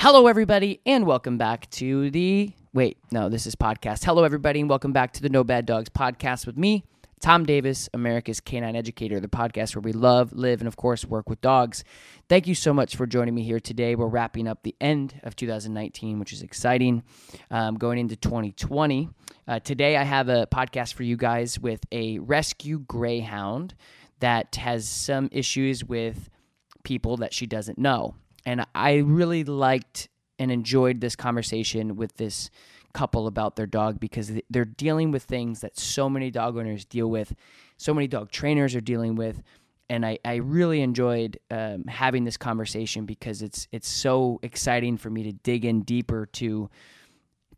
Hello, 0.00 0.28
everybody, 0.28 0.80
and 0.86 1.06
welcome 1.06 1.38
back 1.38 1.68
to 1.70 2.08
the. 2.12 2.52
Wait, 2.72 2.98
no, 3.10 3.28
this 3.28 3.48
is 3.48 3.56
podcast. 3.56 4.04
Hello, 4.04 4.22
everybody, 4.22 4.60
and 4.60 4.70
welcome 4.70 4.92
back 4.92 5.12
to 5.14 5.22
the 5.22 5.28
No 5.28 5.42
Bad 5.42 5.66
Dogs 5.66 5.88
podcast 5.88 6.46
with 6.46 6.56
me, 6.56 6.84
Tom 7.20 7.44
Davis, 7.44 7.88
America's 7.92 8.38
Canine 8.38 8.76
Educator, 8.76 9.18
the 9.18 9.26
podcast 9.26 9.74
where 9.74 9.82
we 9.82 9.90
love, 9.90 10.32
live, 10.32 10.60
and 10.60 10.68
of 10.68 10.76
course 10.76 11.04
work 11.04 11.28
with 11.28 11.40
dogs. 11.40 11.82
Thank 12.28 12.46
you 12.46 12.54
so 12.54 12.72
much 12.72 12.94
for 12.94 13.08
joining 13.08 13.34
me 13.34 13.42
here 13.42 13.58
today. 13.58 13.96
We're 13.96 14.06
wrapping 14.06 14.46
up 14.46 14.62
the 14.62 14.76
end 14.80 15.20
of 15.24 15.34
2019, 15.34 16.20
which 16.20 16.32
is 16.32 16.42
exciting, 16.42 17.02
um, 17.50 17.74
going 17.74 17.98
into 17.98 18.14
2020. 18.14 19.08
Uh, 19.48 19.58
today, 19.58 19.96
I 19.96 20.04
have 20.04 20.28
a 20.28 20.46
podcast 20.46 20.94
for 20.94 21.02
you 21.02 21.16
guys 21.16 21.58
with 21.58 21.80
a 21.90 22.20
rescue 22.20 22.78
greyhound 22.78 23.74
that 24.20 24.54
has 24.54 24.88
some 24.88 25.28
issues 25.32 25.84
with 25.84 26.30
people 26.84 27.16
that 27.16 27.34
she 27.34 27.46
doesn't 27.46 27.78
know. 27.78 28.14
And 28.48 28.64
I 28.74 28.94
really 28.94 29.44
liked 29.44 30.08
and 30.38 30.50
enjoyed 30.50 31.02
this 31.02 31.14
conversation 31.14 31.96
with 31.96 32.16
this 32.16 32.48
couple 32.94 33.26
about 33.26 33.56
their 33.56 33.66
dog 33.66 34.00
because 34.00 34.32
they're 34.48 34.64
dealing 34.64 35.10
with 35.10 35.24
things 35.24 35.60
that 35.60 35.78
so 35.78 36.08
many 36.08 36.30
dog 36.30 36.56
owners 36.56 36.86
deal 36.86 37.10
with, 37.10 37.34
so 37.76 37.92
many 37.92 38.08
dog 38.08 38.30
trainers 38.30 38.74
are 38.74 38.80
dealing 38.80 39.16
with. 39.16 39.42
And 39.90 40.06
I, 40.06 40.18
I 40.24 40.36
really 40.36 40.80
enjoyed 40.80 41.38
um, 41.50 41.84
having 41.88 42.24
this 42.24 42.38
conversation 42.38 43.04
because 43.04 43.42
it's 43.42 43.68
it's 43.70 43.88
so 43.88 44.40
exciting 44.42 44.96
for 44.96 45.10
me 45.10 45.24
to 45.24 45.32
dig 45.32 45.66
in 45.66 45.82
deeper 45.82 46.24
to 46.40 46.70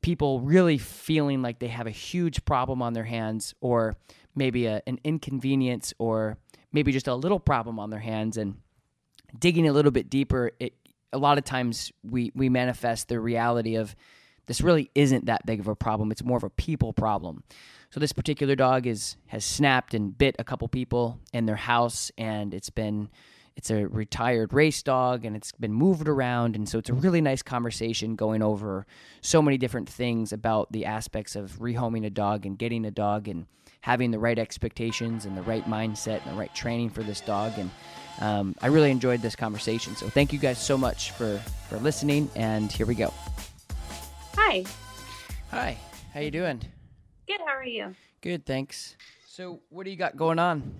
people 0.00 0.40
really 0.40 0.76
feeling 0.76 1.40
like 1.40 1.60
they 1.60 1.68
have 1.68 1.86
a 1.86 1.92
huge 1.92 2.44
problem 2.44 2.82
on 2.82 2.94
their 2.94 3.04
hands 3.04 3.54
or 3.60 3.94
maybe 4.34 4.66
a, 4.66 4.82
an 4.88 4.98
inconvenience 5.04 5.94
or 5.98 6.36
maybe 6.72 6.90
just 6.90 7.06
a 7.06 7.14
little 7.14 7.38
problem 7.38 7.78
on 7.78 7.90
their 7.90 8.00
hands 8.00 8.36
and 8.36 8.56
digging 9.38 9.68
a 9.68 9.72
little 9.72 9.92
bit 9.92 10.10
deeper 10.10 10.50
it 10.58 10.74
a 11.12 11.18
lot 11.18 11.38
of 11.38 11.44
times 11.44 11.92
we 12.02 12.32
we 12.34 12.48
manifest 12.48 13.08
the 13.08 13.20
reality 13.20 13.76
of 13.76 13.94
this 14.46 14.60
really 14.60 14.90
isn't 14.94 15.26
that 15.26 15.46
big 15.46 15.60
of 15.60 15.68
a 15.68 15.76
problem. 15.76 16.10
It's 16.10 16.24
more 16.24 16.36
of 16.36 16.42
a 16.42 16.50
people 16.50 16.92
problem. 16.92 17.44
So 17.90 18.00
this 18.00 18.12
particular 18.12 18.56
dog 18.56 18.86
is 18.86 19.16
has 19.26 19.44
snapped 19.44 19.94
and 19.94 20.16
bit 20.16 20.36
a 20.38 20.44
couple 20.44 20.66
people 20.68 21.18
in 21.32 21.46
their 21.46 21.56
house, 21.56 22.10
and 22.18 22.54
it's 22.54 22.70
been 22.70 23.10
it's 23.56 23.70
a 23.70 23.86
retired 23.86 24.52
race 24.52 24.82
dog 24.82 25.24
and 25.24 25.36
it's 25.36 25.52
been 25.52 25.72
moved 25.72 26.08
around 26.08 26.56
and 26.56 26.68
so 26.68 26.78
it's 26.78 26.88
a 26.88 26.94
really 26.94 27.20
nice 27.20 27.42
conversation 27.42 28.16
going 28.16 28.42
over 28.42 28.86
so 29.20 29.42
many 29.42 29.58
different 29.58 29.88
things 29.88 30.32
about 30.32 30.70
the 30.72 30.86
aspects 30.86 31.36
of 31.36 31.58
rehoming 31.58 32.06
a 32.06 32.10
dog 32.10 32.46
and 32.46 32.58
getting 32.58 32.86
a 32.86 32.90
dog 32.90 33.28
and 33.28 33.46
having 33.80 34.10
the 34.10 34.18
right 34.18 34.38
expectations 34.38 35.24
and 35.24 35.36
the 35.36 35.42
right 35.42 35.64
mindset 35.66 36.24
and 36.24 36.34
the 36.34 36.38
right 36.38 36.54
training 36.54 36.90
for 36.90 37.02
this 37.02 37.20
dog 37.20 37.52
and 37.58 37.70
um, 38.20 38.54
I 38.60 38.66
really 38.66 38.90
enjoyed 38.90 39.22
this 39.22 39.34
conversation. 39.34 39.96
So 39.96 40.08
thank 40.08 40.32
you 40.32 40.38
guys 40.38 40.58
so 40.58 40.76
much 40.76 41.12
for 41.12 41.38
for 41.68 41.78
listening. 41.78 42.30
And 42.36 42.70
here 42.70 42.86
we 42.86 42.94
go. 42.94 43.12
Hi. 44.36 44.64
Hi. 45.50 45.76
How 46.12 46.20
you 46.20 46.30
doing? 46.30 46.60
Good. 47.26 47.40
How 47.46 47.54
are 47.54 47.64
you? 47.64 47.94
Good. 48.20 48.44
Thanks. 48.44 48.96
So 49.26 49.60
what 49.70 49.84
do 49.84 49.90
you 49.90 49.96
got 49.96 50.16
going 50.16 50.38
on? 50.38 50.74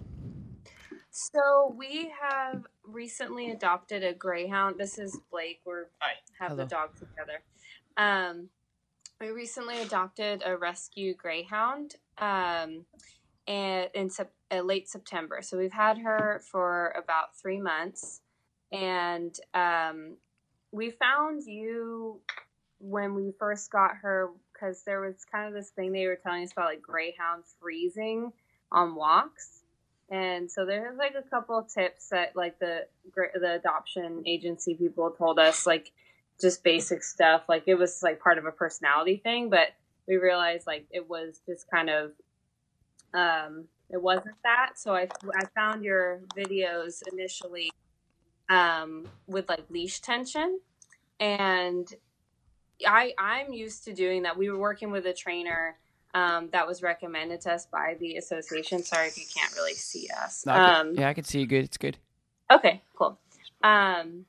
So 1.10 1.74
we 1.76 2.12
have 2.20 2.66
recently 2.84 3.50
adopted 3.50 4.04
a 4.04 4.12
greyhound. 4.12 4.76
This 4.78 4.98
is 4.98 5.19
Blake. 5.30 5.60
We're 5.64 5.86
Hi. 6.00 6.12
have 6.38 6.50
Hello. 6.50 6.64
the 6.64 6.69
dog 6.69 6.91
together. 6.94 7.42
Um, 7.97 8.48
we 9.20 9.30
recently 9.30 9.80
adopted 9.82 10.42
a 10.44 10.56
rescue 10.56 11.14
greyhound. 11.14 11.97
Um, 12.20 12.84
and 13.47 13.88
in 13.94 14.10
sep- 14.10 14.32
uh, 14.53 14.60
late 14.60 14.88
September. 14.88 15.41
So 15.42 15.58
we've 15.58 15.72
had 15.72 15.98
her 15.98 16.42
for 16.50 16.94
about 16.97 17.36
three 17.36 17.60
months, 17.60 18.20
and 18.70 19.34
um, 19.54 20.16
we 20.72 20.91
found 20.91 21.44
you 21.44 22.20
when 22.78 23.14
we 23.14 23.32
first 23.38 23.70
got 23.70 23.97
her 24.03 24.30
because 24.53 24.82
there 24.84 25.00
was 25.00 25.25
kind 25.30 25.48
of 25.48 25.54
this 25.54 25.70
thing 25.70 25.92
they 25.92 26.06
were 26.06 26.19
telling 26.22 26.44
us 26.44 26.53
about 26.53 26.66
like 26.66 26.82
greyhounds 26.82 27.54
freezing 27.60 28.32
on 28.72 28.94
walks. 28.94 29.62
And 30.10 30.50
so 30.50 30.66
there's 30.66 30.98
like 30.98 31.14
a 31.14 31.28
couple 31.28 31.62
tips 31.62 32.09
that 32.09 32.34
like 32.34 32.59
the 32.59 32.86
the 33.14 33.54
adoption 33.54 34.22
agency 34.26 34.75
people 34.75 35.10
told 35.10 35.38
us 35.38 35.66
like 35.66 35.92
just 36.41 36.64
basic 36.64 37.03
stuff 37.03 37.42
like 37.48 37.64
it 37.66 37.75
was 37.75 38.03
like 38.03 38.19
part 38.19 38.38
of 38.38 38.47
a 38.47 38.50
personality 38.50 39.20
thing 39.22 39.50
but 39.50 39.69
we 40.10 40.16
realized 40.16 40.66
like 40.66 40.87
it 40.91 41.09
was 41.09 41.41
just 41.47 41.71
kind 41.71 41.88
of 41.88 42.10
um, 43.15 43.66
it 43.88 44.03
wasn't 44.03 44.34
that. 44.43 44.72
So 44.76 44.94
I, 44.94 45.09
I 45.34 45.44
found 45.54 45.84
your 45.84 46.21
videos 46.37 47.03
initially 47.12 47.71
um, 48.48 49.06
with 49.26 49.48
like 49.48 49.65
leash 49.71 50.00
tension. 50.00 50.60
And 51.19 51.87
I, 52.87 53.15
I'm 53.19 53.53
used 53.53 53.84
to 53.84 53.93
doing 53.93 54.22
that. 54.22 54.37
We 54.37 54.50
were 54.50 54.59
working 54.59 54.91
with 54.91 55.06
a 55.06 55.12
trainer 55.12 55.76
um, 56.12 56.48
that 56.53 56.66
was 56.66 56.82
recommended 56.82 57.41
to 57.42 57.53
us 57.53 57.66
by 57.66 57.97
the 58.00 58.16
association. 58.16 58.82
Sorry 58.82 59.09
if 59.09 59.16
you 59.19 59.25
can't 59.32 59.54
really 59.54 59.75
see 59.75 60.09
us. 60.22 60.44
No, 60.44 60.53
I 60.53 60.56
can, 60.56 60.94
yeah, 60.97 61.09
I 61.09 61.15
can 61.15 61.25
see 61.25 61.41
you 61.41 61.47
good. 61.47 61.65
It's 61.65 61.77
good. 61.77 61.97
Okay, 62.50 62.82
cool. 62.97 63.19
Um, 63.62 64.25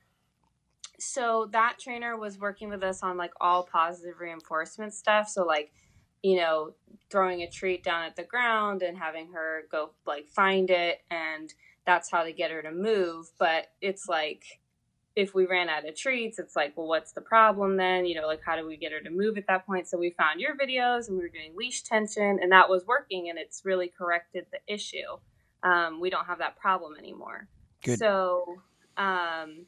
so 1.02 1.48
that 1.52 1.78
trainer 1.78 2.16
was 2.16 2.38
working 2.38 2.68
with 2.68 2.82
us 2.82 3.02
on 3.02 3.16
like 3.16 3.32
all 3.40 3.64
positive 3.64 4.20
reinforcement 4.20 4.94
stuff. 4.94 5.28
So 5.28 5.44
like 5.44 5.72
you 6.22 6.36
know, 6.36 6.72
throwing 7.10 7.42
a 7.42 7.50
treat 7.50 7.82
down 7.82 8.04
at 8.04 8.16
the 8.16 8.22
ground 8.22 8.82
and 8.82 8.96
having 8.96 9.32
her 9.32 9.64
go 9.70 9.90
like 10.06 10.28
find 10.28 10.70
it 10.70 11.00
and 11.10 11.52
that's 11.84 12.10
how 12.10 12.22
to 12.22 12.32
get 12.32 12.50
her 12.50 12.62
to 12.62 12.70
move. 12.70 13.26
But 13.38 13.66
it's 13.80 14.08
like 14.08 14.44
if 15.14 15.34
we 15.34 15.46
ran 15.46 15.68
out 15.68 15.86
of 15.86 15.96
treats, 15.96 16.38
it's 16.38 16.56
like, 16.56 16.76
well, 16.76 16.86
what's 16.86 17.12
the 17.12 17.20
problem 17.20 17.76
then? 17.76 18.06
You 18.06 18.20
know, 18.20 18.26
like 18.26 18.40
how 18.44 18.56
do 18.56 18.66
we 18.66 18.76
get 18.76 18.92
her 18.92 19.00
to 19.00 19.10
move 19.10 19.36
at 19.36 19.46
that 19.48 19.66
point? 19.66 19.88
So 19.88 19.98
we 19.98 20.10
found 20.10 20.40
your 20.40 20.56
videos 20.56 21.08
and 21.08 21.16
we 21.16 21.24
were 21.24 21.28
doing 21.28 21.54
leash 21.56 21.82
tension 21.82 22.38
and 22.40 22.52
that 22.52 22.68
was 22.68 22.86
working 22.86 23.28
and 23.28 23.38
it's 23.38 23.62
really 23.64 23.88
corrected 23.88 24.46
the 24.52 24.72
issue. 24.72 25.18
Um, 25.64 26.00
we 26.00 26.08
don't 26.08 26.26
have 26.26 26.38
that 26.38 26.56
problem 26.56 26.94
anymore. 26.98 27.48
Good. 27.82 27.98
So 27.98 28.44
um, 28.96 29.66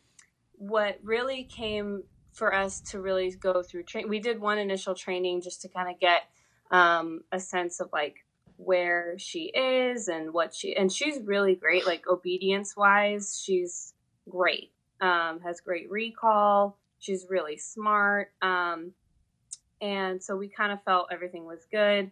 what 0.59 0.99
really 1.03 1.45
came 1.45 2.03
for 2.33 2.55
us 2.55 2.81
to 2.81 3.01
really 3.01 3.31
go 3.31 3.63
through 3.63 3.85
training, 3.85 4.11
we 4.11 4.19
did 4.19 4.41
one 4.41 4.59
initial 4.59 4.95
training 4.95 5.41
just 5.41 5.63
to 5.63 5.69
kind 5.69 5.89
of 5.89 6.01
get 6.01 6.23
um, 6.71 7.23
a 7.31 7.39
sense 7.39 7.81
of 7.81 7.89
like 7.93 8.25
where 8.57 9.15
she 9.19 9.47
is 9.55 10.09
and 10.09 10.33
what 10.33 10.55
she 10.55 10.77
and 10.77 10.93
she's 10.93 11.19
really 11.25 11.55
great 11.55 11.87
like 11.87 12.07
obedience 12.09 12.77
wise 12.77 13.41
she's 13.45 13.95
great 14.29 14.71
um, 15.01 15.41
has 15.41 15.61
great 15.61 15.91
recall 15.91 16.79
she's 17.01 17.27
really 17.29 17.57
smart 17.57 18.31
um, 18.43 18.93
and 19.81 20.23
so 20.23 20.37
we 20.37 20.49
kind 20.49 20.73
of 20.73 20.83
felt 20.85 21.09
everything 21.11 21.45
was 21.45 21.67
good 21.71 22.11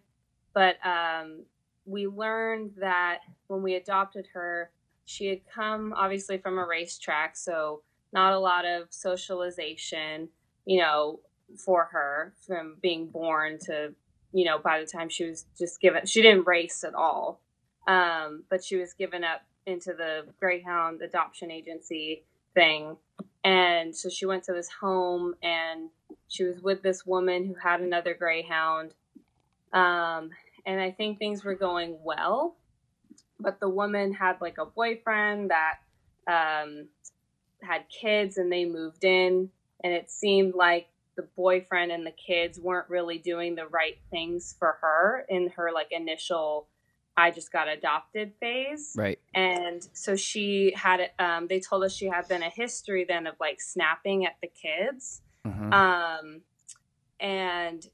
but 0.52 0.76
um, 0.84 1.44
we 1.86 2.06
learned 2.06 2.72
that 2.76 3.20
when 3.46 3.62
we 3.62 3.74
adopted 3.74 4.26
her 4.34 4.70
she 5.04 5.26
had 5.26 5.40
come 5.52 5.92
obviously 5.96 6.38
from 6.38 6.58
a 6.58 6.66
racetrack 6.66 7.36
so 7.36 7.82
not 8.12 8.32
a 8.32 8.38
lot 8.38 8.64
of 8.64 8.86
socialization 8.90 10.28
you 10.66 10.80
know 10.80 11.20
for 11.64 11.88
her 11.92 12.32
from 12.46 12.76
being 12.80 13.08
born 13.08 13.58
to 13.58 13.94
you 14.32 14.44
know, 14.44 14.58
by 14.58 14.80
the 14.80 14.86
time 14.86 15.08
she 15.08 15.24
was 15.24 15.44
just 15.58 15.80
given, 15.80 16.06
she 16.06 16.22
didn't 16.22 16.46
race 16.46 16.84
at 16.84 16.94
all, 16.94 17.40
um, 17.86 18.44
but 18.48 18.64
she 18.64 18.76
was 18.76 18.94
given 18.94 19.24
up 19.24 19.42
into 19.66 19.92
the 19.92 20.26
Greyhound 20.40 21.02
adoption 21.02 21.50
agency 21.50 22.24
thing. 22.54 22.96
And 23.44 23.94
so 23.94 24.08
she 24.08 24.26
went 24.26 24.44
to 24.44 24.52
this 24.52 24.68
home 24.80 25.34
and 25.42 25.90
she 26.28 26.44
was 26.44 26.60
with 26.60 26.82
this 26.82 27.04
woman 27.04 27.44
who 27.44 27.54
had 27.62 27.80
another 27.80 28.14
Greyhound. 28.14 28.94
Um, 29.72 30.30
and 30.64 30.80
I 30.80 30.90
think 30.90 31.18
things 31.18 31.44
were 31.44 31.54
going 31.54 31.98
well, 32.02 32.56
but 33.38 33.60
the 33.60 33.68
woman 33.68 34.14
had 34.14 34.40
like 34.40 34.58
a 34.58 34.66
boyfriend 34.66 35.50
that 35.50 35.78
um, 36.26 36.88
had 37.62 37.84
kids 37.88 38.36
and 38.36 38.50
they 38.52 38.64
moved 38.64 39.04
in. 39.04 39.50
And 39.84 39.92
it 39.92 40.10
seemed 40.10 40.54
like 40.54 40.88
the 41.16 41.28
boyfriend 41.36 41.92
and 41.92 42.06
the 42.06 42.12
kids 42.12 42.58
weren't 42.58 42.88
really 42.88 43.18
doing 43.18 43.54
the 43.54 43.66
right 43.66 43.98
things 44.10 44.54
for 44.58 44.78
her 44.80 45.26
in 45.28 45.50
her 45.56 45.70
like 45.72 45.88
initial 45.90 46.68
I 47.16 47.30
just 47.30 47.52
got 47.52 47.68
adopted 47.68 48.32
phase. 48.40 48.94
Right. 48.96 49.18
And 49.34 49.86
so 49.92 50.16
she 50.16 50.72
had 50.74 51.10
um, 51.18 51.46
they 51.46 51.60
told 51.60 51.84
us 51.84 51.94
she 51.94 52.06
had 52.06 52.26
been 52.28 52.42
a 52.42 52.48
history 52.48 53.04
then 53.06 53.26
of 53.26 53.34
like 53.38 53.60
snapping 53.60 54.24
at 54.24 54.36
the 54.40 54.48
kids. 54.48 55.20
Mhm. 55.46 55.72
Um, 55.72 56.40
and 57.20 57.86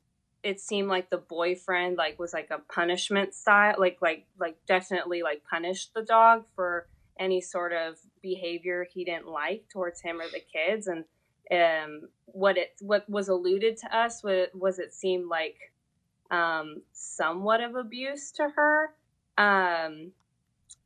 it 0.43 0.61
seemed 0.61 0.89
like 0.89 1.11
the 1.11 1.19
boyfriend 1.19 1.97
like 1.97 2.19
was 2.19 2.33
like 2.33 2.51
a 2.51 2.59
punishment 2.73 3.35
style, 3.35 3.75
like, 3.79 3.99
like, 4.01 4.27
like 4.39 4.57
definitely 4.67 5.23
like 5.23 5.43
punished 5.51 5.95
the 5.95 6.03
dog 6.03 6.45
for 6.55 6.87
any 7.19 7.41
sort 7.41 7.73
of 7.73 7.99
behavior 8.23 8.87
he 8.93 9.05
didn't 9.05 9.29
like 9.29 9.65
towards 9.73 10.01
him 10.01 10.21
or 10.21 10.27
the 10.29 10.41
kids. 10.53 10.89
And, 10.89 11.05
um, 11.51 12.09
what 12.27 12.59
it, 12.59 12.73
what 12.81 13.09
was 13.09 13.29
alluded 13.29 13.79
to 13.79 13.97
us 13.97 14.23
was, 14.23 14.49
was 14.55 14.79
it 14.79 14.93
seemed 14.95 15.29
like, 15.29 15.57
um, 16.31 16.83
somewhat 16.93 17.63
of 17.63 17.75
abuse 17.77 18.33
to 18.33 18.49
her. 18.55 18.95
Um, 19.39 20.13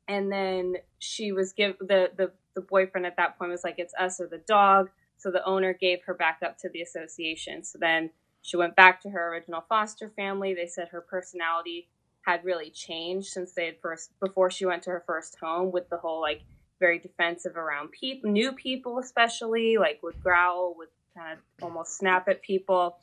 and 0.09 0.31
then 0.31 0.77
she 0.99 1.33
was 1.33 1.53
give 1.53 1.79
the, 1.79 2.11
the 2.17 2.33
the 2.55 2.61
boyfriend 2.61 3.07
at 3.07 3.17
that 3.17 3.39
point 3.39 3.51
was 3.51 3.65
like 3.65 3.77
it's 3.79 3.95
us 3.99 4.21
or 4.21 4.27
the 4.27 4.43
dog. 4.47 4.91
So 5.17 5.31
the 5.31 5.45
owner 5.45 5.73
gave 5.73 6.01
her 6.07 6.15
back 6.15 6.41
up 6.45 6.59
to 6.59 6.69
the 6.69 6.83
association. 6.83 7.65
So 7.65 7.79
then 7.81 8.11
she 8.43 8.57
went 8.57 8.77
back 8.77 9.01
to 9.03 9.11
her 9.11 9.33
original 9.33 9.65
foster 9.69 10.11
family. 10.15 10.53
They 10.53 10.67
said 10.67 10.89
her 10.89 11.01
personality 11.01 11.89
had 12.25 12.45
really 12.45 12.71
changed 12.71 13.29
since 13.29 13.53
they 13.53 13.67
had 13.67 13.81
first 13.81 14.11
before 14.21 14.51
she 14.51 14.65
went 14.65 14.83
to 14.85 14.91
her 14.91 15.03
first 15.07 15.37
home 15.41 15.73
with 15.73 15.89
the 15.89 15.97
whole 15.97 16.21
like 16.21 16.43
very 16.81 16.99
defensive 16.99 17.57
around 17.57 17.91
people, 17.93 18.31
new 18.31 18.53
people 18.53 18.99
especially, 18.99 19.77
like 19.79 20.03
would 20.03 20.21
growl, 20.23 20.75
would 20.77 20.89
kind 21.17 21.33
of 21.33 21.39
almost 21.63 21.97
snap 21.97 22.29
at 22.29 22.43
people. 22.43 22.99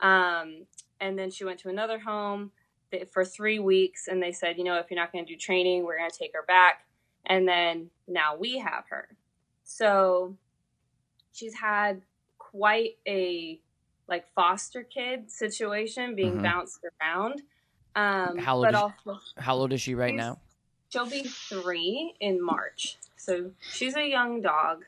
Um, 0.00 0.66
and 1.00 1.18
then 1.18 1.30
she 1.30 1.44
went 1.44 1.60
to 1.60 1.68
another 1.68 1.98
home 1.98 2.52
for 3.12 3.24
three 3.24 3.60
weeks, 3.60 4.08
and 4.08 4.20
they 4.20 4.32
said, 4.32 4.58
you 4.58 4.64
know, 4.64 4.76
if 4.78 4.90
you're 4.90 4.98
not 4.98 5.12
going 5.12 5.24
to 5.24 5.32
do 5.32 5.38
training, 5.38 5.84
we're 5.84 5.96
going 5.98 6.10
to 6.10 6.18
take 6.18 6.32
her 6.34 6.44
back. 6.46 6.86
And 7.26 7.46
then 7.46 7.90
now 8.08 8.36
we 8.36 8.58
have 8.58 8.84
her. 8.90 9.08
So 9.62 10.36
she's 11.32 11.54
had 11.54 12.02
quite 12.38 12.96
a 13.06 13.60
like 14.08 14.26
foster 14.34 14.82
kid 14.82 15.30
situation 15.30 16.16
being 16.16 16.38
Mhm. 16.38 16.42
bounced 16.42 16.84
around. 17.00 17.42
Um, 17.96 18.38
How 18.38 18.56
old 18.56 18.64
but 18.66 18.74
is- 18.74 18.80
also 18.80 19.20
How 19.36 19.54
old 19.56 19.72
is 19.72 19.80
she 19.80 19.94
right 19.94 20.14
now? 20.14 20.38
she'll 20.90 21.06
be 21.08 21.22
three 21.22 22.14
in 22.20 22.42
March. 22.44 22.98
So 23.16 23.52
she's 23.72 23.96
a 23.96 24.08
young 24.08 24.40
dog. 24.40 24.84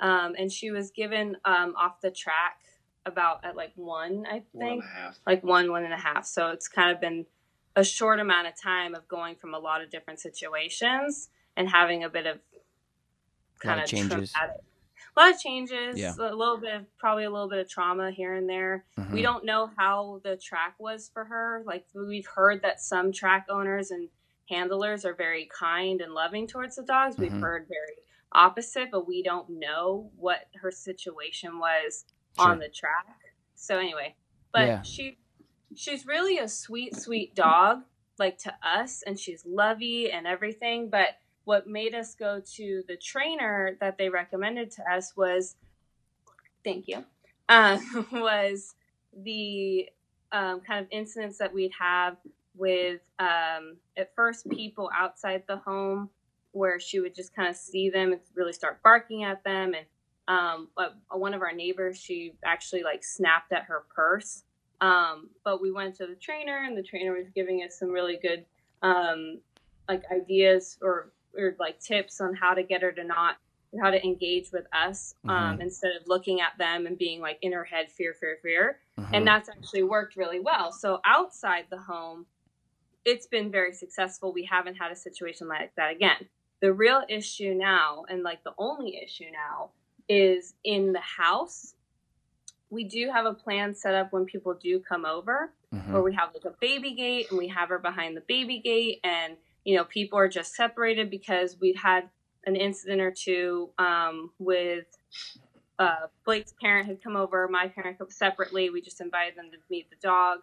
Um, 0.00 0.34
and 0.38 0.52
she 0.52 0.70
was 0.70 0.90
given 0.90 1.36
um, 1.44 1.74
off 1.76 2.00
the 2.00 2.10
track 2.10 2.60
about 3.04 3.44
at 3.44 3.56
like 3.56 3.72
one, 3.74 4.26
I 4.30 4.42
think, 4.56 4.84
a 4.84 5.14
like 5.26 5.42
one, 5.42 5.70
one 5.72 5.84
and 5.84 5.92
a 5.92 5.96
half. 5.98 6.24
So 6.26 6.50
it's 6.50 6.68
kind 6.68 6.90
of 6.94 7.00
been 7.00 7.26
a 7.74 7.82
short 7.82 8.20
amount 8.20 8.46
of 8.46 8.54
time 8.60 8.94
of 8.94 9.08
going 9.08 9.34
from 9.36 9.54
a 9.54 9.58
lot 9.58 9.82
of 9.82 9.90
different 9.90 10.20
situations 10.20 11.30
and 11.56 11.68
having 11.68 12.04
a 12.04 12.08
bit 12.08 12.26
of 12.26 12.38
kind 13.60 13.80
of 13.80 13.84
of 13.84 13.90
changes. 13.90 14.32
traumatic- 14.32 14.62
A 15.16 15.20
lot 15.20 15.34
of 15.34 15.40
changes, 15.40 15.98
Yeah. 15.98 16.14
a 16.18 16.34
little 16.34 16.58
bit 16.58 16.74
of 16.74 16.98
probably 16.98 17.24
a 17.24 17.30
little 17.30 17.48
bit 17.48 17.58
of 17.58 17.68
trauma 17.68 18.10
here 18.10 18.34
and 18.34 18.48
there. 18.48 18.84
Mhm. 18.96 19.12
We 19.12 19.22
don't 19.22 19.44
know 19.44 19.70
how 19.76 20.20
the 20.22 20.36
track 20.36 20.74
was 20.78 21.08
for 21.08 21.24
her. 21.24 21.62
Like 21.66 21.86
we've 21.94 22.26
heard 22.26 22.62
that 22.62 22.80
some 22.80 23.10
track 23.12 23.46
owners 23.48 23.90
and 23.90 24.08
handlers 24.48 25.04
are 25.04 25.14
very 25.14 25.46
kind 25.46 26.00
and 26.00 26.12
loving 26.14 26.46
towards 26.46 26.76
the 26.76 26.82
dogs. 26.84 27.18
We've 27.18 27.32
Mhm. 27.32 27.40
heard 27.40 27.68
very 27.68 27.96
opposite, 28.32 28.90
but 28.90 29.06
we 29.06 29.22
don't 29.22 29.48
know 29.50 30.10
what 30.16 30.48
her 30.56 30.70
situation 30.70 31.58
was 31.58 32.04
Sure. 32.38 32.48
on 32.50 32.58
the 32.58 32.68
track. 32.68 33.06
So 33.54 33.78
anyway, 33.78 34.14
but 34.52 34.66
Yeah. 34.66 34.82
she 34.82 35.18
she's 35.74 36.06
really 36.06 36.38
a 36.38 36.48
sweet, 36.48 36.96
sweet 36.96 37.34
dog, 37.34 37.84
like 38.18 38.38
to 38.38 38.54
us, 38.62 39.02
and 39.02 39.18
she's 39.18 39.44
lovey 39.44 40.10
and 40.10 40.26
everything. 40.26 40.88
But 40.88 41.18
what 41.48 41.66
made 41.66 41.94
us 41.94 42.14
go 42.14 42.42
to 42.44 42.82
the 42.88 42.96
trainer 42.98 43.74
that 43.80 43.96
they 43.96 44.10
recommended 44.10 44.70
to 44.70 44.82
us 44.82 45.16
was, 45.16 45.56
thank 46.62 46.86
you, 46.86 47.02
uh, 47.48 47.78
was 48.12 48.74
the 49.24 49.88
um, 50.30 50.60
kind 50.60 50.84
of 50.84 50.88
incidents 50.90 51.38
that 51.38 51.54
we'd 51.54 51.72
have 51.80 52.18
with 52.54 53.00
um, 53.18 53.78
at 53.96 54.14
first 54.14 54.46
people 54.50 54.90
outside 54.94 55.42
the 55.48 55.56
home 55.56 56.10
where 56.52 56.78
she 56.78 57.00
would 57.00 57.14
just 57.14 57.34
kind 57.34 57.48
of 57.48 57.56
see 57.56 57.88
them 57.88 58.12
and 58.12 58.20
really 58.34 58.52
start 58.52 58.82
barking 58.82 59.24
at 59.24 59.42
them. 59.42 59.72
And 59.72 59.86
um, 60.28 60.68
one 61.10 61.32
of 61.32 61.40
our 61.40 61.54
neighbors 61.54 61.96
she 61.96 62.34
actually 62.44 62.82
like 62.82 63.02
snapped 63.02 63.54
at 63.54 63.62
her 63.62 63.84
purse. 63.96 64.42
Um, 64.82 65.30
but 65.44 65.62
we 65.62 65.72
went 65.72 65.94
to 65.94 66.06
the 66.06 66.14
trainer 66.14 66.64
and 66.66 66.76
the 66.76 66.82
trainer 66.82 67.14
was 67.14 67.30
giving 67.34 67.60
us 67.60 67.78
some 67.78 67.88
really 67.88 68.18
good 68.20 68.44
um, 68.82 69.38
like 69.88 70.02
ideas 70.12 70.76
or 70.82 71.10
or 71.36 71.54
like 71.58 71.78
tips 71.80 72.20
on 72.20 72.34
how 72.34 72.54
to 72.54 72.62
get 72.62 72.82
her 72.82 72.92
to 72.92 73.04
not 73.04 73.36
how 73.82 73.90
to 73.90 74.02
engage 74.02 74.50
with 74.50 74.64
us 74.72 75.14
um, 75.28 75.60
instead 75.60 75.92
of 76.00 76.02
looking 76.06 76.40
at 76.40 76.56
them 76.58 76.86
and 76.86 76.96
being 76.96 77.20
like 77.20 77.38
in 77.42 77.52
her 77.52 77.64
head 77.64 77.90
fear 77.90 78.14
fear 78.14 78.38
fear 78.42 78.80
Mhm. 78.98 79.10
and 79.12 79.26
that's 79.26 79.48
actually 79.48 79.82
worked 79.82 80.16
really 80.16 80.40
well. 80.40 80.72
So 80.72 81.00
outside 81.04 81.66
the 81.70 81.78
home, 81.78 82.26
it's 83.04 83.26
been 83.26 83.50
very 83.50 83.72
successful. 83.72 84.32
We 84.32 84.44
haven't 84.44 84.76
had 84.76 84.90
a 84.90 84.96
situation 84.96 85.48
like 85.48 85.74
that 85.76 85.92
again. 85.92 86.28
The 86.60 86.72
real 86.72 87.02
issue 87.08 87.54
now, 87.54 88.04
and 88.08 88.22
like 88.22 88.42
the 88.42 88.54
only 88.58 88.96
issue 89.02 89.30
now, 89.30 89.70
is 90.08 90.54
in 90.64 90.92
the 90.92 91.00
house. 91.00 91.74
We 92.70 92.84
do 92.84 93.10
have 93.10 93.24
a 93.26 93.32
plan 93.34 93.74
set 93.74 93.94
up 93.94 94.12
when 94.12 94.24
people 94.24 94.54
do 94.54 94.80
come 94.80 95.04
over, 95.06 95.52
Mhm. 95.72 95.92
where 95.92 96.02
we 96.02 96.14
have 96.14 96.34
like 96.34 96.44
a 96.44 96.56
baby 96.60 96.92
gate 96.92 97.30
and 97.30 97.38
we 97.38 97.48
have 97.48 97.68
her 97.68 97.78
behind 97.78 98.16
the 98.16 98.20
baby 98.22 98.58
gate, 98.58 99.00
and 99.04 99.36
you 99.68 99.76
know 99.76 99.84
people 99.84 100.18
are 100.18 100.28
just 100.28 100.54
separated 100.54 101.10
because 101.10 101.58
we've 101.60 101.76
had 101.76 102.08
an 102.46 102.56
incident 102.56 103.02
or 103.02 103.12
two 103.12 103.68
um, 103.78 104.30
with 104.38 104.86
uh, 105.78 106.06
Blake's 106.24 106.54
parent 106.60 106.88
had 106.88 107.02
come 107.02 107.16
over, 107.16 107.48
my 107.48 107.68
parent 107.68 107.98
separately. 108.10 108.70
We 108.70 108.80
just 108.80 109.02
invited 109.02 109.36
them 109.36 109.50
to 109.52 109.58
meet 109.70 109.90
the 109.90 109.96
dog. 110.02 110.38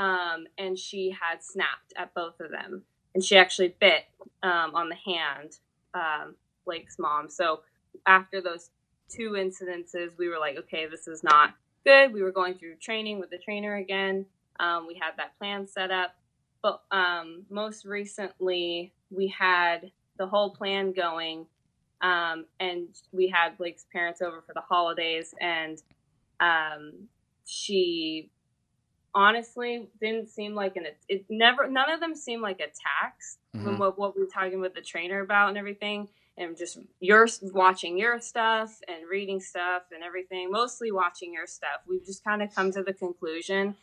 Um, 0.00 0.46
and 0.58 0.76
she 0.76 1.10
had 1.12 1.44
snapped 1.44 1.92
at 1.96 2.12
both 2.14 2.40
of 2.40 2.50
them. 2.50 2.82
And 3.14 3.22
she 3.24 3.38
actually 3.38 3.76
bit 3.80 4.06
um, 4.42 4.74
on 4.74 4.88
the 4.88 4.96
hand, 4.96 5.58
um, 5.94 6.34
Blake's 6.66 6.98
mom. 6.98 7.30
So 7.30 7.60
after 8.08 8.40
those 8.40 8.70
two 9.08 9.32
incidences, 9.32 10.10
we 10.18 10.28
were 10.28 10.40
like, 10.40 10.56
okay, 10.58 10.86
this 10.86 11.06
is 11.06 11.22
not 11.22 11.54
good. 11.86 12.12
We 12.12 12.24
were 12.24 12.32
going 12.32 12.54
through 12.54 12.76
training 12.82 13.20
with 13.20 13.30
the 13.30 13.38
trainer 13.38 13.76
again. 13.76 14.26
Um, 14.58 14.88
we 14.88 14.96
had 15.00 15.12
that 15.18 15.38
plan 15.38 15.68
set 15.68 15.92
up. 15.92 16.16
But 16.64 16.80
um, 16.90 17.44
most 17.50 17.84
recently, 17.84 18.94
we 19.10 19.28
had 19.28 19.92
the 20.16 20.26
whole 20.26 20.54
plan 20.54 20.92
going 20.92 21.46
um, 22.00 22.46
and 22.58 22.88
we 23.12 23.28
had 23.28 23.58
Blake's 23.58 23.84
parents 23.92 24.22
over 24.22 24.40
for 24.40 24.54
the 24.54 24.62
holidays, 24.62 25.34
and 25.40 25.80
um, 26.40 27.08
she 27.46 28.30
honestly 29.14 29.88
didn't 30.00 30.28
seem 30.28 30.54
like 30.54 30.76
an 30.76 30.86
it 31.08 31.24
never 31.30 31.68
none 31.70 31.90
of 31.90 32.00
them 32.00 32.16
seemed 32.16 32.42
like 32.42 32.60
attacks 32.60 33.38
from 33.62 33.76
Mhm. 33.76 33.78
what, 33.78 33.98
what 33.98 34.16
we 34.16 34.22
were 34.22 34.28
talking 34.28 34.60
with 34.60 34.74
the 34.74 34.80
trainer 34.80 35.20
about 35.20 35.50
and 35.50 35.58
everything 35.58 36.08
and 36.36 36.56
just 36.56 36.78
your 37.00 37.28
watching 37.42 37.96
your 37.96 38.18
stuff 38.20 38.80
and 38.88 39.06
reading 39.08 39.40
stuff 39.40 39.84
and 39.92 40.02
everything 40.02 40.50
mostly 40.50 40.90
watching 40.90 41.32
your 41.32 41.46
stuff 41.46 41.80
we've 41.86 42.04
just 42.04 42.24
kind 42.24 42.42
of 42.42 42.52
come 42.52 42.72
to 42.72 42.82
the 42.82 42.92
conclusion 42.92 43.76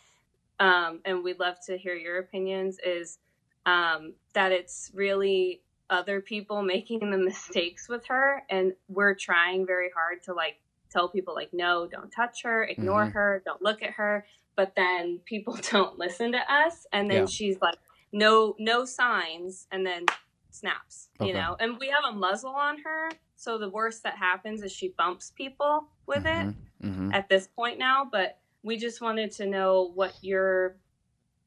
um, 0.62 1.00
and 1.06 1.24
we'd 1.24 1.40
love 1.40 1.56
to 1.66 1.78
hear 1.78 1.96
your 1.96 2.20
opinions 2.20 2.78
is 2.86 3.18
um, 3.66 4.14
that 4.34 4.52
it's 4.52 4.92
really 4.94 5.62
other 5.90 6.22
people 6.22 6.62
making 6.62 7.00
the 7.12 7.18
mistakes 7.32 7.90
with 7.90 8.06
her 8.08 8.44
and 8.50 8.74
we're 8.88 9.16
trying 9.16 9.66
very 9.66 9.90
hard 9.94 10.24
to 10.24 10.34
like 10.34 10.56
tell 10.90 11.10
people 11.10 11.34
like 11.36 11.50
no 11.54 11.88
don't 11.88 12.12
touch 12.12 12.44
her 12.44 12.64
ignore 12.64 13.08
Mhm. 13.08 13.14
her 13.14 13.42
don't 13.46 13.62
look 13.62 13.82
at 13.84 13.92
her 13.92 14.26
but 14.56 14.74
then 14.76 15.20
people 15.26 15.58
don't 15.72 15.98
listen 16.00 16.32
to 16.32 16.54
us 16.54 16.86
and 16.94 17.10
then 17.12 17.22
Yeah. 17.24 17.26
she's 17.26 17.58
like 17.62 17.76
no 18.14 18.56
no 18.60 18.86
signs 18.86 19.68
and 19.72 19.86
then 19.86 20.06
snaps 20.50 21.10
Okay. 21.20 21.30
you 21.30 21.34
know 21.34 21.56
and 21.60 21.78
we 21.80 21.88
have 21.90 22.04
a 22.10 22.14
muzzle 22.14 22.56
on 22.56 22.78
her 22.86 23.10
so 23.36 23.58
the 23.58 23.70
worst 23.70 24.04
that 24.04 24.16
happens 24.18 24.62
is 24.64 24.72
she 24.72 24.90
bumps 24.98 25.32
people 25.36 25.88
with 26.08 26.26
it 26.26 26.46
Mhm. 26.48 26.56
Mhm. 26.84 27.14
at 27.14 27.28
this 27.30 27.48
point 27.48 27.78
now, 27.80 28.06
but 28.10 28.38
we 28.64 28.78
just 28.78 29.02
wanted 29.02 29.32
to 29.34 29.46
know 29.46 29.92
what 29.96 30.14
your 30.22 30.76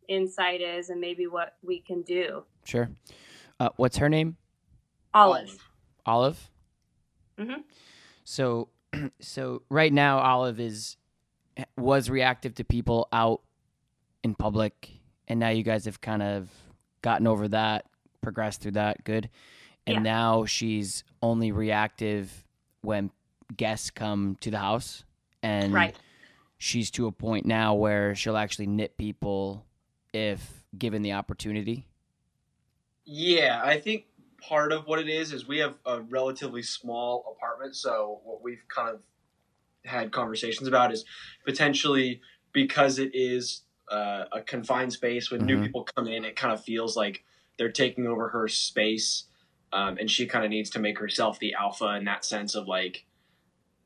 insight 0.08 0.60
is 0.60 0.90
and 0.90 1.00
maybe 1.00 1.26
what 1.26 1.56
we 1.62 1.80
can 1.80 2.02
do. 2.02 2.44
Sure. 2.64 2.88
Uh, 3.60 3.70
what's 3.76 3.96
her 3.98 4.08
name? 4.08 4.36
Olive. 5.12 5.56
Olive. 6.06 6.50
Mhm. 7.38 7.62
So, 8.24 8.68
so 9.20 9.62
right 9.68 9.92
now, 9.92 10.18
Olive 10.18 10.60
is 10.60 10.96
was 11.76 12.10
reactive 12.10 12.54
to 12.56 12.64
people 12.64 13.08
out 13.12 13.40
in 14.24 14.34
public, 14.34 14.90
and 15.28 15.38
now 15.38 15.50
you 15.50 15.62
guys 15.62 15.84
have 15.84 16.00
kind 16.00 16.20
of 16.22 16.50
gotten 17.00 17.28
over 17.28 17.46
that, 17.48 17.84
progressed 18.22 18.60
through 18.60 18.72
that. 18.72 19.04
Good, 19.04 19.30
and 19.86 19.96
Yeah. 19.96 20.00
now 20.02 20.44
she's 20.46 21.04
only 21.22 21.52
reactive 21.52 22.44
when 22.80 23.12
guests 23.56 23.90
come 23.90 24.36
to 24.40 24.50
the 24.50 24.58
house, 24.58 25.04
and 25.44 25.72
Right. 25.72 25.96
She's 26.58 26.90
to 26.92 27.06
a 27.06 27.12
point 27.12 27.46
now 27.46 27.74
where 27.74 28.14
she'll 28.14 28.36
actually 28.36 28.66
nip 28.66 28.96
people 28.98 29.66
if 30.12 30.64
given 30.76 31.02
the 31.02 31.12
opportunity. 31.12 31.88
Yeah, 33.04 33.60
I 33.62 33.80
think 33.80 34.06
part 34.40 34.72
of 34.72 34.86
what 34.86 34.98
it 34.98 35.08
is 35.08 35.32
is 35.32 35.46
we 35.46 35.58
have 35.58 35.76
a 35.86 36.00
relatively 36.02 36.62
small 36.62 37.36
apartment, 37.36 37.76
so 37.76 38.20
what 38.24 38.42
we've 38.42 38.62
kind 38.68 38.88
of 38.94 39.02
had 39.84 40.12
conversations 40.12 40.68
about 40.68 40.92
is 40.92 41.04
potentially 41.46 42.22
because 42.52 42.98
it 42.98 43.12
is 43.14 43.64
uh, 43.90 44.26
a 44.32 44.42
confined 44.42 44.92
space 44.92 45.30
when 45.30 45.44
new 45.46 45.58
Mhm. 45.58 45.60
people 45.60 45.84
come 45.96 46.08
in, 46.08 46.24
it 46.24 46.36
kind 46.36 46.52
of 46.54 46.62
feels 46.64 46.96
like 46.96 47.24
they're 47.58 47.72
taking 47.72 48.06
over 48.06 48.28
her 48.30 48.48
space, 48.48 49.26
um, 49.72 49.98
and 49.98 50.10
she 50.10 50.26
kind 50.26 50.44
of 50.44 50.50
needs 50.50 50.70
to 50.70 50.80
make 50.80 50.98
herself 50.98 51.38
the 51.40 51.54
alpha 51.54 51.96
in 51.96 52.04
that 52.06 52.24
sense 52.24 52.54
of 52.54 52.68
like, 52.68 53.06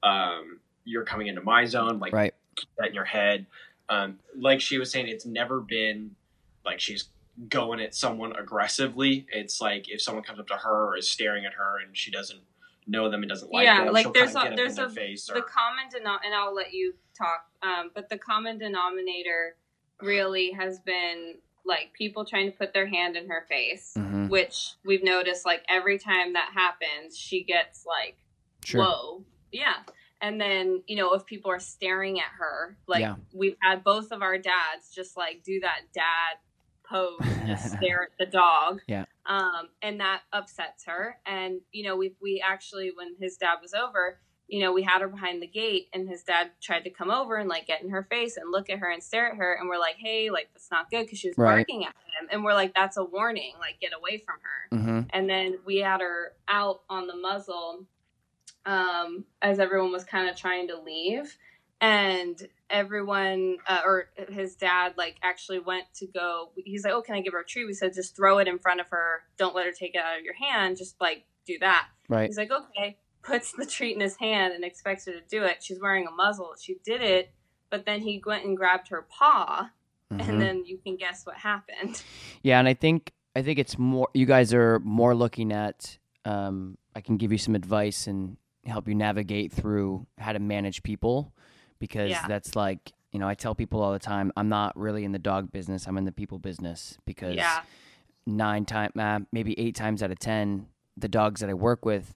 um, 0.03 0.61
you're 0.85 1.05
coming 1.05 1.29
into 1.29 1.43
my 1.43 1.65
zone, 1.67 1.99
like 2.01 2.13
Right. 2.13 2.35
Keep 2.59 2.69
that 2.79 2.89
in 2.89 2.95
your 2.95 3.05
head. 3.05 3.47
Um, 3.89 4.19
like 4.37 4.61
she 4.61 4.79
was 4.79 4.91
saying, 4.91 5.09
it's 5.09 5.25
never 5.27 5.61
been 5.61 6.15
like 6.65 6.81
she's 6.81 7.09
going 7.49 7.81
at 7.81 7.95
someone 7.95 8.35
aggressively. 8.37 9.27
It's 9.33 9.61
like 9.61 9.89
if 9.89 10.03
someone 10.03 10.25
comes 10.25 10.41
up 10.41 10.49
to 10.49 10.55
her 10.57 10.89
or 10.91 10.97
is 10.99 11.09
staring 11.09 11.47
at 11.47 11.55
her 11.55 11.79
and 11.85 11.97
she 11.97 12.11
doesn't 12.11 12.41
know 12.87 13.09
them 13.11 13.23
and 13.23 13.29
doesn't 13.31 13.53
like 13.53 13.65
Yeah, 13.65 13.85
them, 13.85 13.93
like 13.95 14.05
she'll 14.05 14.13
there's 14.13 14.33
kind 14.33 14.49
a- 14.49 14.51
get 14.51 14.57
there's 14.57 14.79
up 14.79 14.87
in 14.87 14.91
a- 14.91 14.95
their 14.95 15.07
face. 15.07 15.27
the 15.27 15.37
Or, 15.39 15.43
common 15.43 15.85
denom 15.95 16.19
and 16.25 16.35
I'll 16.35 16.55
let 16.55 16.73
you 16.73 16.95
talk. 17.17 17.47
Um, 17.63 17.91
but 17.95 18.09
the 18.09 18.19
common 18.19 18.59
denominator 18.59 19.57
really 20.01 20.51
has 20.53 20.81
been 20.81 21.37
like 21.65 21.93
people 21.93 22.25
trying 22.25 22.51
to 22.51 22.57
put 22.57 22.73
their 22.73 22.87
hand 22.87 23.17
in 23.17 23.29
her 23.29 23.45
face, 23.49 23.95
Mhm. 23.97 24.29
which 24.31 24.73
we've 24.85 25.05
noticed 25.05 25.45
like 25.47 25.65
every 25.69 25.99
time 25.99 26.33
that 26.33 26.51
happens, 26.55 27.17
she 27.17 27.43
gets 27.45 27.85
like, 27.87 28.17
Sure. 28.65 28.83
whoa, 28.85 29.25
yeah. 29.53 29.83
And 30.21 30.41
then 30.41 30.83
you 30.87 30.97
know 30.97 31.15
if 31.15 31.25
people 31.27 31.51
are 31.51 31.61
staring 31.61 32.19
at 32.21 32.31
her, 32.39 32.77
like 32.87 33.01
Yeah. 33.03 33.17
we've 33.33 33.57
had 33.61 33.85
both 33.85 34.11
of 34.13 34.23
our 34.23 34.39
dads 34.39 34.91
just 34.95 35.17
like 35.17 35.43
do 35.45 35.61
that 35.61 35.83
dad 35.93 36.39
pose, 36.85 37.21
stare 37.79 38.03
at 38.05 38.11
the 38.19 38.27
dog. 38.27 38.81
Yeah. 38.89 39.05
Um, 39.27 39.69
and 39.83 40.01
that 40.01 40.23
upsets 40.33 40.85
her. 40.87 41.19
And 41.27 41.61
you 41.73 41.85
know 41.85 41.97
we 41.97 42.15
we 42.21 42.43
actually 42.45 42.91
when 42.97 43.15
his 43.21 43.37
dad 43.37 43.57
was 43.63 43.75
over, 43.75 44.19
you 44.49 44.61
know, 44.61 44.73
we 44.73 44.83
had 44.83 45.03
her 45.03 45.09
behind 45.09 45.43
the 45.43 45.47
gate 45.47 45.89
and 45.93 46.09
his 46.09 46.23
dad 46.23 46.51
tried 46.63 46.81
to 46.85 46.91
come 46.91 47.11
over 47.11 47.37
and 47.37 47.49
like 47.51 47.67
get 47.67 47.83
in 47.83 47.91
her 47.91 48.03
face 48.11 48.39
and 48.39 48.51
look 48.51 48.71
at 48.71 48.79
her 48.79 48.91
and 48.91 49.03
stare 49.03 49.29
at 49.31 49.37
her. 49.37 49.53
And 49.53 49.69
we're 49.69 49.79
like, 49.79 49.97
hey, 49.99 50.31
like, 50.31 50.49
that's 50.55 50.71
not 50.71 50.91
good 50.91 51.05
because 51.05 51.19
she 51.19 51.29
was 51.29 51.37
Right. 51.37 51.57
barking 51.67 51.85
at 51.85 51.91
him. 52.19 52.29
And 52.33 52.43
we're 52.43 52.55
like, 52.55 52.73
that's 52.75 52.97
a 52.97 53.05
warning, 53.05 53.53
like, 53.61 53.79
get 53.79 53.93
away 53.95 54.17
from 54.25 54.37
her. 54.41 54.79
hmm 54.79 55.01
And 55.11 55.29
then 55.29 55.59
we 55.67 55.77
had 55.81 56.01
her 56.01 56.33
out 56.49 56.81
on 56.89 57.07
the 57.07 57.15
muzzle 57.15 57.85
um, 58.69 59.25
as 59.41 59.59
everyone 59.59 59.91
was 59.93 60.05
kind 60.05 60.29
of 60.29 60.37
trying 60.37 60.69
to 60.69 60.79
leave. 60.81 61.37
And 61.81 62.37
everyone, 62.69 63.59
uh, 63.67 63.83
or 63.85 64.11
his 64.31 64.57
dad, 64.57 64.95
like, 64.97 65.17
actually 65.23 65.61
went 65.61 65.85
to 65.95 66.07
go. 66.07 66.51
He's 66.57 66.83
like, 66.85 66.93
oh, 66.93 67.03
can 67.03 67.15
I 67.15 67.21
give 67.21 67.33
her 67.33 67.41
a 67.41 67.45
treat? 67.45 67.67
We 67.67 67.73
said, 67.73 67.95
just 67.95 68.17
throw 68.17 68.39
it 68.39 68.49
in 68.49 68.59
front 68.59 68.81
of 68.81 68.89
her. 68.91 69.23
Don't 69.37 69.55
let 69.55 69.65
her 69.67 69.73
take 69.73 69.95
it 69.95 70.01
out 70.01 70.19
of 70.19 70.25
your 70.25 70.35
hand. 70.35 70.77
Just, 70.77 71.01
like, 71.01 71.25
do 71.47 71.57
that. 71.61 71.87
Right. 72.09 72.27
He's 72.27 72.37
like, 72.37 72.51
okay, 72.51 72.99
puts 73.23 73.53
the 73.53 73.65
treat 73.65 73.95
in 73.95 74.01
his 74.01 74.17
hand 74.17 74.55
and 74.55 74.65
expects 74.65 75.07
her 75.07 75.13
to 75.13 75.21
do 75.31 75.45
it. 75.45 75.63
She's 75.63 75.81
wearing 75.81 76.07
a 76.07 76.11
muzzle. 76.11 76.55
She 76.61 76.79
did 76.85 77.01
it, 77.01 77.33
but 77.71 77.87
then 77.87 78.01
he 78.01 78.21
went 78.27 78.45
and 78.45 78.57
grabbed 78.57 78.89
her 78.89 79.07
paw, 79.09 79.71
Mhm. 80.13 80.29
and 80.29 80.41
then 80.41 80.65
you 80.65 80.79
can 80.79 80.97
guess 80.97 81.25
what 81.27 81.37
happened. 81.37 82.03
Yeah, 82.43 82.59
and 82.59 82.67
I 82.67 82.75
think 82.75 83.13
I 83.37 83.43
think 83.43 83.59
it's 83.59 83.79
more. 83.79 84.09
You 84.15 84.27
guys 84.27 84.53
are 84.55 84.79
more 84.81 85.15
looking 85.15 85.53
at. 85.53 85.99
Um, 86.25 86.77
I 86.97 87.01
can 87.03 87.19
give 87.19 87.31
you 87.31 87.39
some 87.39 87.55
advice 87.55 88.07
and 88.07 88.37
help 88.67 88.89
you 88.89 88.95
navigate 88.95 89.53
through 89.53 90.07
how 90.19 90.33
to 90.33 90.39
manage 90.39 90.83
people, 90.83 91.33
because 91.79 92.11
Yeah. 92.11 92.27
that's 92.29 92.55
like 92.57 92.93
you 93.13 93.19
know 93.19 93.29
I 93.29 93.35
tell 93.35 93.55
people 93.55 93.81
all 93.83 93.93
the 93.93 93.99
time. 93.99 94.33
I'm 94.37 94.49
not 94.49 94.77
really 94.77 95.05
in 95.05 95.13
the 95.13 95.19
dog 95.19 95.51
business. 95.51 95.87
I'm 95.89 95.97
in 95.97 96.05
the 96.05 96.13
people 96.13 96.39
business 96.39 96.99
because 97.07 97.37
Yeah. 97.37 97.63
nine 98.27 98.65
time, 98.67 98.93
uh, 98.99 99.21
maybe 99.33 99.59
eight 99.59 99.75
times 99.75 100.03
out 100.03 100.11
of 100.11 100.19
ten, 100.19 100.67
the 100.97 101.09
dogs 101.09 101.41
that 101.41 101.49
I 101.49 101.55
work 101.55 101.85
with 101.87 102.15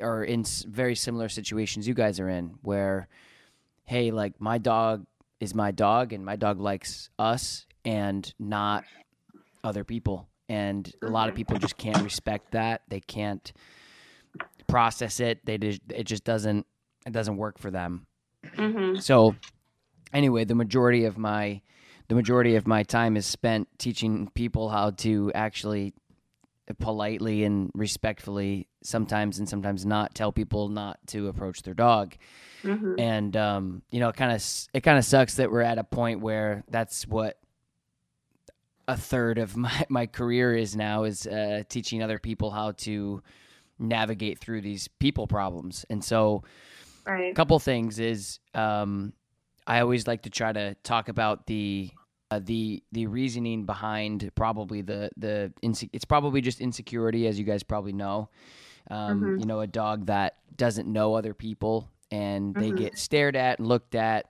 are 0.00 0.24
in 0.24 0.44
very 0.66 0.94
similar 0.96 1.28
situations 1.28 1.86
you 1.86 1.94
guys 1.94 2.18
are 2.18 2.28
in, 2.28 2.58
where, 2.62 3.06
hey, 3.84 4.10
like 4.10 4.40
my 4.40 4.58
dog 4.58 5.06
is 5.38 5.54
my 5.54 5.70
dog, 5.70 6.12
and 6.12 6.24
my 6.24 6.36
dog 6.36 6.58
likes 6.60 7.08
us, 7.18 7.66
and 7.84 8.34
not 8.38 8.84
other 9.62 9.84
people, 9.84 10.28
and 10.48 10.92
a 11.02 11.06
lot 11.08 11.28
of 11.28 11.34
people 11.34 11.56
just 11.58 11.76
can't 11.78 12.02
respect 12.02 12.50
that. 12.52 12.82
They 12.88 13.00
can't 13.00 13.52
process 14.70 15.20
it. 15.20 15.44
They 15.44 15.58
just, 15.58 15.80
it 15.88 16.04
just 16.04 16.24
doesn't 16.24 16.66
it 17.06 17.12
doesn't 17.12 17.36
work 17.36 17.58
for 17.58 17.70
them. 17.70 18.06
hmm 18.54 18.96
So 18.96 19.34
anyway, 20.12 20.44
the 20.44 20.54
majority 20.54 21.04
of 21.04 21.18
my 21.18 21.60
the 22.08 22.14
majority 22.14 22.56
of 22.56 22.66
my 22.66 22.82
time 22.82 23.16
is 23.16 23.26
spent 23.26 23.68
teaching 23.78 24.30
people 24.34 24.68
how 24.68 24.90
to 24.90 25.30
actually 25.34 25.94
politely 26.78 27.44
and 27.44 27.70
respectfully 27.74 28.68
sometimes 28.82 29.38
and 29.38 29.48
sometimes 29.48 29.84
not 29.84 30.14
tell 30.14 30.32
people 30.32 30.68
not 30.68 30.98
to 31.06 31.28
approach 31.28 31.62
their 31.62 31.74
dog 31.74 32.14
hmm 32.62 32.94
and 32.98 33.36
um, 33.36 33.82
you 33.90 33.98
know 33.98 34.08
it 34.08 34.16
kind 34.16 34.30
of 34.32 34.44
it 34.72 34.82
kind 34.82 34.96
of 34.98 35.04
sucks 35.04 35.34
that 35.34 35.50
we're 35.50 35.62
at 35.62 35.78
a 35.78 35.84
point 35.84 36.20
where 36.20 36.62
that's 36.68 37.06
what 37.08 37.38
a 38.86 38.96
third 38.96 39.38
of 39.38 39.56
my, 39.66 39.86
my 39.88 40.06
career 40.06 40.54
is 40.54 40.76
now 40.76 41.04
is 41.04 41.26
uh, 41.26 41.62
teaching 41.68 42.02
other 42.02 42.18
people 42.18 42.50
how 42.50 42.72
to 42.72 43.22
navigate 43.80 44.38
through 44.38 44.60
these 44.60 44.86
people 44.98 45.26
problems 45.26 45.84
and 45.90 46.04
so 46.04 46.42
Right. 47.06 47.32
a 47.32 47.34
couple 47.34 47.58
things 47.58 47.98
is 47.98 48.38
um, 48.54 49.12
I 49.66 49.80
always 49.80 50.06
like 50.06 50.22
to 50.22 50.30
try 50.30 50.52
to 50.52 50.74
talk 50.84 51.08
about 51.08 51.46
the 51.46 51.90
uh, 52.30 52.40
the 52.44 52.82
the 52.92 53.06
reasoning 53.06 53.64
behind 53.64 54.30
probably 54.36 54.82
the 54.82 55.10
the 55.16 55.52
inse- 55.62 55.88
it's 55.92 56.04
probably 56.04 56.40
just 56.40 56.60
insecurity 56.60 57.26
as 57.26 57.38
you 57.38 57.44
guys 57.44 57.62
probably 57.64 57.92
know. 57.94 58.28
Um, 58.90 59.22
Mhm. 59.22 59.40
You 59.40 59.46
know, 59.46 59.60
a 59.60 59.66
dog 59.66 60.06
that 60.06 60.36
doesn't 60.56 60.86
know 60.86 61.14
other 61.14 61.34
people 61.34 61.88
and 62.10 62.54
they 62.54 62.70
Mhm. 62.70 62.76
get 62.76 62.98
stared 62.98 63.34
at 63.34 63.58
and 63.58 63.66
looked 63.66 63.94
at, 63.94 64.26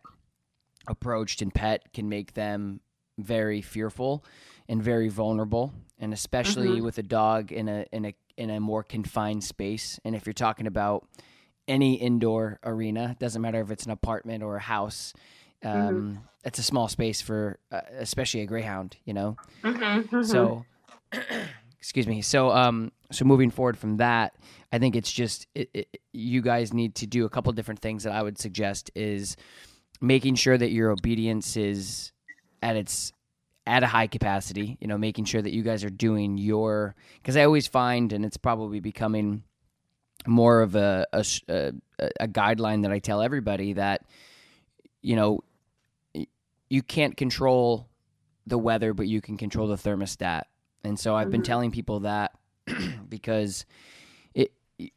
approached 0.86 1.42
and 1.42 1.52
pet 1.52 1.92
can 1.92 2.08
make 2.08 2.34
them 2.34 2.80
very 3.18 3.60
fearful 3.60 4.24
and 4.68 4.82
very 4.82 5.08
vulnerable, 5.08 5.72
and 5.98 6.12
especially 6.12 6.80
Mhm. 6.80 6.84
with 6.84 6.98
a 6.98 7.02
dog 7.02 7.52
in 7.52 7.68
a 7.68 7.84
in 7.92 8.04
a 8.06 8.14
in 8.40 8.50
a 8.50 8.58
more 8.58 8.82
confined 8.82 9.44
space. 9.44 10.00
And 10.04 10.16
if 10.16 10.26
you're 10.26 10.32
talking 10.32 10.66
about 10.66 11.06
any 11.68 11.94
indoor 11.94 12.58
arena, 12.64 13.14
doesn't 13.20 13.40
matter 13.42 13.60
if 13.60 13.70
it's 13.70 13.84
an 13.84 13.92
apartment 13.92 14.42
or 14.42 14.56
a 14.56 14.60
house. 14.60 15.12
Um, 15.62 16.24
It's 16.42 16.58
a 16.58 16.62
small 16.62 16.88
space 16.88 17.20
for, 17.20 17.58
uh, 17.70 17.82
especially 17.98 18.40
a 18.40 18.46
greyhound, 18.46 18.96
you 19.04 19.12
know. 19.12 19.36
hmm 19.62 20.22
So, 20.22 20.64
excuse 21.78 22.06
me. 22.06 22.22
So, 22.22 22.50
um, 22.50 22.92
so 23.12 23.24
moving 23.24 23.50
forward 23.50 23.76
from 23.76 23.98
that, 23.98 24.34
I 24.72 24.78
think 24.78 24.96
it's 24.96 25.12
just 25.12 25.46
it, 25.54 25.68
it, 25.74 26.00
you 26.12 26.40
guys 26.40 26.72
need 26.72 26.94
to 26.96 27.06
do 27.06 27.24
a 27.26 27.28
couple 27.28 27.52
different 27.52 27.80
things 27.80 28.04
that 28.04 28.12
I 28.14 28.22
would 28.22 28.38
suggest 28.38 28.90
is 28.94 29.36
making 30.00 30.36
sure 30.36 30.56
that 30.56 30.70
your 30.70 30.90
obedience 30.90 31.56
is 31.56 32.12
at 32.62 32.76
its 32.76 33.12
at 33.70 33.82
a 33.82 33.86
high 33.86 34.06
capacity. 34.08 34.76
You 34.80 34.88
know, 34.88 34.98
making 34.98 35.24
sure 35.26 35.40
that 35.40 35.52
you 35.52 35.62
guys 35.62 35.84
are 35.84 35.90
doing 35.90 36.36
your 36.36 36.94
because 37.16 37.36
I 37.36 37.44
always 37.44 37.66
find, 37.66 38.12
and 38.12 38.24
it's 38.24 38.36
probably 38.36 38.80
becoming 38.80 39.44
more 40.26 40.60
of 40.60 40.74
a 40.74 41.06
a, 41.12 41.24
a 41.48 41.72
a 42.20 42.28
guideline 42.28 42.82
that 42.82 42.92
I 42.92 42.98
tell 42.98 43.22
everybody 43.22 43.74
that 43.74 44.02
you 45.02 45.16
know 45.16 45.40
you 46.68 46.82
can't 46.82 47.16
control 47.16 47.88
the 48.46 48.58
weather, 48.58 48.92
but 48.94 49.06
you 49.08 49.20
can 49.20 49.36
control 49.36 49.66
the 49.68 49.76
thermostat. 49.76 50.42
And 50.84 50.98
so 50.98 51.14
I've 51.14 51.30
been 51.30 51.42
Mhm. 51.42 51.44
telling 51.52 51.70
people 51.70 52.00
that 52.00 52.32
because 53.08 53.66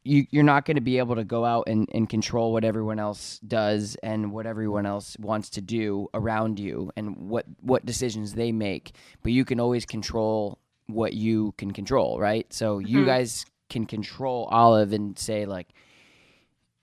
you 0.03 0.25
you're 0.29 0.43
not 0.43 0.65
going 0.65 0.75
to 0.75 0.81
be 0.81 0.97
able 0.97 1.15
to 1.15 1.23
go 1.23 1.45
out 1.45 1.65
and, 1.67 1.87
and 1.93 2.09
control 2.09 2.51
what 2.53 2.63
everyone 2.63 2.99
else 2.99 3.39
does 3.47 3.95
and 4.03 4.31
what 4.31 4.45
everyone 4.45 4.85
else 4.85 5.17
wants 5.19 5.49
to 5.51 5.61
do 5.61 6.07
around 6.13 6.59
you 6.59 6.91
and 6.95 7.15
what 7.29 7.45
what 7.61 7.85
decisions 7.85 8.33
they 8.33 8.51
make, 8.51 8.93
but 9.21 9.31
you 9.31 9.45
can 9.45 9.59
always 9.59 9.85
control 9.85 10.57
what 10.87 11.13
you 11.13 11.53
can 11.57 11.71
control, 11.71 12.19
right? 12.19 12.51
So 12.53 12.79
you 12.79 13.03
Mhm. 13.03 13.05
guys 13.05 13.45
can 13.69 13.85
control 13.85 14.47
Olive 14.51 14.93
and 14.93 15.17
say 15.17 15.45
like 15.45 15.69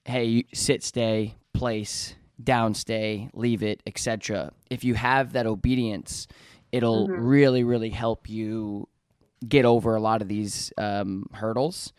hey, 0.06 0.24
you 0.24 0.44
sit, 0.52 0.82
stay, 0.82 1.34
place, 1.52 2.14
down, 2.42 2.74
stay, 2.74 3.28
leave 3.34 3.62
it, 3.62 3.82
etc. 3.86 4.50
If 4.70 4.82
you 4.82 4.94
have 4.94 5.34
that 5.34 5.46
obedience, 5.46 6.26
it'll 6.72 7.08
Mhm. 7.08 7.14
really, 7.16 7.64
really 7.64 7.90
help 7.90 8.28
you 8.28 8.88
get 9.46 9.64
over 9.64 9.94
a 9.94 10.00
lot 10.00 10.22
of 10.22 10.28
these 10.28 10.72
um, 10.78 11.26
hurdles. 11.32 11.92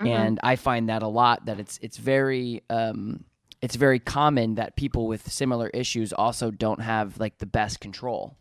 Mhm. 0.00 0.08
And 0.08 0.40
I 0.42 0.56
find 0.56 0.88
that 0.88 1.02
a 1.02 1.08
lot 1.08 1.46
that 1.46 1.60
it's 1.60 1.78
it's 1.82 1.96
very 1.98 2.62
um, 2.70 3.24
it's 3.60 3.76
very 3.76 3.98
common 3.98 4.54
that 4.54 4.76
people 4.76 5.06
with 5.06 5.30
similar 5.30 5.68
issues 5.68 6.12
also 6.12 6.50
don't 6.50 6.80
have 6.80 7.18
like 7.18 7.38
the 7.38 7.46
best 7.46 7.80
control. 7.80 8.36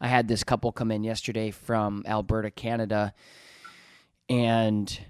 I 0.00 0.08
had 0.08 0.28
this 0.28 0.44
couple 0.44 0.70
come 0.70 0.90
in 0.92 1.02
yesterday 1.02 1.50
from 1.50 2.04
Alberta, 2.06 2.50
Canada, 2.50 3.12
and 4.28 5.00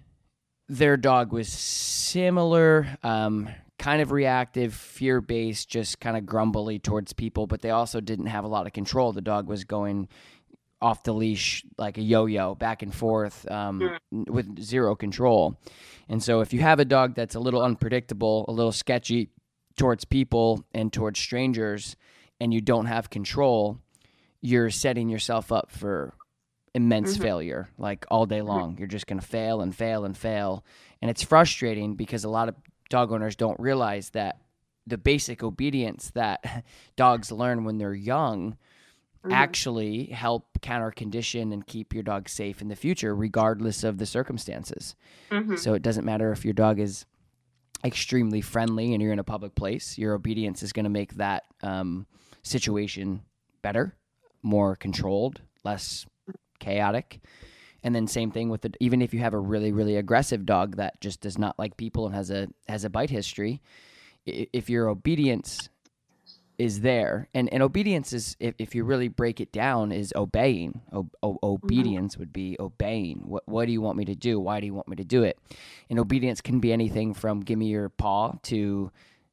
their 0.69 0.97
dog 0.97 1.33
was 1.33 1.49
similar, 1.49 2.97
um, 3.02 3.49
kind 3.78 4.00
of 4.00 4.12
reactive, 4.12 4.75
fear 4.75 5.21
based, 5.21 5.69
just 5.69 6.00
kind 6.00 6.17
of 6.17 6.26
grumbly 6.26 6.78
towards 6.78 7.12
people, 7.12 7.47
but 7.47 7.61
they 7.62 7.71
also 7.71 8.00
didn't 8.00 8.26
have 8.26 8.45
a 8.45 8.49
lot 8.49 8.67
of 8.67 8.73
control. 8.73 9.12
The 9.12 9.21
dog 9.21 9.47
was 9.47 9.64
going 9.64 10.09
off 10.80 11.02
the 11.02 11.12
leash 11.12 11.64
like 11.76 11.99
a 11.99 12.02
yo-yo 12.02 12.54
back 12.54 12.82
and 12.82 12.94
forth 12.94 13.50
um, 13.50 13.80
Mm. 14.12 14.30
with 14.30 14.62
zero 14.62 14.94
control. 14.94 15.58
And 16.08 16.23
so 16.23 16.40
if 16.40 16.52
you 16.52 16.61
have 16.61 16.78
a 16.80 16.85
dog 16.85 17.14
that's 17.14 17.35
a 17.35 17.40
little 17.40 17.62
unpredictable, 17.62 18.44
a 18.49 18.52
little 18.52 18.73
sketchy 18.73 19.30
towards 19.76 20.04
people 20.04 20.64
and 20.73 20.92
towards 20.92 21.18
strangers 21.18 21.97
and 22.40 22.54
you 22.54 22.61
don't 22.61 22.87
have 22.87 23.11
control, 23.11 23.78
you're 24.40 24.70
setting 24.70 25.08
yourself 25.08 25.50
up 25.50 25.70
for 25.73 26.14
immense 26.75 27.16
Mhm. 27.18 27.23
failure 27.23 27.68
like 27.76 28.06
all 28.11 28.25
day 28.26 28.40
long. 28.42 28.76
You're 28.78 28.87
just 28.87 29.06
going 29.08 29.18
to 29.20 29.26
fail 29.26 29.61
and 29.61 29.75
fail 29.75 30.04
and 30.04 30.16
fail. 30.16 30.64
And 31.02 31.11
it's 31.11 31.23
frustrating 31.25 31.97
because 31.97 32.23
a 32.25 32.28
lot 32.30 32.49
of 32.49 32.54
dog 32.88 33.11
owners 33.11 33.35
don't 33.37 33.58
realize 33.58 34.11
that 34.11 34.40
the 34.87 34.97
basic 34.99 35.42
obedience 35.42 36.11
that 36.12 36.64
dogs 36.97 37.32
learn 37.32 37.64
when 37.64 37.78
they're 37.78 37.94
young 37.94 38.56
Mhm. 39.25 39.32
actually 39.32 40.04
help 40.06 40.60
counter 40.62 40.90
condition 40.90 41.52
and 41.52 41.66
keep 41.66 41.92
your 41.92 42.02
dog 42.02 42.28
safe 42.28 42.62
in 42.62 42.68
the 42.68 42.76
future 42.76 43.14
regardless 43.14 43.82
of 43.84 43.98
the 43.98 44.06
circumstances. 44.06 44.94
Mhm. 45.30 45.58
So 45.58 45.75
it 45.75 45.82
doesn't 45.82 46.04
matter 46.04 46.30
if 46.32 46.44
your 46.44 46.54
dog 46.54 46.78
is 46.78 47.04
extremely 47.84 48.40
friendly 48.40 48.92
and 48.92 49.02
you're 49.02 49.12
in 49.12 49.18
a 49.18 49.25
public 49.25 49.54
place, 49.54 49.98
your 49.98 50.14
obedience 50.14 50.62
is 50.62 50.72
going 50.72 50.84
to 50.84 50.90
make 50.90 51.14
that 51.14 51.44
um, 51.62 52.06
situation 52.42 53.22
better, 53.62 53.94
more 54.42 54.76
controlled, 54.76 55.40
less 55.64 56.06
chaotic. 56.60 57.20
And 57.82 57.94
then 57.94 58.06
same 58.08 58.30
thing 58.30 58.48
with 58.48 58.62
the 58.62 58.72
even 58.80 59.00
if 59.02 59.14
you 59.14 59.20
have 59.20 59.34
a 59.34 59.38
really 59.38 59.70
really 59.72 59.96
aggressive 59.96 60.44
dog 60.44 60.76
that 60.76 61.00
just 61.00 61.20
does 61.20 61.38
not 61.38 61.58
like 61.58 61.76
people 61.76 62.06
and 62.06 62.14
has 62.14 62.30
a 62.30 62.48
has 62.66 62.84
a 62.84 62.90
bite 62.90 63.10
history, 63.10 63.60
if 64.26 64.68
your 64.68 64.88
obedience 64.88 65.68
is 66.59 66.81
there. 66.81 67.29
And, 67.35 67.49
and 67.53 67.62
obedience 67.62 68.12
is 68.12 68.37
if, 68.41 68.55
if 68.59 68.75
you 68.75 68.83
really 68.85 69.09
break 69.09 69.41
it 69.41 69.53
down 69.53 69.93
is 69.93 70.12
obeying. 70.17 70.81
O- 70.93 71.09
o- 71.23 71.38
obedience 71.43 72.19
would 72.19 72.33
be 72.33 72.57
obeying. 72.59 73.19
What, 73.25 73.47
what 73.47 73.67
do 73.67 73.73
you 73.73 73.81
want 73.81 73.97
me 73.97 74.05
to 74.07 74.15
do? 74.17 74.41
Why 74.41 74.59
do 74.61 74.67
you 74.67 74.75
want 74.75 74.88
me 74.88 74.97
to 74.97 75.05
do 75.05 75.23
it? 75.23 75.38
And 75.88 75.99
obedience 76.00 76.41
can 76.41 76.59
be 76.61 76.73
anything 76.73 77.15
from 77.15 77.41
give 77.41 77.59
me 77.59 77.67
your 77.69 77.88
paw 77.88 78.33
to 78.45 78.91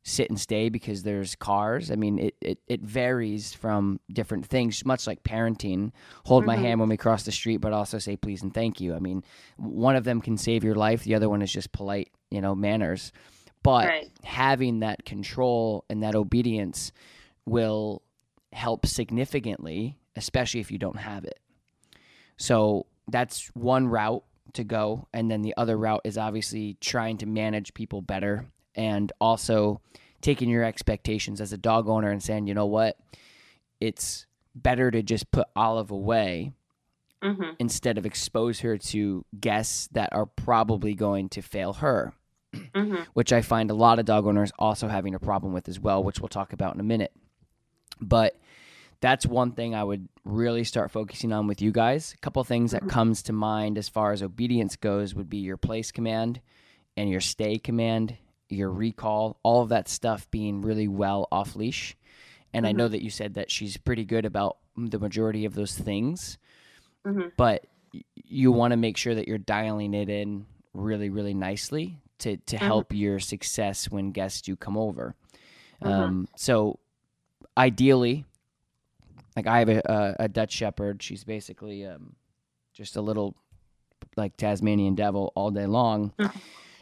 sit 0.08 0.29
and 0.29 0.39
stay 0.39 0.70
because 0.70 1.01
there's 1.01 1.34
cars. 1.36 1.89
I 1.89 1.96
mean 1.96 2.20
it, 2.20 2.36
it, 2.39 2.60
it 2.67 2.82
varies 2.82 3.53
from 3.53 4.00
different 4.13 4.46
things 4.46 4.86
much 4.86 5.08
like 5.08 5.24
parenting. 5.24 5.91
Hold 6.25 6.46
my 6.46 6.55
Mhm. 6.55 6.60
hand 6.62 6.79
when 6.79 6.89
we 6.89 6.98
cross 6.98 7.24
the 7.24 7.32
street 7.32 7.58
but 7.58 7.74
also 7.74 7.98
say 7.98 8.15
please 8.15 8.44
and 8.44 8.53
thank 8.53 8.79
you. 8.79 8.94
I 8.94 9.00
mean 9.00 9.24
one 9.58 9.96
of 9.96 10.03
them 10.03 10.22
can 10.22 10.38
save 10.38 10.63
your 10.63 10.75
life 10.75 11.03
the 11.05 11.15
other 11.15 11.27
one 11.27 11.41
is 11.41 11.51
just 11.51 11.72
polite 11.72 12.12
you 12.29 12.39
know 12.39 12.53
manners. 12.53 13.12
But 13.63 13.88
Right. 13.88 14.12
having 14.24 14.82
that 14.82 15.05
control 15.05 15.86
and 15.89 16.03
that 16.03 16.13
obedience 16.13 16.91
will 17.45 18.01
help 18.53 18.85
significantly, 18.85 19.97
especially 20.15 20.59
if 20.61 20.71
you 20.71 20.77
don't 20.77 20.97
have 20.97 21.23
it. 21.25 21.39
So 22.37 22.85
that's 23.07 23.47
one 23.53 23.87
route 23.87 24.23
to 24.53 24.63
go. 24.63 25.07
And 25.13 25.29
then 25.29 25.41
the 25.41 25.53
other 25.57 25.77
route 25.77 26.01
is 26.03 26.17
obviously 26.17 26.77
trying 26.81 27.17
to 27.17 27.25
manage 27.25 27.73
people 27.73 28.01
better 28.01 28.47
and 28.75 29.11
also 29.21 29.81
taking 30.21 30.49
your 30.49 30.63
expectations 30.63 31.39
as 31.39 31.53
a 31.53 31.57
dog 31.57 31.87
owner 31.87 32.09
and 32.09 32.21
saying, 32.23 32.47
you 32.47 32.53
know 32.53 32.65
what, 32.65 32.97
it's 33.79 34.25
better 34.55 34.89
to 34.91 35.03
just 35.03 35.29
put 35.31 35.47
Olive 35.55 35.91
away 35.91 36.53
Mhm. 37.23 37.55
instead 37.59 37.97
of 37.97 38.05
expose 38.05 38.59
her 38.61 38.77
to 38.77 39.25
guests 39.39 39.87
that 39.91 40.09
are 40.13 40.25
probably 40.25 40.93
going 40.93 41.27
to 41.29 41.41
fail 41.41 41.73
her 41.73 42.13
Mhm. 42.53 43.05
which 43.13 43.33
I 43.33 43.41
find 43.41 43.69
a 43.71 43.73
lot 43.73 43.99
of 43.99 44.05
dog 44.05 44.25
owners 44.25 44.51
also 44.59 44.87
having 44.87 45.13
a 45.15 45.19
problem 45.19 45.51
with 45.53 45.67
as 45.67 45.79
well, 45.79 46.03
which 46.03 46.19
we'll 46.19 46.29
talk 46.29 46.53
about 46.53 46.73
in 46.73 46.79
a 46.79 46.83
minute. 46.83 47.11
But 48.01 48.37
that's 49.01 49.25
one 49.25 49.51
thing 49.51 49.75
I 49.75 49.83
would 49.83 50.07
really 50.23 50.63
start 50.63 50.91
focusing 50.91 51.31
on 51.31 51.47
with 51.47 51.61
you 51.61 51.71
guys. 51.71 52.13
A 52.13 52.17
couple 52.17 52.43
things 52.43 52.71
that 52.71 52.87
comes 52.87 53.23
to 53.23 53.33
mind 53.33 53.77
as 53.77 53.89
far 53.89 54.11
as 54.11 54.23
obedience 54.23 54.75
goes 54.75 55.13
would 55.13 55.29
be 55.29 55.37
your 55.37 55.57
place 55.57 55.91
command 55.91 56.41
and 56.97 57.09
your 57.09 57.21
stay 57.21 57.57
command, 57.57 58.17
your 58.49 58.71
recall, 58.71 59.37
all 59.43 59.61
of 59.61 59.69
that 59.69 59.87
stuff 59.89 60.29
being 60.31 60.61
really 60.61 60.87
well 60.87 61.27
off 61.31 61.55
leash. 61.55 61.95
And 62.53 62.65
I 62.65 62.71
know 62.71 62.87
that 62.87 63.03
you 63.03 63.09
said 63.09 63.33
that 63.33 63.51
she's 63.51 63.75
pretty 63.77 64.05
good 64.05 64.25
about 64.25 64.57
the 64.77 64.97
majority 64.99 65.45
of 65.45 65.55
those 65.55 65.77
things, 65.77 66.37
Mhm. 67.05 67.33
but 67.37 67.65
you 68.15 68.51
want 68.51 68.72
to 68.72 68.77
make 68.77 68.98
sure 68.98 69.13
that 69.13 69.27
you're 69.27 69.37
dialing 69.37 69.93
it 69.93 70.09
in 70.09 70.46
really, 70.74 71.09
really 71.09 71.33
nicely 71.33 72.00
to 72.20 72.37
to 72.37 72.57
help 72.57 72.93
your 72.93 73.20
success 73.20 73.91
when 73.91 74.11
guests 74.11 74.41
do 74.41 74.55
come 74.55 74.77
over. 74.77 75.15
Mhm. 75.83 75.87
Um, 75.91 76.27
so 76.37 76.79
ideally, 77.57 78.25
like 79.35 79.48
I 79.48 79.59
have 79.59 79.70
a, 79.70 79.81
a, 79.85 80.24
a 80.25 80.27
Dutch 80.27 80.51
Shepherd. 80.51 81.01
She's 81.01 81.24
basically 81.24 81.85
um, 81.85 82.15
just 82.74 82.96
a 82.96 83.01
little 83.01 83.35
like 84.15 84.37
Tasmanian 84.37 84.96
devil 84.96 85.31
all 85.35 85.51
day 85.51 85.65
long. 85.65 86.13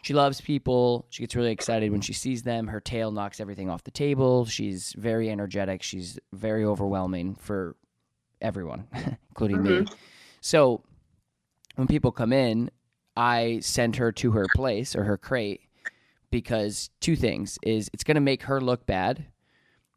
She 0.03 0.13
loves 0.13 0.41
people. 0.41 1.05
She 1.09 1.23
gets 1.23 1.33
really 1.33 1.51
excited 1.51 1.89
when 1.91 2.01
she 2.01 2.11
sees 2.11 2.43
them. 2.43 2.67
Her 2.67 2.81
tail 2.81 3.11
knocks 3.11 3.39
everything 3.39 3.69
off 3.69 3.85
the 3.85 3.91
table. 3.91 4.45
She's 4.45 4.93
very 4.97 5.29
energetic. 5.29 5.81
She's 5.81 6.19
very 6.33 6.65
overwhelming 6.65 7.35
for 7.35 7.77
everyone, 8.41 8.87
including 9.29 9.63
me. 9.63 9.85
So 10.41 10.83
when 11.75 11.87
people 11.87 12.11
come 12.11 12.33
in, 12.33 12.69
I 13.15 13.59
send 13.61 13.95
her 13.95 14.11
to 14.11 14.31
her 14.31 14.45
place 14.55 14.93
or 14.93 15.05
her 15.05 15.17
crate 15.17 15.61
because 16.31 16.89
two 16.99 17.15
things 17.15 17.57
is 17.63 17.89
it's 17.93 18.03
going 18.03 18.15
to 18.15 18.21
make 18.21 18.43
her 18.43 18.59
look 18.59 18.85
bad 18.85 19.25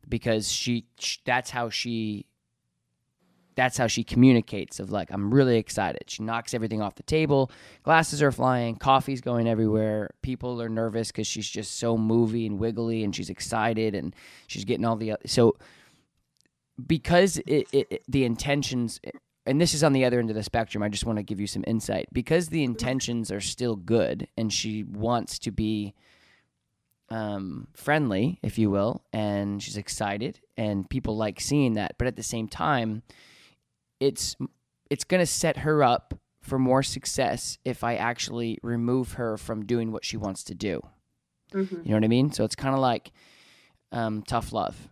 because 0.09 0.51
she 0.51 0.87
sh- 0.99 1.19
that's 1.25 1.51
how 1.51 1.69
she 1.71 2.27
that's 3.55 3.79
how 3.79 3.87
she 3.87 4.05
communicates 4.05 4.79
of 4.81 4.91
like 4.91 5.11
I'm 5.11 5.33
really 5.33 5.57
excited. 5.57 6.05
She 6.09 6.23
knocks 6.23 6.53
everything 6.53 6.83
off 6.83 6.95
the 6.97 7.03
table. 7.03 7.51
Glasses 7.85 8.23
are 8.23 8.31
flying, 8.33 8.77
coffee's 8.77 9.23
going 9.23 9.49
everywhere. 9.49 10.11
People 10.23 10.61
are 10.61 10.69
nervous 10.69 11.11
cuz 11.11 11.27
she's 11.27 11.49
just 11.49 11.77
so 11.79 11.97
movie 11.97 12.47
and 12.47 12.59
wiggly 12.59 13.03
and 13.03 13.15
she's 13.17 13.31
excited 13.31 13.95
and 13.95 14.15
she's 14.47 14.65
getting 14.65 14.85
all 14.85 14.97
the 14.97 15.13
uh, 15.13 15.17
so 15.25 15.57
because 16.87 17.39
it, 17.47 17.67
it, 17.73 17.87
it- 17.91 18.03
the 18.09 18.25
intentions 18.25 19.01
and 19.47 19.61
this 19.61 19.75
is 19.75 19.83
on 19.85 19.93
the 19.93 20.05
other 20.05 20.19
end 20.19 20.29
of 20.29 20.37
the 20.37 20.43
spectrum 20.43 20.83
i 20.83 20.89
just 20.89 21.07
want 21.07 21.17
to 21.19 21.23
give 21.23 21.41
you 21.41 21.47
some 21.47 21.65
insight 21.67 22.07
because 22.13 22.49
the 22.49 22.63
intentions 22.65 23.31
are 23.31 23.41
still 23.41 23.77
good 23.77 24.29
and 24.37 24.53
she 24.53 24.83
wants 24.85 25.39
to 25.39 25.51
be 25.51 25.95
um, 27.09 27.69
friendly 27.75 28.39
if 28.43 28.59
you 28.59 28.69
will 28.71 29.05
and 29.13 29.63
she's 29.63 29.77
excited 29.77 30.41
and 30.57 30.89
people 30.91 31.17
like 31.17 31.41
seeing 31.41 31.75
that 31.75 31.95
but 31.99 32.07
at 32.09 32.17
the 32.17 32.23
same 32.23 32.49
time 32.49 33.03
it's 34.01 34.35
it's 34.91 35.05
going 35.05 35.21
to 35.21 35.27
set 35.27 35.59
her 35.59 35.83
up 35.85 36.15
for 36.41 36.59
more 36.59 36.83
success 36.83 37.59
if 37.65 37.85
i 37.85 37.95
actually 37.95 38.59
remove 38.63 39.13
her 39.13 39.37
from 39.37 39.65
doing 39.65 39.93
what 39.93 40.05
she 40.05 40.17
wants 40.17 40.43
to 40.45 40.55
do 40.55 40.81
Mhm. 41.53 41.85
you 41.85 41.91
know 41.91 41.97
what 41.97 42.05
I 42.05 42.09
mean? 42.09 42.33
So 42.33 42.43
it's 42.43 42.57
kind 42.57 42.75
of 42.75 42.81
like 42.81 43.13
um, 43.93 44.23
tough 44.25 44.53
love, 44.53 44.89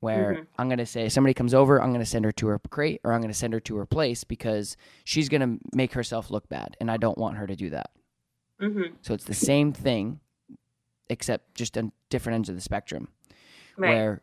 where 0.00 0.32
Mhm. 0.36 0.46
I'm 0.58 0.68
going 0.68 0.78
to 0.78 0.86
say 0.86 1.10
somebody 1.10 1.34
comes 1.34 1.52
over, 1.52 1.80
I'm 1.82 1.90
going 1.90 2.00
to 2.00 2.06
send 2.06 2.24
her 2.24 2.32
to 2.32 2.46
her 2.46 2.58
crate 2.70 3.02
or 3.04 3.12
I'm 3.12 3.20
going 3.20 3.30
to 3.30 3.38
send 3.38 3.52
her 3.52 3.60
to 3.60 3.76
her 3.76 3.84
place 3.84 4.24
because 4.24 4.78
she's 5.04 5.28
going 5.28 5.42
to 5.42 5.58
make 5.76 5.92
herself 5.92 6.30
look 6.30 6.48
bad, 6.48 6.78
and 6.80 6.90
I 6.90 6.96
don't 6.96 7.18
want 7.18 7.36
her 7.36 7.46
to 7.46 7.54
do 7.54 7.68
that. 7.70 7.90
Mm-hmm. 8.58 8.94
So 9.02 9.12
it's 9.12 9.24
the 9.26 9.34
same 9.34 9.74
thing, 9.74 10.20
except 11.08 11.54
just 11.54 11.76
on 11.76 11.92
different 12.10 12.36
ends 12.36 12.48
of 12.48 12.54
the 12.54 12.60
spectrum. 12.60 13.08
Right. 13.76 13.94
Where 13.94 14.22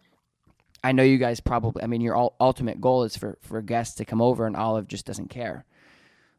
I 0.84 0.92
know 0.92 1.04
you 1.04 1.18
guys 1.18 1.40
probably, 1.40 1.84
I 1.84 1.88
mean, 1.88 2.02
your 2.02 2.32
ultimate 2.40 2.80
goal 2.80 3.04
is 3.04 3.16
for 3.18 3.38
for 3.42 3.62
guests 3.62 3.96
to 3.96 4.06
come 4.06 4.22
over, 4.22 4.46
and 4.46 4.56
Olive 4.56 4.88
just 4.88 5.06
doesn't 5.06 5.30
care. 5.30 5.66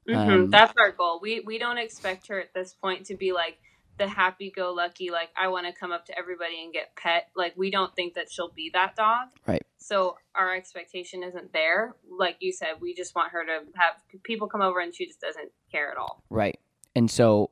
Mhm. 0.08 0.16
Um, 0.16 0.50
That's 0.50 0.72
our 0.78 0.92
goal. 0.92 1.20
We 1.20 1.40
we 1.40 1.58
don't 1.58 1.78
expect 1.78 2.28
her 2.28 2.40
at 2.40 2.54
this 2.54 2.72
point 2.74 3.06
to 3.06 3.16
be 3.16 3.32
like 3.32 3.58
the 3.98 4.08
happy 4.08 4.50
go 4.50 4.72
lucky, 4.72 5.10
like 5.10 5.28
I 5.36 5.48
want 5.48 5.66
to 5.66 5.78
come 5.78 5.92
up 5.92 6.06
to 6.06 6.18
everybody 6.18 6.62
and 6.64 6.72
get 6.72 6.96
pet. 6.96 7.28
Like 7.36 7.52
we 7.56 7.70
don't 7.70 7.94
think 7.94 8.14
that 8.14 8.32
she'll 8.32 8.50
be 8.50 8.70
that 8.72 8.96
dog. 8.96 9.28
Right. 9.46 9.62
So 9.76 10.16
our 10.34 10.54
expectation 10.54 11.22
isn't 11.22 11.52
there. 11.52 11.94
Like 12.10 12.36
you 12.40 12.50
said, 12.50 12.80
we 12.80 12.94
just 12.94 13.14
want 13.14 13.32
her 13.32 13.44
to 13.44 13.60
have 13.76 13.94
people 14.22 14.48
come 14.48 14.62
over 14.62 14.80
and 14.80 14.94
she 14.94 15.06
just 15.06 15.20
doesn't 15.20 15.52
care 15.70 15.90
at 15.90 15.98
all. 15.98 16.22
Right. 16.30 16.58
And 16.96 17.10
so 17.10 17.50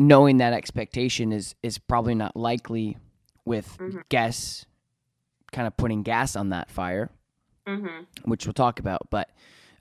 knowing 0.00 0.38
that 0.38 0.52
expectation 0.54 1.30
is 1.30 1.54
is 1.62 1.76
probably 1.78 2.14
not 2.14 2.34
likely 2.34 2.96
with 3.44 3.76
Mhm. 3.78 4.02
guests 4.08 4.64
kind 5.52 5.66
of 5.66 5.76
putting 5.76 6.02
gas 6.02 6.36
on 6.36 6.48
that 6.48 6.70
fire, 6.70 7.10
Mm-hmm. 7.66 8.04
which 8.30 8.46
we'll 8.46 8.54
talk 8.54 8.78
about, 8.80 9.10
but 9.10 9.30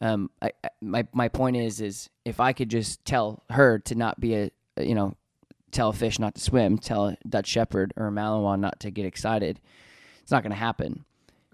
um, 0.02 0.30
I, 0.42 0.52
I- 0.64 0.70
my 0.82 1.08
my 1.14 1.28
point 1.30 1.56
is 1.56 1.80
is 1.82 2.10
if 2.26 2.40
I 2.40 2.54
could 2.54 2.70
just 2.70 3.04
tell 3.06 3.44
her 3.50 3.80
to 3.80 3.96
not 3.96 4.20
be 4.20 4.36
a 4.36 4.52
you 4.78 4.94
know 4.94 5.16
tell 5.72 5.90
a 5.90 5.94
fish 5.94 6.20
not 6.20 6.36
to 6.36 6.42
swim, 6.42 6.78
tell 6.78 7.08
a 7.10 7.18
Dutch 7.28 7.48
Shepherd 7.48 7.94
or 7.96 8.08
a 8.08 8.12
Malinois 8.12 8.60
not 8.60 8.80
to 8.82 8.92
get 8.92 9.06
excited, 9.06 9.60
it's 10.22 10.32
not 10.32 10.42
going 10.44 10.52
to 10.52 10.58
happen. 10.58 11.06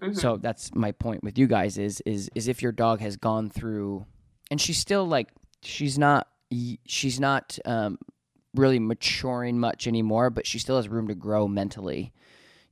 Mm-hmm. 0.02 0.14
So 0.14 0.36
that's 0.38 0.74
my 0.74 0.90
point 0.92 1.22
with 1.22 1.38
you 1.38 1.46
guys 1.46 1.78
is 1.78 2.00
is 2.04 2.30
is 2.34 2.48
if 2.48 2.62
your 2.62 2.72
dog 2.72 3.00
has 3.00 3.16
gone 3.16 3.48
through, 3.48 4.06
and 4.50 4.60
she's 4.60 4.78
still 4.78 5.06
like 5.06 5.28
she's 5.62 5.98
not 5.98 6.26
she's 6.86 7.18
not 7.20 7.58
um, 7.64 7.98
really 8.56 8.78
maturing 8.78 9.58
much 9.58 9.86
anymore, 9.86 10.30
but 10.30 10.46
she 10.46 10.58
still 10.58 10.76
has 10.76 10.88
room 10.88 11.08
to 11.08 11.14
grow 11.14 11.46
mentally. 11.48 12.12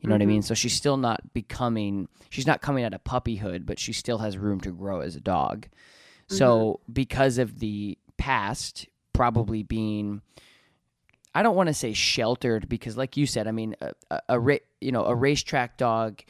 You 0.00 0.08
know 0.08 0.16
what 0.16 0.22
I 0.22 0.26
mean? 0.26 0.42
So 0.42 0.52
she's 0.52 0.74
still 0.74 0.98
not 0.98 1.32
becoming, 1.32 2.08
she's 2.28 2.46
not 2.46 2.60
coming 2.60 2.84
out 2.84 2.92
of 2.92 3.02
puppyhood, 3.04 3.64
but 3.64 3.78
she 3.78 3.94
still 3.94 4.18
has 4.18 4.36
room 4.36 4.60
to 4.60 4.70
grow 4.70 5.00
as 5.00 5.16
a 5.16 5.20
dog. 5.20 5.66
So 6.26 6.80
because 6.92 7.38
of 7.38 7.58
the 7.58 7.96
past, 8.18 8.86
probably 9.14 9.62
being, 9.62 10.20
I 11.34 11.42
don't 11.42 11.56
want 11.56 11.68
to 11.68 11.74
say 11.74 11.94
sheltered 11.94 12.68
because, 12.68 12.98
like 12.98 13.16
you 13.16 13.26
said, 13.26 13.48
I 13.48 13.52
mean, 13.52 13.76
a, 13.80 13.92
a, 14.10 14.38
a 14.40 14.58
you 14.80 14.92
know 14.92 15.04
a 15.04 15.14
racetrack 15.14 15.78
dog 15.78 16.22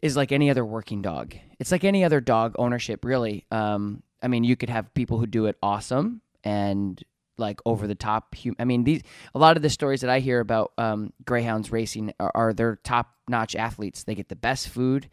is 0.00 0.16
like 0.16 0.32
any 0.32 0.50
other 0.50 0.64
working 0.64 1.02
dog. 1.02 1.34
It's 1.58 1.72
like 1.72 1.84
any 1.84 2.04
other 2.04 2.20
dog 2.20 2.54
ownership, 2.58 3.04
really. 3.04 3.46
Um, 3.50 4.02
I 4.22 4.28
mean, 4.28 4.44
you 4.44 4.56
could 4.56 4.70
have 4.70 4.94
people 4.94 5.18
who 5.18 5.26
do 5.26 5.46
it 5.46 5.56
awesome 5.62 6.20
and 6.44 7.02
like 7.38 7.60
over 7.64 7.86
the 7.86 7.94
top. 7.94 8.34
Hum- 8.36 8.56
I 8.58 8.64
mean, 8.64 8.84
these 8.84 9.02
a 9.34 9.38
lot 9.38 9.56
of 9.56 9.62
the 9.62 9.70
stories 9.70 10.00
that 10.02 10.10
I 10.10 10.20
hear 10.20 10.40
about 10.40 10.72
um, 10.78 11.12
greyhounds 11.24 11.72
racing 11.72 12.12
are, 12.20 12.32
are 12.34 12.52
their 12.52 12.76
top 12.76 13.14
notch 13.28 13.54
athletes. 13.56 14.04
They 14.04 14.14
get 14.14 14.28
the 14.28 14.36
best 14.36 14.68
food, 14.68 15.08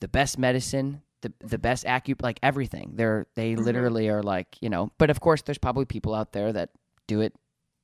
the 0.00 0.08
best 0.08 0.38
medicine, 0.38 1.02
the 1.22 1.32
the 1.40 1.58
best 1.58 1.84
acu 1.84 2.20
like 2.22 2.38
everything. 2.42 2.92
They're 2.94 3.26
they 3.34 3.56
literally 3.56 4.08
are 4.08 4.22
like 4.22 4.56
you 4.60 4.70
know. 4.70 4.92
But 4.98 5.10
of 5.10 5.20
course, 5.20 5.42
there's 5.42 5.58
probably 5.58 5.84
people 5.84 6.14
out 6.14 6.32
there 6.32 6.52
that 6.52 6.70
do 7.06 7.20
it 7.20 7.34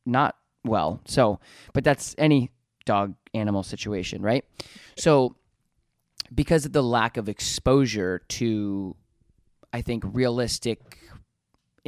not 0.06 0.36
well. 0.64 1.00
So, 1.06 1.40
but 1.72 1.84
that's 1.84 2.14
any 2.18 2.50
dog 2.84 3.14
animal 3.34 3.62
situation, 3.62 4.22
right? 4.22 4.44
So, 4.96 5.36
because 6.34 6.64
of 6.64 6.72
the 6.72 6.82
lack 6.82 7.16
of 7.16 7.28
exposure 7.28 8.22
to, 8.28 8.96
I 9.72 9.82
think, 9.82 10.04
realistic 10.06 10.98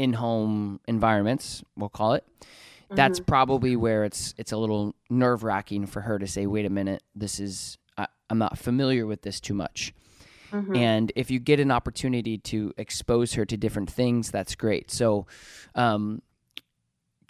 in 0.03 0.12
home 0.15 0.81
environments, 0.87 1.62
we'll 1.77 1.88
call 1.88 2.15
it, 2.15 2.25
that's 2.95 3.21
probably 3.21 3.75
where 3.77 4.05
it's 4.05 4.35
it's 4.37 4.53
a 4.53 4.57
little 4.59 4.95
nerve 5.09 5.43
wracking 5.45 5.87
for 5.87 6.01
her 6.03 6.19
to 6.19 6.27
say, 6.27 6.47
"Wait 6.47 6.67
a 6.67 6.71
minute, 6.71 7.03
this 7.15 7.41
is 7.41 7.79
I, 7.97 8.07
I'm 8.29 8.38
not 8.38 8.59
familiar 8.59 9.07
with 9.07 9.23
this 9.23 9.41
too 9.41 9.55
much." 9.55 9.95
Mhm. 10.51 10.77
And 10.77 11.12
if 11.17 11.31
you 11.31 11.38
get 11.38 11.59
an 11.61 11.71
opportunity 11.71 12.37
to 12.53 12.75
expose 12.77 13.33
her 13.35 13.47
to 13.47 13.57
different 13.57 13.91
things, 13.91 14.31
that's 14.31 14.55
great. 14.55 14.91
So, 14.91 15.27
um, 15.75 16.21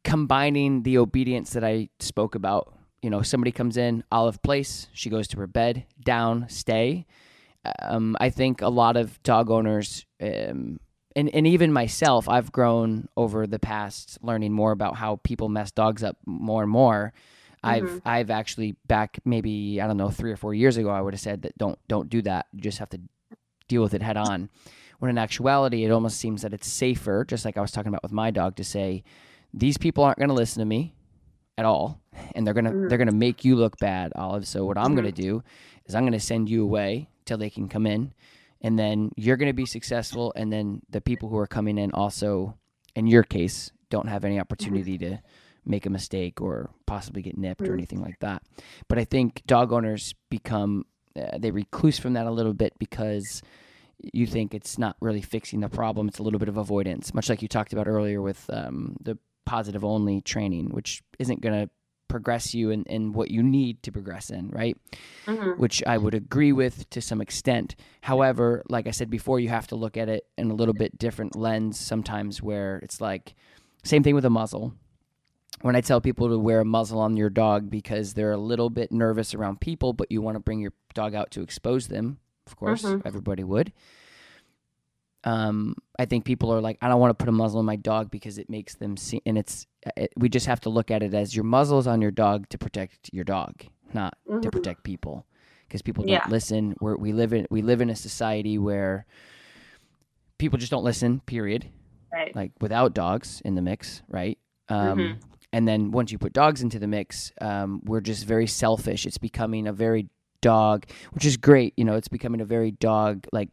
combining 0.05 0.83
the 0.83 0.99
obedience 0.99 1.51
that 1.53 1.63
I 1.65 1.89
spoke 2.01 2.35
about, 2.35 2.75
you 3.03 3.11
know, 3.11 3.23
somebody 3.23 3.53
comes 3.53 3.77
in, 3.77 4.03
olive 4.11 4.43
place, 4.43 4.89
she 4.93 5.09
goes 5.11 5.29
to 5.29 5.37
her 5.39 5.47
bed, 5.47 5.85
down, 6.05 6.47
stay. 6.49 7.07
Um, 7.81 8.17
I 8.19 8.31
think 8.31 8.61
a 8.63 8.69
lot 8.69 8.97
of 8.97 9.23
dog 9.23 9.51
owners, 9.51 10.05
um, 10.21 10.81
and, 11.17 11.29
and 11.35 11.47
even 11.47 11.73
myself, 11.73 12.29
I've 12.29 12.53
grown 12.53 13.09
over 13.17 13.47
the 13.47 13.59
past 13.59 14.19
learning 14.23 14.53
more 14.53 14.73
about 14.73 14.97
how 14.97 15.17
people 15.23 15.49
mess 15.49 15.71
dogs 15.71 16.03
up 16.03 16.17
more 16.27 16.63
and 16.63 16.71
more. 16.71 17.13
I've 17.63 17.85
mm-hmm. 17.85 17.99
I've 18.05 18.31
actually 18.31 18.77
back 18.87 19.21
maybe 19.25 19.81
I 19.81 19.87
don't 19.87 19.97
know 19.97 20.11
three 20.11 20.33
or 20.33 20.37
four 20.37 20.53
years 20.53 20.77
ago 20.77 20.91
I 20.91 21.01
would 21.01 21.15
have 21.15 21.21
said 21.21 21.43
that 21.43 21.57
don't 21.57 21.79
don't 21.89 22.09
do 22.09 22.21
that. 22.23 22.47
You 22.53 22.61
just 22.61 22.79
have 22.79 22.91
to 22.91 23.01
deal 23.69 23.83
with 23.83 23.95
it 23.95 24.03
head 24.03 24.17
on. 24.17 24.51
When 24.99 25.11
in 25.11 25.19
actuality, 25.19 25.85
it 25.85 25.91
almost 25.91 26.19
seems 26.19 26.43
that 26.43 26.53
it's 26.53 26.69
safer, 26.69 27.25
just 27.25 27.45
like 27.45 27.57
I 27.57 27.61
was 27.61 27.73
talking 27.73 27.89
about 27.89 28.03
with 28.03 28.13
my 28.13 28.31
dog, 28.31 28.57
to 28.57 28.65
say 28.65 29.03
these 29.53 29.77
people 29.77 30.05
aren't 30.05 30.19
going 30.19 30.29
to 30.29 30.35
listen 30.35 30.61
to 30.61 30.65
me 30.65 30.95
at 31.59 31.65
all, 31.65 32.01
and 32.35 32.47
they're 32.47 32.55
gonna 32.55 32.71
mm-hmm. 32.71 32.89
they're 32.89 32.99
gonna 32.99 33.13
make 33.13 33.45
you 33.45 33.57
look 33.57 33.79
bad, 33.79 34.13
Olive. 34.15 34.47
So 34.47 34.65
what 34.65 34.79
I'm 34.79 34.95
gonna 34.95 35.09
mm-hmm. 35.09 35.23
do 35.23 35.43
is 35.87 35.95
I'm 35.95 36.05
gonna 36.05 36.21
send 36.21 36.49
you 36.49 36.63
away 36.63 37.09
till 37.25 37.39
they 37.39 37.51
can 37.51 37.69
come 37.69 37.87
in, 37.87 38.13
and 38.63 38.79
then 38.79 39.11
you're 39.17 39.37
gonna 39.37 39.53
be 39.53 39.67
successful, 39.67 40.33
and 40.37 40.53
then 40.53 40.81
the 40.89 41.01
people 41.01 41.29
who 41.29 41.37
are 41.37 41.47
coming 41.47 41.79
in 41.79 41.93
also, 41.93 42.57
in 42.97 43.07
your 43.07 43.23
case, 43.23 43.71
don't 43.91 44.09
have 44.09 44.25
any 44.25 44.41
opportunity 44.41 44.97
to 44.99 45.19
make 45.65 45.87
a 45.87 45.91
mistake 45.91 46.41
or 46.41 46.71
possibly 46.87 47.23
get 47.23 47.39
nipped 47.39 47.69
or 47.69 47.75
anything 47.75 48.01
like 48.01 48.19
that. 48.21 48.43
But 48.89 48.99
I 48.99 49.05
think 49.05 49.43
dog 49.47 49.73
owners 49.73 50.15
become 50.31 50.87
uh, 51.15 51.39
they 51.39 51.51
recluse 51.51 51.99
from 51.99 52.15
that 52.15 52.27
a 52.27 52.31
little 52.31 52.55
bit 52.55 52.73
because 52.79 53.43
you 54.13 54.27
think 54.27 54.55
it's 54.55 54.79
not 54.79 54.97
really 55.01 55.21
fixing 55.21 55.61
the 55.61 55.69
problem. 55.69 56.09
It's 56.09 56.19
a 56.19 56.23
little 56.23 56.39
bit 56.39 56.49
of 56.49 56.57
avoidance, 56.57 57.15
much 57.15 57.29
like 57.29 57.43
you 57.43 57.49
talked 57.49 57.73
about 57.73 57.87
earlier 57.87 58.21
with 58.21 58.49
um, 58.53 58.97
the 59.01 59.19
positive 59.45 59.85
only 59.85 60.21
training, 60.21 60.71
which 60.71 61.03
isn't 61.19 61.41
going 61.41 61.67
to 61.67 61.71
progress 62.13 62.53
you 62.55 62.71
in, 62.71 62.83
in 62.85 63.13
what 63.13 63.31
you 63.31 63.43
need 63.43 63.83
to 63.83 63.91
progress 63.91 64.29
in, 64.31 64.51
right? 64.51 64.77
Mhm. 65.27 65.57
Which 65.59 65.83
I 65.87 65.97
would 65.97 66.15
agree 66.15 66.53
with 66.53 66.89
to 66.91 67.01
some 67.01 67.21
extent. 67.23 67.75
However, 68.03 68.63
like 68.69 68.87
I 68.87 68.91
said 68.93 69.09
before, 69.09 69.41
you 69.41 69.49
have 69.49 69.67
to 69.69 69.77
look 69.77 69.97
at 69.97 70.09
it 70.09 70.27
in 70.37 70.51
a 70.51 70.55
little 70.55 70.75
bit 70.75 70.99
different 70.99 71.35
lens 71.35 71.81
sometimes 71.81 72.43
where 72.43 72.77
it's 72.83 73.01
like, 73.01 73.35
same 73.83 74.03
thing 74.03 74.15
with 74.15 74.27
a 74.27 74.31
muzzle. 74.31 74.75
When 75.63 75.75
I 75.77 75.81
tell 75.81 76.01
people 76.01 76.29
to 76.29 76.39
wear 76.39 76.61
a 76.61 76.65
muzzle 76.65 77.01
on 77.01 77.17
your 77.17 77.31
dog 77.31 77.71
because 77.71 78.15
they're 78.15 78.33
a 78.33 78.37
little 78.53 78.69
bit 78.69 78.93
nervous 78.93 79.35
around 79.35 79.61
people, 79.61 79.93
but 79.93 80.11
you 80.13 80.21
want 80.21 80.35
to 80.37 80.41
bring 80.41 80.61
your 80.61 80.73
dog 80.95 81.15
out 81.15 81.31
to 81.33 81.41
expose 81.43 81.89
them, 81.89 82.19
of 82.47 82.57
course, 82.57 82.83
Mhm. 82.83 83.03
everybody 83.05 83.45
would. 83.45 83.73
Um, 85.25 85.77
I 85.99 86.05
think 86.05 86.25
people 86.25 86.53
are 86.53 86.61
like, 86.61 86.79
I 86.83 86.89
don't 86.89 86.99
want 87.01 87.11
to 87.17 87.23
put 87.23 87.29
a 87.29 87.33
muzzle 87.33 87.61
on 87.61 87.65
my 87.65 87.77
dog 87.77 88.11
because 88.11 88.39
it 88.39 88.51
makes 88.51 88.75
them 88.75 88.97
see, 88.97 89.23
and 89.25 89.39
it's, 89.39 89.67
it, 89.97 90.13
we 90.17 90.29
just 90.29 90.47
have 90.47 90.61
to 90.63 90.69
look 90.71 90.91
at 90.91 91.03
it 91.03 91.15
as 91.15 91.35
your 91.35 91.45
muzzle 91.45 91.79
is 91.79 91.87
on 91.87 92.03
your 92.03 92.11
dog 92.11 92.49
to 92.49 92.59
protect 92.59 93.09
your 93.13 93.25
dog, 93.25 93.53
not 93.93 94.17
to 94.27 94.49
Mhm. 94.49 94.53
protect 94.53 94.83
people, 94.83 95.25
because 95.69 95.81
people 95.81 96.03
don't 96.05 96.13
Yeah. 96.13 96.27
listen. 96.29 96.75
We're, 96.81 96.97
we 96.97 97.13
live 97.13 97.33
in 97.33 97.47
we 97.51 97.63
live 97.63 97.81
in 97.81 97.89
a 97.91 97.95
society 97.97 98.59
where 98.59 99.07
people 100.39 100.59
just 100.59 100.71
don't 100.71 100.85
listen. 100.85 101.21
Period 101.21 101.67
Right. 102.13 102.35
like 102.35 102.53
without 102.61 102.93
dogs 102.95 103.41
in 103.45 103.55
the 103.55 103.63
mix, 103.63 104.03
right? 104.09 104.39
Um, 104.69 104.99
Mhm. 104.99 105.17
And 105.55 105.69
then 105.69 105.91
once 105.91 106.11
you 106.11 106.17
put 106.17 106.33
dogs 106.33 106.63
into 106.63 106.79
the 106.79 106.87
mix, 106.87 107.31
um, 107.43 107.83
we're 107.85 108.01
just 108.01 108.25
very 108.25 108.47
selfish. 108.47 109.05
It's 109.05 109.19
becoming 109.19 109.67
a 109.67 109.73
very 109.73 110.09
dog, 110.41 110.87
which 111.13 111.27
is 111.27 111.37
great. 111.37 111.75
You 111.77 111.85
know, 111.85 111.95
it's 111.95 112.09
becoming 112.09 112.41
a 112.41 112.45
very 112.47 112.71
dog 112.71 113.27
like. 113.33 113.51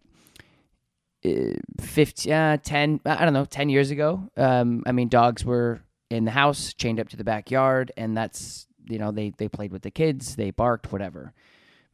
Uh, 1.25 1.53
50, 1.81 2.31
uh, 2.31 2.57
10, 2.63 3.01
I 3.05 3.25
don't 3.25 3.33
know, 3.33 3.45
10 3.45 3.69
years 3.69 3.91
ago. 3.91 4.29
Um, 4.37 4.83
I 4.85 4.91
mean, 4.93 5.09
dogs 5.09 5.43
were 5.43 5.81
in 6.09 6.25
the 6.25 6.31
house, 6.31 6.73
chained 6.73 6.99
up 6.99 7.09
to 7.09 7.17
the 7.17 7.23
backyard, 7.25 7.91
and 7.97 8.15
that's, 8.15 8.67
you 8.89 8.97
know, 8.97 9.11
they, 9.11 9.31
they 9.37 9.49
played 9.49 9.71
with 9.73 9.81
the 9.81 9.91
kids, 9.91 10.35
they 10.37 10.51
barked, 10.51 10.91
whatever. 10.93 11.33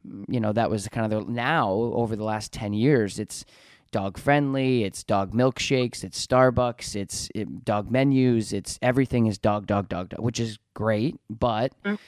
Mm, 0.06 0.24
You 0.28 0.40
know, 0.40 0.52
that 0.52 0.70
was 0.70 0.86
kind 0.88 1.12
of 1.12 1.26
the, 1.26 1.32
now 1.32 1.68
over 1.70 2.14
the 2.16 2.24
last 2.24 2.52
10 2.52 2.72
years, 2.72 3.18
it's, 3.18 3.44
dog 3.92 4.18
friendly. 4.18 4.84
It's 4.84 5.02
dog 5.04 5.32
milkshakes. 5.32 6.04
It's 6.04 6.24
Starbucks. 6.26 6.94
It's 6.96 7.30
it, 7.34 7.64
dog 7.64 7.90
menus. 7.90 8.52
It's 8.52 8.78
everything 8.82 9.26
is 9.26 9.38
dog, 9.38 9.66
dog, 9.66 9.88
dog, 9.88 10.10
dog, 10.10 10.20
which 10.20 10.38
is 10.40 10.58
great. 10.74 11.18
But 11.30 11.72
Mm. 11.84 11.98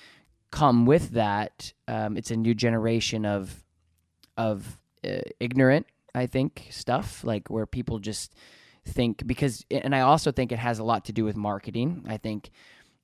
come 0.51 0.87
with 0.87 1.11
that, 1.13 1.73
um, 1.87 2.17
it's 2.17 2.31
a 2.31 2.37
new 2.37 2.53
generation 2.55 3.25
of 3.25 3.65
of 4.37 4.79
uh, 5.05 5.21
ignorant. 5.41 5.87
I 6.15 6.27
think 6.27 6.69
stuff 6.71 7.25
like 7.25 7.49
where 7.49 7.67
people 7.67 7.99
just 7.99 8.35
think 8.87 9.27
because, 9.27 9.65
and 9.71 9.95
I 9.95 10.01
also 10.01 10.33
think 10.33 10.53
it 10.53 10.59
has 10.59 10.79
a 10.79 10.85
lot 10.85 11.05
to 11.07 11.13
do 11.13 11.25
with 11.25 11.37
marketing. 11.37 12.05
I 12.09 12.17
think 12.17 12.51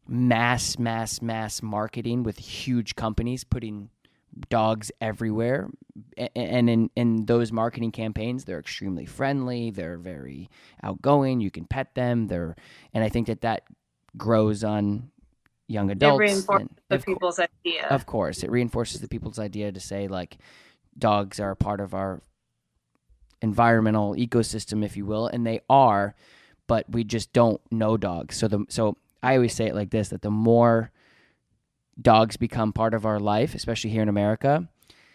mass, 0.06 0.78
mass, 0.78 1.22
mass 1.22 1.62
marketing 1.62 2.22
with 2.22 2.38
huge 2.38 2.96
companies 2.96 3.44
putting 3.44 3.90
dogs 4.48 4.90
everywhere 5.00 5.68
and 6.34 6.68
in 6.68 6.90
in 6.96 7.24
those 7.26 7.52
marketing 7.52 7.92
campaigns 7.92 8.44
they're 8.44 8.58
extremely 8.58 9.06
friendly 9.06 9.70
they're 9.70 9.96
very 9.96 10.50
outgoing 10.82 11.40
you 11.40 11.50
can 11.50 11.64
pet 11.64 11.94
them 11.94 12.26
they're 12.26 12.56
and 12.92 13.04
i 13.04 13.08
think 13.08 13.28
that 13.28 13.42
that 13.42 13.62
grows 14.16 14.64
on 14.64 15.10
young 15.68 15.88
It 15.88 15.92
adults 15.92 16.20
reinforces 16.20 16.68
and 16.68 16.80
the 16.88 17.04
people's 17.04 17.38
idea. 17.38 17.86
of 17.88 18.06
course 18.06 18.42
it 18.42 18.50
reinforces 18.50 19.00
the 19.00 19.08
people's 19.08 19.38
idea 19.38 19.70
to 19.70 19.80
say 19.80 20.08
like 20.08 20.38
dogs 20.98 21.38
are 21.38 21.52
a 21.52 21.56
part 21.56 21.80
of 21.80 21.94
our 21.94 22.20
environmental 23.42 24.14
ecosystem 24.14 24.84
if 24.84 24.96
you 24.96 25.04
will 25.06 25.26
and 25.26 25.46
they 25.46 25.60
are 25.68 26.14
but 26.66 26.88
we 26.90 27.04
just 27.04 27.32
don't 27.32 27.60
know 27.70 27.96
dogs 27.96 28.36
so 28.36 28.48
the 28.48 28.64
so 28.68 28.96
i 29.22 29.34
always 29.34 29.52
say 29.54 29.66
it 29.66 29.74
like 29.74 29.90
this 29.90 30.08
that 30.08 30.22
the 30.22 30.30
more 30.30 30.90
dogs 32.00 32.36
become 32.36 32.72
part 32.72 32.94
of 32.94 33.06
our 33.06 33.20
life 33.20 33.54
especially 33.54 33.90
here 33.90 34.02
in 34.02 34.08
america 34.08 34.68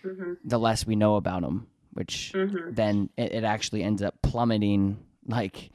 hmm 0.04 0.34
the 0.46 0.58
less 0.58 0.88
we 0.88 0.96
know 0.96 1.16
about 1.18 1.42
them, 1.42 1.68
which 1.94 2.32
hmm 2.34 2.72
then 2.72 3.10
it, 3.18 3.34
it 3.34 3.44
actually 3.44 3.84
ends 3.84 4.02
up 4.02 4.16
plummeting 4.22 4.98
like 5.28 5.70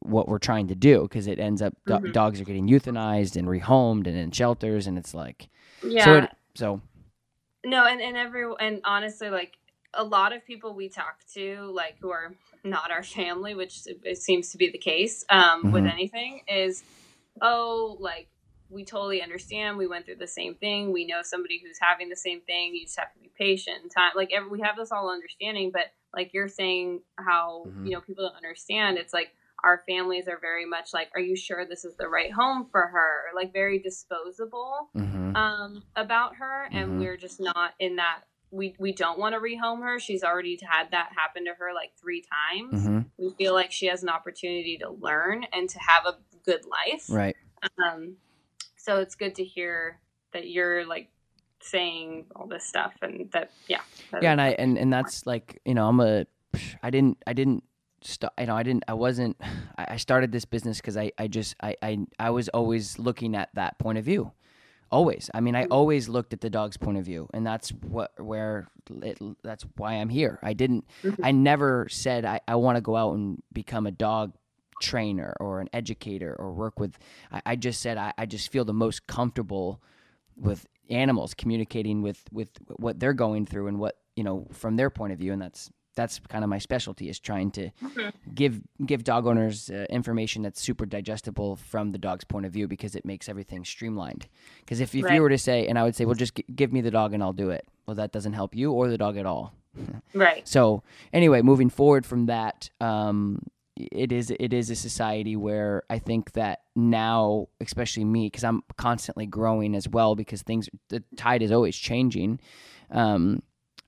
what 0.00 0.26
we're 0.26 0.38
trying 0.38 0.68
to 0.68 0.74
do 0.74 1.02
because 1.02 1.26
it 1.26 1.38
ends 1.38 1.60
up 1.60 1.74
do- 1.86 1.94
Mhm. 1.94 2.12
dogs 2.12 2.40
are 2.40 2.44
getting 2.44 2.66
euthanized 2.68 3.36
and 3.36 3.46
rehomed 3.46 4.06
and 4.06 4.16
in 4.16 4.30
shelters 4.30 4.86
and 4.86 4.96
it's 4.96 5.12
like 5.12 5.48
Yeah. 5.84 6.04
so 6.04 6.14
it, 6.14 6.30
so 6.54 6.80
No, 7.64 7.84
and 7.84 8.00
and 8.00 8.16
every 8.16 8.44
and 8.58 8.80
honestly, 8.84 9.28
like 9.28 9.58
a 9.94 10.04
lot 10.04 10.32
of 10.32 10.44
people 10.44 10.74
we 10.74 10.88
talk 10.88 11.18
to, 11.34 11.70
like 11.74 11.96
who 12.00 12.10
are 12.10 12.34
not 12.64 12.90
our 12.90 13.02
family, 13.02 13.54
which 13.54 13.80
it 13.86 14.18
seems 14.18 14.50
to 14.50 14.58
be 14.58 14.70
the 14.70 14.78
case 14.78 15.24
um, 15.30 15.72
with 15.72 15.84
Mhm. 15.84 15.92
anything, 15.92 16.42
is 16.48 16.82
oh, 17.42 17.96
like 18.00 18.28
we 18.68 18.84
totally 18.84 19.20
understand. 19.22 19.78
We 19.78 19.86
went 19.88 20.06
through 20.06 20.16
the 20.16 20.26
same 20.28 20.54
thing. 20.54 20.92
We 20.92 21.04
know 21.06 21.22
somebody 21.22 21.58
who's 21.58 21.78
having 21.80 22.08
the 22.08 22.16
same 22.16 22.40
thing. 22.42 22.74
You 22.74 22.84
just 22.84 22.98
have 22.98 23.12
to 23.14 23.18
be 23.18 23.30
patient 23.36 23.82
and 23.82 23.90
time. 23.90 24.12
Like 24.14 24.32
every, 24.32 24.48
we 24.48 24.60
have 24.60 24.76
this 24.76 24.92
all 24.92 25.10
understanding, 25.10 25.70
but 25.72 25.86
like 26.14 26.32
you're 26.34 26.48
saying, 26.48 27.02
how 27.18 27.64
Mhm. 27.66 27.86
you 27.86 27.92
know 27.92 28.00
people 28.00 28.24
don't 28.28 28.36
understand. 28.36 28.98
It's 28.98 29.12
like 29.12 29.34
our 29.64 29.78
families 29.88 30.28
are 30.28 30.38
very 30.38 30.64
much 30.66 30.94
like, 30.94 31.10
"Are 31.14 31.20
you 31.20 31.36
sure 31.36 31.66
this 31.66 31.84
is 31.84 31.96
the 31.96 32.08
right 32.08 32.32
home 32.32 32.66
for 32.70 32.86
her?" 32.86 33.24
Like 33.34 33.52
very 33.52 33.78
disposable 33.78 34.90
Mm-hmm. 34.96 35.36
um, 35.36 35.82
about 35.96 36.36
her, 36.36 36.68
and 36.72 36.92
Mhm. 36.92 36.98
we're 36.98 37.16
just 37.16 37.40
not 37.40 37.74
in 37.78 37.96
that. 37.96 38.22
We 38.50 38.74
we 38.78 38.92
don't 38.92 39.18
want 39.18 39.34
to 39.34 39.40
rehome 39.40 39.82
her. 39.82 39.98
She's 39.98 40.22
already 40.22 40.58
had 40.62 40.90
that 40.90 41.10
happen 41.16 41.44
to 41.44 41.54
her 41.58 41.72
like 41.74 41.92
three 42.00 42.22
times. 42.22 42.84
Mm-hmm. 42.84 43.00
We 43.18 43.30
feel 43.34 43.54
like 43.54 43.72
she 43.72 43.86
has 43.86 44.02
an 44.02 44.08
opportunity 44.08 44.78
to 44.78 44.90
learn 44.90 45.46
and 45.52 45.68
to 45.68 45.78
have 45.78 46.06
a 46.06 46.16
good 46.44 46.64
life. 46.66 47.06
Right. 47.08 47.36
Um, 47.84 48.16
so 48.76 48.98
it's 48.98 49.14
good 49.14 49.34
to 49.36 49.44
hear 49.44 49.98
that 50.32 50.48
you're 50.48 50.86
like 50.86 51.10
saying 51.60 52.26
all 52.34 52.46
this 52.46 52.64
stuff 52.64 52.94
and 53.02 53.30
that 53.32 53.50
yeah. 53.68 53.80
that 54.10 54.22
yeah 54.22 54.32
and 54.32 54.40
i 54.40 54.48
and, 54.52 54.78
and 54.78 54.92
that's 54.92 55.26
like 55.26 55.60
you 55.64 55.74
know 55.74 55.86
i'm 55.86 56.00
a 56.00 56.24
i 56.82 56.88
didn't 56.88 57.22
i 57.26 57.34
didn't 57.34 57.62
st- 58.02 58.32
you 58.38 58.46
know 58.46 58.56
i 58.56 58.62
didn't 58.62 58.82
i 58.88 58.94
wasn't 58.94 59.36
i 59.78 59.86
I 59.90 59.96
started 59.96 60.30
this 60.32 60.44
business 60.44 60.78
because 60.78 60.96
I, 60.96 61.12
I 61.18 61.26
just 61.26 61.54
I, 61.62 61.76
I 61.82 61.98
i 62.18 62.30
was 62.30 62.48
always 62.50 62.98
looking 62.98 63.34
at 63.34 63.50
that 63.54 63.78
point 63.78 63.98
of 63.98 64.04
view 64.04 64.32
always. 64.90 65.30
I 65.34 65.40
mean 65.40 65.54
i 65.54 65.64
always 65.66 66.08
looked 66.08 66.32
at 66.32 66.40
the 66.40 66.50
dog's 66.50 66.76
point 66.76 66.98
of 66.98 67.04
view 67.04 67.28
and 67.32 67.46
that's 67.46 67.70
what 67.70 68.12
where 68.18 68.68
it, 69.02 69.18
that's 69.42 69.64
why 69.76 69.94
i'm 69.94 70.08
here. 70.08 70.38
I 70.42 70.52
didn't 70.52 70.84
Mhm. 71.02 71.16
i 71.22 71.30
never 71.32 71.88
said 71.88 72.24
i, 72.24 72.40
I 72.48 72.56
want 72.56 72.76
to 72.76 72.80
go 72.80 72.96
out 72.96 73.12
and 73.14 73.42
become 73.52 73.86
a 73.86 73.90
dog 73.92 74.32
trainer 74.82 75.34
or 75.40 75.60
an 75.60 75.68
educator 75.72 76.34
or 76.38 76.52
work 76.52 76.80
with 76.80 76.98
i, 77.30 77.42
I 77.46 77.56
just 77.56 77.80
said 77.80 77.98
I, 77.98 78.12
I 78.18 78.26
just 78.26 78.50
feel 78.50 78.64
the 78.64 78.72
most 78.74 79.06
comfortable 79.06 79.80
with 80.36 80.66
animals 80.88 81.34
communicating 81.34 82.02
with 82.02 82.24
with 82.32 82.50
what 82.76 82.98
they're 82.98 83.12
going 83.12 83.46
through 83.46 83.68
and 83.68 83.78
what 83.78 83.96
you 84.16 84.24
know 84.24 84.46
from 84.52 84.76
their 84.76 84.90
point 84.90 85.12
of 85.12 85.18
view 85.18 85.32
and 85.32 85.40
that's 85.42 85.70
that's 85.96 86.20
kind 86.28 86.44
of 86.44 86.50
my 86.50 86.58
specialty 86.58 87.08
is 87.08 87.18
trying 87.18 87.50
to 87.50 87.70
give 88.34 88.62
give 88.86 89.02
dog 89.04 89.26
owners 89.26 89.70
uh, 89.70 89.86
information 89.90 90.42
that's 90.42 90.60
super 90.60 90.86
digestible 90.86 91.56
from 91.56 91.92
the 91.92 91.98
dog's 91.98 92.24
point 92.24 92.46
of 92.46 92.52
view 92.52 92.68
because 92.68 92.94
it 92.94 93.04
makes 93.04 93.28
everything 93.28 93.64
streamlined 93.64 94.26
because 94.60 94.80
if, 94.80 94.94
if 94.94 95.04
Right. 95.04 95.14
you 95.14 95.22
were 95.22 95.28
to 95.30 95.38
say 95.38 95.66
and 95.66 95.78
i 95.78 95.82
would 95.82 95.94
say 95.96 96.04
well 96.04 96.14
just 96.14 96.34
g- 96.36 96.44
give 96.54 96.72
me 96.72 96.80
the 96.80 96.90
dog 96.90 97.12
and 97.14 97.22
i'll 97.22 97.32
do 97.32 97.50
it 97.50 97.66
well 97.86 97.94
that 97.96 98.12
doesn't 98.12 98.34
help 98.34 98.54
you 98.54 98.70
or 98.72 98.88
the 98.88 98.98
dog 98.98 99.16
at 99.16 99.26
all 99.26 99.52
right. 100.14 100.46
so 100.48 100.82
anyway, 101.12 101.42
moving 101.42 101.70
forward 101.70 102.04
from 102.04 102.26
that, 102.26 102.70
um, 102.80 103.40
it 103.76 104.10
is 104.10 104.32
it 104.40 104.52
is 104.52 104.68
a 104.68 104.74
society 104.74 105.36
where 105.36 105.84
I 105.88 106.00
think 106.00 106.32
that 106.32 106.62
now, 106.74 107.46
especially 107.60 108.04
me, 108.04 108.26
because 108.26 108.42
I'm 108.42 108.62
constantly 108.76 109.26
growing 109.26 109.76
as 109.76 109.88
well, 109.88 110.16
because 110.16 110.42
things 110.42 110.68
the 110.88 111.04
tide 111.16 111.40
is 111.40 111.52
always 111.52 111.76
changing. 111.76 112.40
Um, 112.90 113.42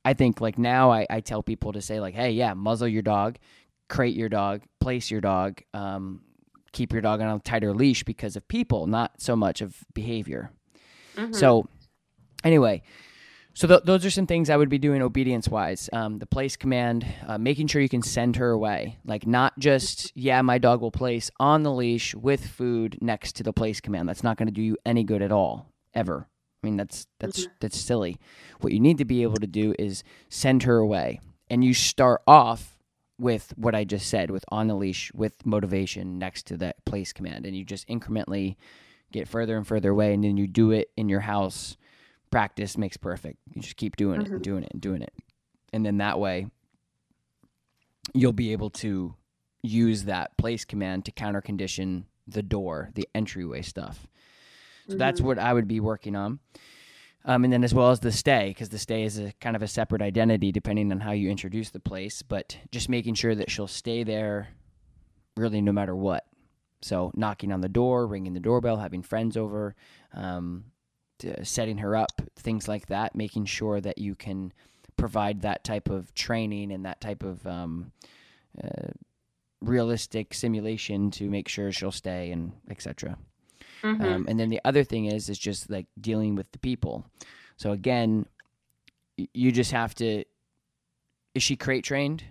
I 0.04 0.14
think 0.14 0.40
like 0.40 0.58
now 0.58 0.90
I, 0.90 1.06
I 1.08 1.20
tell 1.20 1.42
people 1.42 1.72
to 1.72 1.80
say 1.80 2.00
like, 2.00 2.14
hey, 2.14 2.30
yeah, 2.30 2.54
muzzle 2.54 2.88
your 2.88 3.02
dog, 3.02 3.38
crate 3.88 4.16
your 4.16 4.28
dog, 4.28 4.62
place 4.80 5.10
your 5.10 5.20
dog, 5.20 5.62
um, 5.74 6.22
keep 6.72 6.92
your 6.92 7.02
dog 7.02 7.20
on 7.20 7.28
a 7.28 7.38
tighter 7.38 7.74
leash 7.74 8.02
because 8.02 8.34
of 8.34 8.46
people, 8.48 8.86
not 8.86 9.20
so 9.20 9.36
much 9.36 9.60
of 9.60 9.76
behavior. 9.94 10.50
Mhm. 11.16 11.34
So, 11.34 11.68
anyway, 12.42 12.82
so 13.54 13.68
th- 13.68 13.82
those 13.84 14.06
are 14.06 14.10
some 14.10 14.26
things 14.26 14.48
I 14.48 14.56
would 14.56 14.70
be 14.70 14.78
doing 14.78 15.02
obedience 15.02 15.48
wise. 15.48 15.90
Um, 15.92 16.18
the 16.18 16.26
place 16.26 16.56
command, 16.56 17.06
uh, 17.26 17.36
making 17.36 17.66
sure 17.66 17.82
you 17.82 17.88
can 17.90 18.02
send 18.02 18.36
her 18.36 18.50
away. 18.50 18.98
Like, 19.04 19.26
not 19.26 19.58
just, 19.58 20.10
yeah, 20.16 20.40
my 20.40 20.56
dog 20.56 20.80
will 20.80 20.90
place 20.90 21.30
on 21.38 21.62
the 21.62 21.70
leash 21.70 22.14
with 22.14 22.46
food 22.46 22.96
next 23.02 23.36
to 23.36 23.42
the 23.42 23.52
place 23.52 23.80
command. 23.80 24.08
That's 24.08 24.24
not 24.24 24.38
going 24.38 24.48
to 24.48 24.52
do 24.52 24.62
you 24.62 24.78
any 24.86 25.04
good 25.04 25.20
at 25.20 25.30
all, 25.30 25.66
ever. 25.92 26.26
I 26.62 26.66
mean, 26.66 26.76
that's 26.76 27.06
that's 27.18 27.42
mm-hmm. 27.42 27.52
that's 27.60 27.78
silly. 27.78 28.18
What 28.60 28.72
you 28.72 28.80
need 28.80 28.98
to 28.98 29.04
be 29.04 29.22
able 29.22 29.36
to 29.36 29.46
do 29.46 29.74
is 29.78 30.04
send 30.28 30.62
her 30.62 30.76
away, 30.78 31.20
and 31.50 31.64
you 31.64 31.74
start 31.74 32.22
off 32.26 32.78
with 33.18 33.52
what 33.56 33.74
I 33.74 33.84
just 33.84 34.08
said, 34.08 34.30
with 34.30 34.44
on 34.48 34.68
the 34.68 34.74
leash, 34.74 35.12
with 35.12 35.44
motivation 35.44 36.18
next 36.18 36.46
to 36.46 36.56
that 36.58 36.84
place 36.84 37.12
command, 37.12 37.46
and 37.46 37.56
you 37.56 37.64
just 37.64 37.88
incrementally 37.88 38.56
get 39.12 39.28
further 39.28 39.56
and 39.56 39.66
further 39.66 39.90
away, 39.90 40.14
and 40.14 40.22
then 40.22 40.36
you 40.36 40.46
do 40.46 40.70
it 40.70 40.90
in 40.96 41.08
your 41.08 41.20
house. 41.20 41.76
Practice 42.30 42.78
makes 42.78 42.96
perfect. 42.96 43.38
You 43.52 43.60
just 43.60 43.76
keep 43.76 43.96
doing 43.96 44.22
it 44.22 44.28
and 44.28 44.42
doing 44.42 44.62
it 44.62 44.70
and 44.72 44.80
doing 44.80 45.02
it, 45.02 45.12
and 45.72 45.84
then 45.84 45.98
that 45.98 46.20
way, 46.20 46.46
you'll 48.14 48.32
be 48.32 48.52
able 48.52 48.70
to 48.70 49.14
use 49.62 50.04
that 50.04 50.36
place 50.36 50.64
command 50.64 51.04
to 51.04 51.12
counter 51.12 51.40
condition 51.40 52.06
the 52.26 52.42
door, 52.42 52.90
the 52.94 53.08
entryway 53.14 53.62
stuff. 53.62 54.06
So 54.88 54.96
that's 54.96 55.20
Mhm. 55.20 55.24
what 55.24 55.38
I 55.38 55.52
would 55.52 55.68
be 55.68 55.80
working 55.80 56.16
on. 56.16 56.40
Um, 57.24 57.44
and 57.44 57.52
then 57.52 57.62
as 57.62 57.72
well 57.72 57.90
as 57.90 58.00
the 58.00 58.10
stay, 58.10 58.48
because 58.48 58.70
the 58.70 58.78
stay 58.78 59.04
is 59.04 59.18
a 59.18 59.32
kind 59.40 59.54
of 59.54 59.62
a 59.62 59.68
separate 59.68 60.02
identity 60.02 60.50
depending 60.50 60.90
on 60.90 61.00
how 61.00 61.12
you 61.12 61.30
introduce 61.30 61.70
the 61.70 61.78
place, 61.78 62.20
but 62.22 62.58
just 62.72 62.88
making 62.88 63.14
sure 63.14 63.34
that 63.34 63.50
she'll 63.50 63.68
stay 63.68 64.02
there 64.02 64.48
really 65.36 65.60
no 65.60 65.72
matter 65.72 65.94
what. 65.94 66.26
So 66.80 67.12
knocking 67.14 67.52
on 67.52 67.60
the 67.60 67.68
door, 67.68 68.08
ringing 68.08 68.34
the 68.34 68.40
doorbell, 68.40 68.78
having 68.78 69.02
friends 69.02 69.36
over, 69.36 69.76
um, 70.12 70.64
setting 71.44 71.78
her 71.78 71.94
up, 71.94 72.20
things 72.36 72.66
like 72.66 72.86
that, 72.88 73.14
making 73.14 73.44
sure 73.44 73.80
that 73.80 73.98
you 73.98 74.16
can 74.16 74.52
provide 74.96 75.42
that 75.42 75.62
type 75.62 75.88
of 75.88 76.12
training 76.14 76.72
and 76.72 76.84
that 76.84 77.00
type 77.00 77.22
of 77.22 77.46
um, 77.46 77.92
uh, 78.62 78.88
realistic 79.60 80.34
simulation 80.34 81.12
to 81.12 81.30
make 81.30 81.46
sure 81.46 81.70
she'll 81.70 81.92
stay 81.92 82.32
and 82.32 82.52
etc. 82.68 83.16
Mhm. 83.82 84.00
Um, 84.04 84.26
and 84.28 84.38
then 84.38 84.48
the 84.48 84.60
other 84.64 84.84
thing 84.84 85.06
is 85.06 85.28
is 85.28 85.38
just 85.38 85.68
like 85.70 85.86
dealing 86.00 86.34
with 86.36 86.50
the 86.52 86.58
people. 86.58 87.04
So 87.56 87.72
again, 87.72 88.26
y- 89.18 89.28
you 89.34 89.52
just 89.52 89.72
have 89.72 89.94
to. 89.96 90.24
Is 91.34 91.42
she 91.42 91.56
crate 91.56 91.84
trained? 91.84 92.24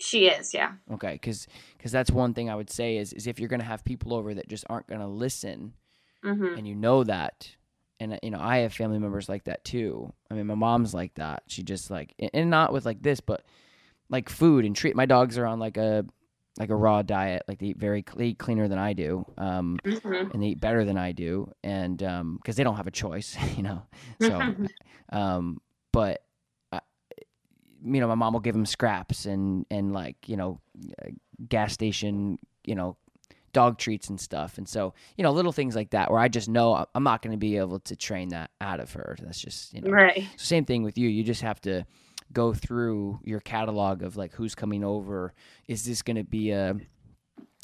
she 0.00 0.28
is, 0.28 0.54
yeah. 0.54 0.72
Okay, 0.92 1.14
because 1.14 1.48
because 1.76 1.90
that's 1.90 2.10
one 2.10 2.32
thing 2.32 2.48
I 2.48 2.54
would 2.54 2.70
say 2.70 2.96
is 2.98 3.12
is 3.12 3.26
if 3.26 3.40
you're 3.40 3.48
gonna 3.48 3.64
have 3.64 3.84
people 3.84 4.14
over 4.14 4.32
that 4.34 4.48
just 4.48 4.64
aren't 4.70 4.86
gonna 4.86 5.08
listen, 5.08 5.74
hmm 6.22 6.54
and 6.56 6.66
you 6.68 6.74
know 6.76 7.02
that, 7.04 7.50
and 7.98 8.16
you 8.22 8.30
know 8.30 8.38
I 8.40 8.58
have 8.58 8.72
family 8.72 8.98
members 9.00 9.28
like 9.28 9.44
that 9.44 9.64
too. 9.64 10.12
I 10.30 10.34
mean, 10.34 10.46
my 10.46 10.54
mom's 10.54 10.94
like 10.94 11.14
that. 11.14 11.42
She 11.48 11.62
just 11.64 11.90
like 11.90 12.14
and 12.32 12.48
not 12.50 12.72
with 12.72 12.86
like 12.86 13.02
this, 13.02 13.20
but 13.20 13.42
like 14.08 14.28
food 14.28 14.64
and 14.64 14.74
treat. 14.76 14.94
My 14.94 15.06
dogs 15.06 15.36
are 15.36 15.46
on 15.46 15.58
like 15.58 15.76
a 15.76 16.04
like 16.58 16.70
a 16.70 16.76
raw 16.76 17.02
diet. 17.02 17.42
Like 17.48 17.58
they 17.60 17.66
eat 17.68 17.78
very 17.78 18.04
they 18.16 18.26
eat 18.26 18.38
cleaner 18.38 18.68
than 18.68 18.78
I 18.78 18.92
do. 18.92 19.24
Um, 19.38 19.78
hmm 19.84 20.28
and 20.30 20.42
they 20.42 20.48
eat 20.48 20.60
better 20.60 20.84
than 20.84 20.98
I 20.98 21.12
do, 21.12 21.50
and 21.62 21.96
because 21.96 22.56
they 22.56 22.64
don't 22.64 22.76
have 22.76 22.86
a 22.86 22.90
choice, 22.90 23.36
you 23.56 23.62
know. 23.62 23.82
So, 24.20 24.54
um, 25.10 25.60
but 25.92 26.22
uh, 26.72 26.80
you 27.84 28.00
know, 28.00 28.08
my 28.08 28.14
mom 28.14 28.32
will 28.32 28.40
give 28.40 28.54
them 28.54 28.66
scraps 28.66 29.24
and 29.26 29.64
and 29.70 29.92
like 29.92 30.16
you 30.28 30.36
know, 30.36 30.60
uh, 31.02 31.08
gas 31.48 31.72
station, 31.72 32.38
you 32.64 32.74
know, 32.74 32.96
dog 33.52 33.78
treats 33.78 34.08
and 34.10 34.20
stuff, 34.20 34.58
and 34.58 34.68
so 34.68 34.92
you 35.16 35.22
know, 35.24 35.32
little 35.32 35.52
things 35.52 35.74
like 35.76 35.90
that 35.90 36.10
where 36.10 36.20
I 36.20 36.28
just 36.28 36.48
know 36.48 36.74
I- 36.74 36.86
I'm 36.94 37.04
not 37.04 37.22
going 37.22 37.32
to 37.32 37.38
be 37.38 37.56
able 37.56 37.80
to 37.80 37.96
train 37.96 38.30
that 38.30 38.50
out 38.60 38.80
of 38.80 38.92
her. 38.92 39.16
That's 39.22 39.40
just 39.40 39.72
you 39.72 39.80
know, 39.80 39.90
Right. 39.90 40.26
same 40.36 40.64
thing 40.64 40.82
with 40.82 40.98
you. 40.98 41.08
You 41.08 41.22
just 41.24 41.42
have 41.42 41.60
to 41.62 41.86
go 42.32 42.52
through 42.52 43.20
your 43.24 43.40
catalog 43.40 44.02
of 44.02 44.16
like 44.16 44.34
who's 44.34 44.54
coming 44.54 44.84
over. 44.84 45.34
Is 45.66 45.84
this 45.84 46.02
going 46.02 46.16
to 46.16 46.24
be 46.24 46.50
a 46.50 46.76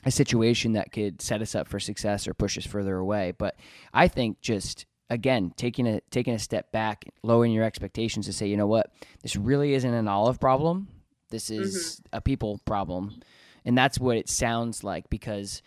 a 0.07 0.11
situation 0.11 0.73
that 0.75 0.93
could 0.93 1.23
set 1.23 1.41
us 1.41 1.55
up 1.55 1.67
for 1.67 1.81
success 1.81 2.29
or 2.29 2.35
push 2.35 2.59
us 2.59 2.67
further 2.67 2.97
away? 2.97 3.33
But 3.37 3.57
I 3.93 4.09
think 4.09 4.41
just 4.41 4.87
again 5.11 5.53
taking 5.57 5.87
a 5.87 6.01
taking 6.11 6.35
a 6.35 6.39
step 6.39 6.73
back, 6.73 7.05
lowering 7.23 7.53
your 7.53 7.65
expectations 7.65 8.27
to 8.27 8.33
say, 8.33 8.47
you 8.47 8.57
know 8.57 8.67
what, 8.67 8.91
this 9.23 9.37
really 9.37 9.75
isn't 9.75 9.95
an 9.95 10.09
olive 10.09 10.41
problem. 10.41 10.89
This 11.31 11.51
is 11.51 12.01
mm-hmm. 12.01 12.17
a 12.17 12.21
people 12.21 12.61
problem, 12.65 13.21
and 13.65 13.77
that's 13.77 13.99
what 13.99 14.17
it 14.17 14.29
sounds 14.29 14.85
like. 14.85 15.09
Because 15.11 15.63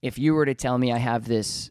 if 0.00 0.18
you 0.18 0.34
were 0.34 0.46
to 0.46 0.54
tell 0.54 0.78
me 0.78 0.92
I 0.92 0.98
have 0.98 1.26
this 1.26 1.70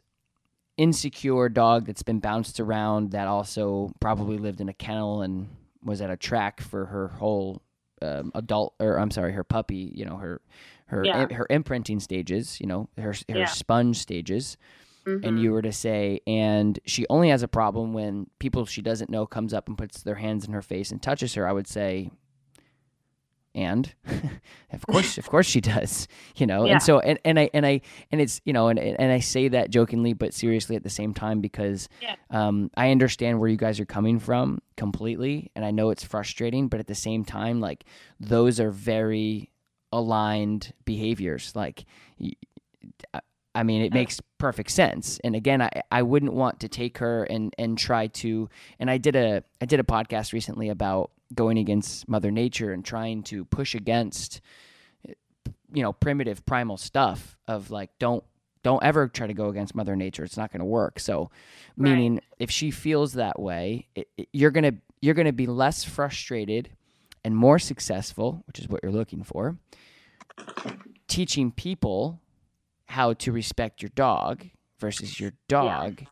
insecure 0.78 1.50
dog 1.50 1.86
that's 1.86 2.04
been 2.04 2.20
bounced 2.20 2.60
around 2.60 3.12
that 3.12 3.28
also 3.28 3.92
probably 4.00 4.38
lived 4.38 4.62
in 4.62 4.70
a 4.70 4.74
kennel 4.74 5.22
and 5.22 5.48
was 5.84 6.02
at 6.02 6.10
a 6.10 6.18
track 6.18 6.62
for 6.62 6.86
her 6.88 7.08
whole 7.10 7.62
um, 8.02 8.32
adult 8.36 8.74
or 8.80 8.98
I'm 9.00 9.12
sorry 9.12 9.34
her 9.34 9.44
puppy 9.44 9.92
you 9.96 10.06
know 10.06 10.18
her 10.18 10.42
her 10.88 11.06
Yeah. 11.06 11.28
her 11.32 11.46
imprinting 11.50 12.00
stages 12.00 12.60
you 12.60 12.66
know 12.68 12.90
her 12.98 13.14
her 13.30 13.40
Yeah. 13.40 13.46
sponge 13.46 13.98
stages 13.98 14.58
and 15.06 15.24
Mhm. 15.24 15.42
you 15.42 15.52
were 15.52 15.62
to 15.62 15.72
say 15.72 16.20
and 16.28 16.80
she 16.86 17.06
only 17.10 17.30
has 17.30 17.44
a 17.44 17.48
problem 17.48 17.94
when 17.94 18.28
people 18.40 18.66
she 18.66 18.82
doesn't 18.82 19.10
know 19.10 19.26
comes 19.28 19.54
up 19.54 19.68
and 19.68 19.78
puts 19.78 20.02
their 20.04 20.16
hands 20.16 20.46
in 20.46 20.54
her 20.54 20.62
face 20.62 20.92
and 20.92 21.02
touches 21.02 21.34
her 21.36 21.48
I 21.48 21.52
would 21.52 21.68
say 21.68 22.10
and 23.54 23.94
of 24.72 24.86
course 24.88 25.18
of 25.20 25.28
course 25.30 25.46
she 25.46 25.60
does 25.62 26.08
you 26.36 26.46
know 26.46 26.66
Yeah. 26.66 26.74
and 26.74 26.82
so 26.84 27.00
and, 27.00 27.20
and 27.26 27.38
i 27.40 27.50
and 27.54 27.66
i 27.66 27.82
and 28.12 28.22
it's 28.22 28.40
you 28.46 28.54
know 28.54 28.70
and, 28.70 28.80
and 28.80 29.12
i 29.12 29.20
say 29.20 29.48
that 29.50 29.70
jokingly 29.70 30.14
but 30.14 30.34
seriously 30.34 30.76
at 30.76 30.84
the 30.84 30.90
same 30.90 31.14
time 31.14 31.42
because 31.42 31.90
Yeah. 32.02 32.16
um 32.30 32.70
i 32.78 32.92
understand 32.92 33.40
where 33.40 33.50
you 33.50 33.58
guys 33.58 33.80
are 33.80 33.86
coming 33.86 34.20
from 34.20 34.60
completely 34.78 35.52
and 35.56 35.66
i 35.66 35.72
know 35.72 35.90
it's 35.90 36.04
frustrating 36.04 36.68
but 36.70 36.80
at 36.80 36.88
the 36.88 36.96
same 36.96 37.26
time 37.26 37.60
like 37.60 37.84
those 38.20 38.60
are 38.60 38.72
very 38.72 39.52
aligned 39.92 40.74
behaviors 40.86 41.54
like 41.56 41.86
i 43.54 43.64
mean, 43.64 43.82
it 43.82 43.94
makes 43.94 44.22
perfect 44.38 44.72
sense. 44.72 45.20
And 45.26 45.36
again, 45.36 45.62
I, 45.62 45.70
I 45.92 46.04
wouldn't 46.04 46.34
want 46.34 46.62
to 46.62 46.70
take 46.70 47.00
her 47.00 47.26
and, 47.26 47.54
and 47.60 47.78
try 47.78 48.08
to. 48.08 48.50
And 48.80 48.90
I 48.90 48.98
did 48.98 49.16
a 49.16 49.44
I 49.60 49.66
did 49.66 49.80
a 49.80 49.84
podcast 49.84 50.32
recently 50.32 50.70
about 50.70 51.12
going 51.34 51.58
against 51.58 52.08
Mother 52.08 52.32
Nature 52.32 52.72
and 52.74 52.84
trying 52.84 53.24
to 53.24 53.46
push 53.46 53.76
against 53.76 54.42
you 55.74 55.82
know 55.82 55.94
primitive 55.94 56.46
primal 56.46 56.78
stuff 56.78 57.38
of 57.48 57.72
like 57.72 57.90
don't 58.00 58.24
don't 58.64 58.84
ever 58.84 59.08
try 59.08 59.28
to 59.28 59.34
go 59.34 59.48
against 59.48 59.74
mother 59.76 59.96
nature 59.96 60.24
it's 60.24 60.38
not 60.38 60.52
going 60.52 60.60
to 60.60 60.66
work 60.66 61.00
so 61.00 61.30
meaning 61.78 62.16
right. 62.16 62.24
if 62.40 62.52
she 62.52 62.72
feels 62.72 63.14
that 63.14 63.40
way 63.40 63.88
it, 63.96 64.08
it, 64.18 64.28
you're 64.34 64.52
going 64.52 64.64
to 64.64 64.76
you're 65.02 65.14
going 65.14 65.26
to 65.26 65.34
be 65.34 65.48
less 65.48 65.84
frustrated 65.84 66.70
and 67.24 67.36
more 67.36 67.60
successful 67.60 68.44
which 68.48 68.60
is 68.60 68.68
what 68.68 68.82
you're 68.84 68.92
looking 68.92 69.24
for 69.24 69.58
teaching 71.08 71.52
people 71.52 72.20
how 72.86 73.14
to 73.14 73.32
respect 73.32 73.82
your 73.82 73.92
dog 73.96 74.46
versus 74.80 75.20
your 75.20 75.32
dog 75.48 76.02
yeah. 76.02 76.08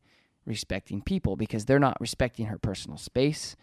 respecting 0.45 1.01
people 1.01 1.35
because 1.35 1.65
they're 1.65 1.79
not 1.79 1.99
respecting 1.99 2.45
her 2.45 2.57
personal 2.57 2.97
space 2.97 3.55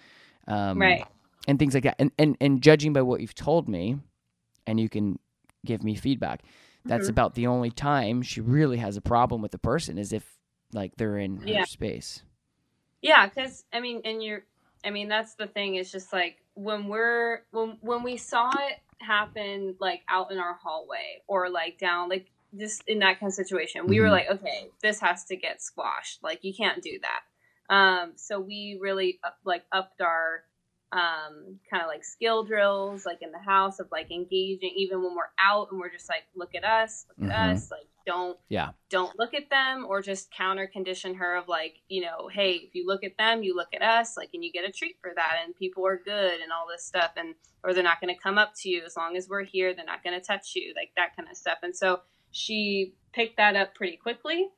um, 0.48 0.78
right 0.80 1.06
and 1.46 1.58
things 1.58 1.74
like 1.74 1.84
that 1.84 1.96
and, 1.98 2.10
and 2.18 2.36
and 2.40 2.62
judging 2.62 2.92
by 2.92 3.02
what 3.02 3.20
you've 3.20 3.34
told 3.34 3.68
me 3.68 3.96
and 4.66 4.80
you 4.80 4.88
can 4.88 5.18
give 5.64 5.82
me 5.82 5.94
feedback 5.94 6.42
that's 6.84 7.04
mm-hmm. 7.04 7.10
about 7.10 7.34
the 7.34 7.46
only 7.46 7.70
time 7.70 8.22
she 8.22 8.40
really 8.40 8.78
has 8.78 8.96
a 8.96 9.00
problem 9.00 9.42
with 9.42 9.52
the 9.52 9.58
person 9.58 9.98
is 9.98 10.12
if 10.12 10.36
like 10.72 10.96
they're 10.96 11.18
in 11.18 11.40
yeah. 11.46 11.60
her 11.60 11.66
space 11.66 12.22
yeah 13.02 13.26
because 13.26 13.64
i 13.72 13.80
mean 13.80 14.00
and 14.04 14.22
you're 14.22 14.42
i 14.84 14.90
mean 14.90 15.08
that's 15.08 15.34
the 15.34 15.46
thing 15.46 15.74
It's 15.76 15.90
just 15.90 16.12
like 16.12 16.36
when 16.54 16.88
we're 16.88 17.42
when 17.50 17.78
when 17.80 18.02
we 18.02 18.16
saw 18.16 18.50
it 18.50 18.78
happen 18.98 19.76
like 19.80 20.02
out 20.08 20.30
in 20.32 20.38
our 20.38 20.54
hallway 20.54 21.22
or 21.26 21.50
like 21.50 21.78
down 21.78 22.08
like 22.08 22.26
just 22.56 22.82
in 22.86 23.00
that 23.00 23.20
kind 23.20 23.30
of 23.30 23.34
situation 23.34 23.86
we 23.86 23.96
mm-hmm. 23.96 24.04
were 24.04 24.10
like 24.10 24.30
okay 24.30 24.68
this 24.82 25.00
has 25.00 25.24
to 25.24 25.36
get 25.36 25.62
squashed 25.62 26.22
like 26.22 26.40
you 26.42 26.54
can't 26.54 26.82
do 26.82 26.98
that 27.02 27.74
um 27.74 28.12
so 28.16 28.40
we 28.40 28.78
really 28.80 29.18
up, 29.22 29.36
like 29.44 29.64
upped 29.72 30.00
our 30.00 30.44
um, 30.96 31.58
kind 31.70 31.82
of 31.82 31.88
like 31.88 32.02
skill 32.02 32.42
drills, 32.42 33.04
like 33.04 33.18
in 33.20 33.30
the 33.30 33.38
house 33.38 33.80
of 33.80 33.88
like 33.92 34.10
engaging, 34.10 34.72
even 34.76 35.02
when 35.02 35.14
we're 35.14 35.24
out 35.38 35.68
and 35.70 35.78
we're 35.78 35.90
just 35.90 36.08
like, 36.08 36.22
look 36.34 36.54
at 36.54 36.64
us, 36.64 37.04
look 37.08 37.30
at 37.30 37.36
mm-hmm. 37.36 37.52
us, 37.52 37.70
like 37.70 37.86
don't, 38.06 38.38
yeah, 38.48 38.70
don't 38.88 39.18
look 39.18 39.34
at 39.34 39.50
them, 39.50 39.84
or 39.86 40.00
just 40.00 40.30
counter 40.30 40.66
condition 40.66 41.14
her 41.16 41.36
of 41.36 41.48
like, 41.48 41.74
you 41.88 42.00
know, 42.00 42.30
hey, 42.32 42.52
if 42.52 42.74
you 42.74 42.86
look 42.86 43.04
at 43.04 43.18
them, 43.18 43.42
you 43.42 43.54
look 43.54 43.74
at 43.74 43.82
us, 43.82 44.16
like, 44.16 44.30
and 44.32 44.42
you 44.42 44.50
get 44.50 44.66
a 44.66 44.72
treat 44.72 44.96
for 45.02 45.12
that, 45.14 45.40
and 45.44 45.54
people 45.54 45.86
are 45.86 46.00
good 46.02 46.40
and 46.40 46.50
all 46.50 46.66
this 46.70 46.86
stuff, 46.86 47.10
and 47.16 47.34
or 47.62 47.74
they're 47.74 47.82
not 47.82 48.00
going 48.00 48.14
to 48.14 48.20
come 48.20 48.38
up 48.38 48.52
to 48.62 48.70
you 48.70 48.82
as 48.86 48.96
long 48.96 49.16
as 49.16 49.28
we're 49.28 49.44
here, 49.44 49.74
they're 49.74 49.84
not 49.84 50.02
going 50.02 50.18
to 50.18 50.24
touch 50.24 50.52
you, 50.54 50.72
like 50.76 50.92
that 50.96 51.14
kind 51.14 51.28
of 51.28 51.36
stuff, 51.36 51.58
and 51.62 51.76
so 51.76 52.00
she 52.30 52.94
picked 53.12 53.36
that 53.36 53.54
up 53.54 53.74
pretty 53.74 53.98
quickly. 53.98 54.48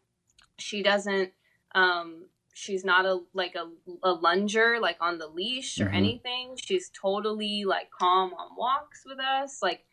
She 0.59 0.83
doesn't 0.83 1.33
um, 1.74 2.27
she's 2.59 2.85
not 2.85 3.07
a 3.07 3.21
like 3.35 3.55
a, 3.55 3.68
a 4.03 4.11
lunger 4.11 4.79
like 4.81 4.97
on 5.01 5.16
the 5.16 5.29
leash 5.29 5.81
or 5.81 5.85
mm-hmm. 5.85 5.94
anything 5.94 6.57
she's 6.57 6.90
totally 6.90 7.64
like 7.64 7.88
calm 7.97 8.35
on 8.35 8.49
walks 8.57 9.05
with 9.07 9.21
us 9.21 9.61
like 9.62 9.85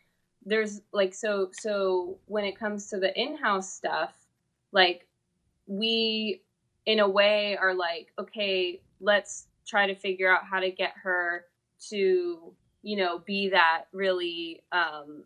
there's 0.44 0.80
like 0.92 1.14
so 1.14 1.48
so 1.52 2.18
when 2.26 2.44
it 2.44 2.58
comes 2.58 2.88
to 2.88 2.98
the 2.98 3.16
in-house 3.18 3.72
stuff 3.72 4.14
like 4.72 5.06
we 5.68 6.42
in 6.86 6.98
a 6.98 7.08
way 7.08 7.56
are 7.56 7.74
like 7.74 8.08
okay 8.18 8.80
let's 9.00 9.46
try 9.64 9.86
to 9.86 9.94
figure 9.94 10.28
out 10.28 10.42
how 10.44 10.58
to 10.58 10.70
get 10.72 10.92
her 11.00 11.44
to 11.78 12.52
you 12.82 12.96
know 12.96 13.20
be 13.20 13.48
that 13.48 13.84
really 13.92 14.60
um 14.72 15.22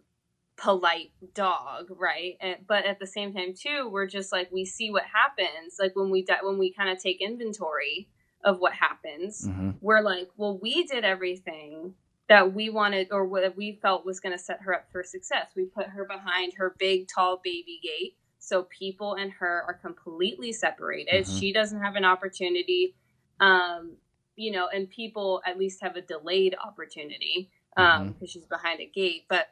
polite 0.60 1.12
dog, 1.34 1.86
right? 1.96 2.36
And, 2.40 2.56
but 2.66 2.84
at 2.84 2.98
the 2.98 3.06
same 3.06 3.32
time, 3.32 3.54
too, 3.54 3.88
we're 3.90 4.06
just 4.06 4.30
like 4.30 4.50
we 4.52 4.64
see 4.64 4.90
what 4.90 5.04
happens. 5.04 5.76
Like 5.80 5.96
when 5.96 6.10
we 6.10 6.26
when 6.42 6.58
we 6.58 6.72
kind 6.72 6.90
of 6.90 7.02
take 7.02 7.20
inventory 7.20 8.08
of 8.44 8.58
what 8.58 8.74
happens, 8.74 9.46
mm-hmm. 9.46 9.70
we're 9.80 10.02
like, 10.02 10.28
well, 10.36 10.58
we 10.60 10.84
did 10.84 11.04
everything 11.04 11.94
that 12.28 12.54
we 12.54 12.70
wanted 12.70 13.08
or 13.10 13.24
what 13.26 13.56
we 13.56 13.78
felt 13.82 14.06
was 14.06 14.20
going 14.20 14.36
to 14.36 14.42
set 14.42 14.60
her 14.62 14.74
up 14.74 14.86
for 14.92 15.02
success. 15.02 15.46
We 15.56 15.64
put 15.64 15.86
her 15.86 16.04
behind 16.04 16.52
her 16.58 16.76
big, 16.78 17.08
tall 17.08 17.40
baby 17.42 17.80
gate. 17.82 18.16
So 18.38 18.62
people 18.64 19.14
and 19.14 19.32
her 19.32 19.64
are 19.66 19.74
completely 19.74 20.52
separated. 20.52 21.24
Mm-hmm. 21.24 21.38
She 21.38 21.52
doesn't 21.52 21.80
have 21.82 21.96
an 21.96 22.04
opportunity, 22.04 22.94
um, 23.40 23.96
you 24.36 24.52
know, 24.52 24.68
and 24.72 24.88
people 24.88 25.42
at 25.44 25.58
least 25.58 25.82
have 25.82 25.96
a 25.96 26.00
delayed 26.02 26.54
opportunity 26.64 27.50
because 27.74 28.00
um, 28.00 28.08
mm-hmm. 28.10 28.24
she's 28.26 28.46
behind 28.46 28.80
a 28.80 28.86
gate. 28.86 29.24
But 29.28 29.48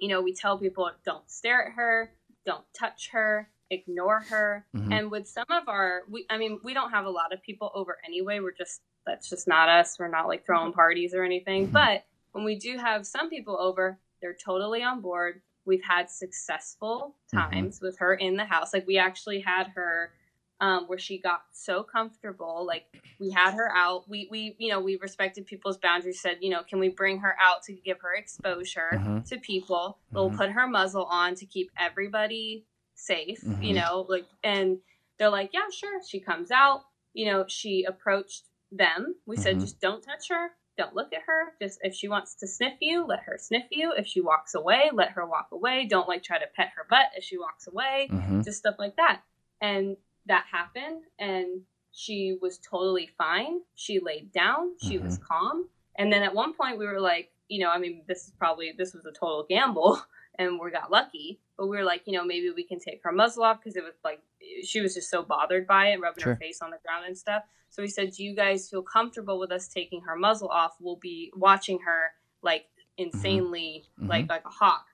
you 0.00 0.08
know, 0.08 0.20
we 0.20 0.32
tell 0.32 0.58
people 0.58 0.90
don't 1.04 1.30
stare 1.30 1.68
at 1.68 1.72
her, 1.74 2.12
don't 2.44 2.64
touch 2.78 3.10
her, 3.12 3.50
ignore 3.70 4.20
her. 4.28 4.66
Mm-hmm. 4.74 4.92
And 4.92 5.10
with 5.10 5.28
some 5.28 5.46
of 5.50 5.68
our, 5.68 6.02
we, 6.10 6.26
I 6.28 6.38
mean, 6.38 6.58
we 6.64 6.74
don't 6.74 6.90
have 6.90 7.06
a 7.06 7.10
lot 7.10 7.32
of 7.32 7.42
people 7.42 7.70
over 7.74 7.98
anyway. 8.04 8.40
We're 8.40 8.52
just, 8.52 8.80
that's 9.06 9.28
just 9.30 9.46
not 9.46 9.68
us. 9.68 9.98
We're 9.98 10.08
not 10.08 10.26
like 10.28 10.44
throwing 10.44 10.72
parties 10.72 11.14
or 11.14 11.24
anything. 11.24 11.64
Mm-hmm. 11.64 11.72
But 11.72 12.04
when 12.32 12.44
we 12.44 12.56
do 12.56 12.78
have 12.78 13.06
some 13.06 13.30
people 13.30 13.58
over, 13.58 13.98
they're 14.20 14.36
totally 14.44 14.82
on 14.82 15.00
board. 15.00 15.42
We've 15.64 15.84
had 15.84 16.10
successful 16.10 17.16
mm-hmm. 17.34 17.38
times 17.38 17.76
mm-hmm. 17.76 17.86
with 17.86 17.98
her 17.98 18.14
in 18.14 18.36
the 18.36 18.44
house. 18.44 18.74
Like 18.74 18.86
we 18.86 18.98
actually 18.98 19.40
had 19.40 19.68
her 19.74 20.12
um, 20.60 20.86
where 20.86 20.98
she 20.98 21.18
got 21.18 21.42
so 21.52 21.82
comfortable. 21.82 22.64
Like 22.66 22.84
we 23.18 23.30
had 23.30 23.54
her 23.54 23.70
out. 23.74 24.08
We 24.08 24.28
we 24.30 24.56
you 24.58 24.68
know 24.68 24.80
we 24.80 24.96
respected 24.96 25.46
people's 25.46 25.78
boundaries. 25.78 26.20
Said 26.20 26.38
you 26.40 26.50
know 26.50 26.62
can 26.62 26.78
we 26.78 26.88
bring 26.88 27.18
her 27.18 27.34
out 27.40 27.62
to 27.64 27.72
give 27.72 28.00
her 28.00 28.14
exposure 28.14 28.90
mm-hmm. 28.92 29.20
to 29.20 29.38
people? 29.38 29.98
Mm-hmm. 30.06 30.16
We'll 30.16 30.30
put 30.30 30.50
her 30.50 30.66
muzzle 30.66 31.04
on 31.04 31.34
to 31.36 31.46
keep 31.46 31.70
everybody 31.78 32.66
safe. 32.94 33.40
Mm-hmm. 33.40 33.62
You 33.62 33.74
know 33.74 34.06
like 34.08 34.26
and 34.44 34.78
they're 35.18 35.30
like 35.30 35.50
yeah 35.52 35.70
sure. 35.72 36.00
She 36.06 36.20
comes 36.20 36.50
out. 36.50 36.82
You 37.14 37.26
know 37.26 37.44
she 37.48 37.84
approached 37.84 38.44
them. 38.70 39.16
We 39.26 39.36
said 39.36 39.54
mm-hmm. 39.54 39.60
just 39.60 39.80
don't 39.80 40.02
touch 40.02 40.28
her. 40.28 40.50
Don't 40.76 40.94
look 40.94 41.12
at 41.12 41.22
her. 41.26 41.52
Just 41.60 41.78
if 41.82 41.94
she 41.94 42.08
wants 42.08 42.34
to 42.36 42.46
sniff 42.46 42.74
you, 42.80 43.04
let 43.04 43.20
her 43.24 43.36
sniff 43.38 43.64
you. 43.70 43.92
If 43.96 44.06
she 44.06 44.20
walks 44.20 44.54
away, 44.54 44.90
let 44.92 45.10
her 45.10 45.26
walk 45.26 45.48
away. 45.52 45.86
Don't 45.86 46.08
like 46.08 46.22
try 46.22 46.38
to 46.38 46.46
pet 46.54 46.70
her 46.76 46.86
butt 46.88 47.06
as 47.16 47.24
she 47.24 47.38
walks 47.38 47.66
away. 47.66 48.08
Mm-hmm. 48.10 48.42
Just 48.42 48.58
stuff 48.58 48.76
like 48.78 48.96
that. 48.96 49.20
And 49.60 49.96
that 50.30 50.44
happened 50.50 51.02
and 51.18 51.62
she 51.92 52.38
was 52.40 52.58
totally 52.58 53.10
fine. 53.18 53.60
She 53.74 53.98
laid 53.98 54.32
down, 54.32 54.76
she 54.80 54.94
mm-hmm. 54.94 55.04
was 55.06 55.18
calm. 55.18 55.68
And 55.98 56.12
then 56.12 56.22
at 56.22 56.34
one 56.34 56.54
point 56.54 56.78
we 56.78 56.86
were 56.86 57.00
like, 57.00 57.30
you 57.48 57.60
know, 57.60 57.68
I 57.68 57.78
mean, 57.78 58.02
this 58.06 58.24
is 58.24 58.32
probably 58.38 58.72
this 58.78 58.94
was 58.94 59.04
a 59.06 59.12
total 59.12 59.44
gamble 59.48 60.00
and 60.38 60.58
we 60.62 60.70
got 60.70 60.90
lucky, 60.90 61.40
but 61.58 61.66
we 61.66 61.76
were 61.76 61.84
like, 61.84 62.02
you 62.06 62.12
know, 62.12 62.24
maybe 62.24 62.50
we 62.54 62.62
can 62.62 62.78
take 62.78 63.00
her 63.02 63.12
muzzle 63.12 63.42
off 63.42 63.58
because 63.58 63.76
it 63.76 63.82
was 63.82 63.94
like 64.04 64.20
she 64.64 64.80
was 64.80 64.94
just 64.94 65.10
so 65.10 65.22
bothered 65.22 65.66
by 65.66 65.88
it, 65.88 66.00
rubbing 66.00 66.22
sure. 66.22 66.34
her 66.34 66.40
face 66.40 66.62
on 66.62 66.70
the 66.70 66.78
ground 66.86 67.06
and 67.06 67.18
stuff. 67.18 67.42
So 67.70 67.82
we 67.82 67.88
said, 67.88 68.12
"Do 68.12 68.24
you 68.24 68.34
guys 68.34 68.68
feel 68.68 68.82
comfortable 68.82 69.38
with 69.38 69.52
us 69.52 69.68
taking 69.68 70.00
her 70.02 70.16
muzzle 70.16 70.48
off? 70.48 70.74
We'll 70.80 70.96
be 70.96 71.32
watching 71.36 71.78
her 71.84 72.12
like 72.42 72.62
mm-hmm. 72.62 73.06
insanely 73.06 73.84
mm-hmm. 73.98 74.08
like 74.08 74.28
like 74.28 74.44
a 74.44 74.50
hawk." 74.50 74.86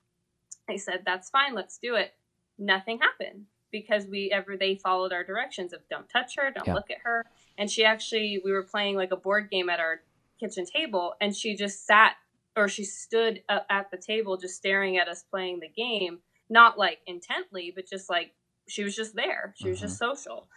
I 0.69 0.77
said, 0.77 1.03
"That's 1.07 1.31
fine. 1.31 1.55
Let's 1.55 1.79
do 1.79 1.95
it." 1.95 2.13
Nothing 2.59 2.99
happened 2.99 3.47
because 3.71 4.07
we 4.07 4.31
ever 4.33 4.57
they 4.57 4.77
followed 4.77 5.13
our 5.13 5.25
directions 5.25 5.73
of 5.73 5.81
don't 5.91 6.09
touch 6.09 6.35
her, 6.37 6.51
don't 6.51 6.67
yeah. 6.67 6.75
look 6.75 6.91
at 6.91 6.99
her. 7.05 7.25
And 7.59 7.71
she 7.71 7.85
actually 7.85 8.41
we 8.45 8.53
were 8.53 8.63
playing 8.63 8.97
like 8.97 9.13
a 9.13 9.17
board 9.17 9.51
game 9.51 9.69
at 9.69 9.81
our 9.81 10.01
kitchen 10.39 10.67
table 10.67 11.15
and 11.21 11.35
she 11.35 11.57
just 11.57 11.87
sat 11.87 12.17
or 12.57 12.69
she 12.69 12.85
stood 12.85 13.43
up 13.49 13.67
at 13.69 13.91
the 13.91 13.97
table 13.97 14.37
just 14.37 14.57
staring 14.57 14.97
at 14.97 15.09
us 15.09 15.23
playing 15.23 15.61
the 15.61 15.69
game, 15.69 16.19
not 16.49 16.79
like 16.79 17.01
intently, 17.07 17.73
but 17.75 17.89
just 17.89 18.09
like 18.09 18.33
she 18.69 18.83
was 18.83 18.97
just 18.97 19.15
there. 19.15 19.55
She 19.57 19.69
was 19.69 19.79
mm-hmm. 19.79 19.87
just 19.87 19.99
social. 19.99 20.49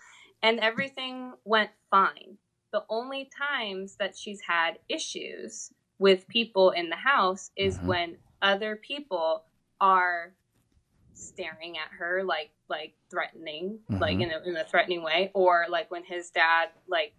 And 0.42 0.60
everything 0.60 1.34
went 1.44 1.72
fine. 1.92 2.38
The 2.72 2.84
only 2.90 3.30
times 3.38 3.96
that 3.98 4.18
she's 4.18 4.42
had 4.48 4.80
issues 4.88 5.72
with 5.98 6.28
people 6.28 6.72
in 6.72 6.90
the 6.90 6.96
house 6.96 7.52
is 7.58 7.78
mm-hmm. 7.78 7.88
when 7.88 8.18
other 8.42 8.78
people 8.78 9.44
are 9.82 10.34
staring 11.20 11.78
at 11.78 11.92
her 11.98 12.24
like 12.24 12.52
like 12.70 12.94
threatening 13.10 13.80
mm-hmm. 13.92 14.02
like 14.02 14.20
in 14.20 14.32
a, 14.32 14.42
in 14.48 14.56
a 14.56 14.64
threatening 14.64 15.04
way 15.04 15.32
or 15.34 15.66
like 15.70 15.90
when 15.92 16.04
his 16.04 16.30
dad 16.30 16.70
like 16.88 17.14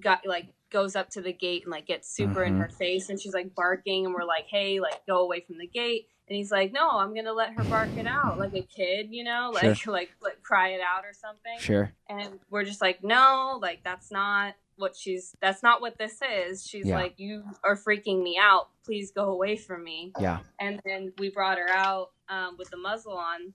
got 0.00 0.26
like 0.26 0.48
goes 0.70 0.96
up 0.96 1.08
to 1.10 1.20
the 1.20 1.32
gate 1.32 1.62
and 1.64 1.70
like 1.70 1.86
gets 1.86 2.12
super 2.12 2.40
mm-hmm. 2.40 2.54
in 2.54 2.60
her 2.60 2.68
face 2.68 3.08
and 3.08 3.20
she's 3.20 3.34
like 3.34 3.54
barking 3.54 4.06
and 4.06 4.14
we're 4.14 4.24
like 4.24 4.46
hey 4.50 4.80
like 4.80 5.04
go 5.06 5.20
away 5.20 5.40
from 5.40 5.58
the 5.58 5.66
gate 5.66 6.08
and 6.28 6.36
he's 6.36 6.50
like 6.50 6.72
no 6.72 6.90
i'm 6.90 7.14
gonna 7.14 7.32
let 7.32 7.52
her 7.52 7.64
bark 7.64 7.88
it 7.96 8.06
out 8.06 8.38
like 8.38 8.54
a 8.54 8.62
kid 8.62 9.08
you 9.10 9.22
know 9.22 9.50
like 9.54 9.76
sure. 9.76 9.92
like 9.92 10.10
like 10.22 10.42
cry 10.42 10.70
it 10.70 10.80
out 10.80 11.04
or 11.04 11.12
something 11.12 11.58
sure 11.58 11.92
and 12.08 12.40
we're 12.50 12.64
just 12.64 12.80
like 12.80 13.04
no 13.04 13.58
like 13.62 13.82
that's 13.84 14.10
not 14.10 14.54
what 14.76 14.96
she's 14.96 15.36
that's 15.40 15.62
not 15.62 15.80
what 15.80 15.96
this 15.98 16.18
is 16.42 16.66
she's 16.66 16.86
yeah. 16.86 16.96
like 16.96 17.14
you 17.18 17.44
are 17.62 17.76
freaking 17.76 18.22
me 18.22 18.38
out 18.40 18.68
please 18.84 19.12
go 19.12 19.26
away 19.26 19.56
from 19.56 19.84
me 19.84 20.12
yeah 20.18 20.40
and 20.58 20.80
then 20.84 21.12
we 21.18 21.30
brought 21.30 21.58
her 21.58 21.68
out 21.68 22.10
um, 22.28 22.56
with 22.58 22.70
the 22.70 22.76
muzzle 22.76 23.16
on. 23.16 23.54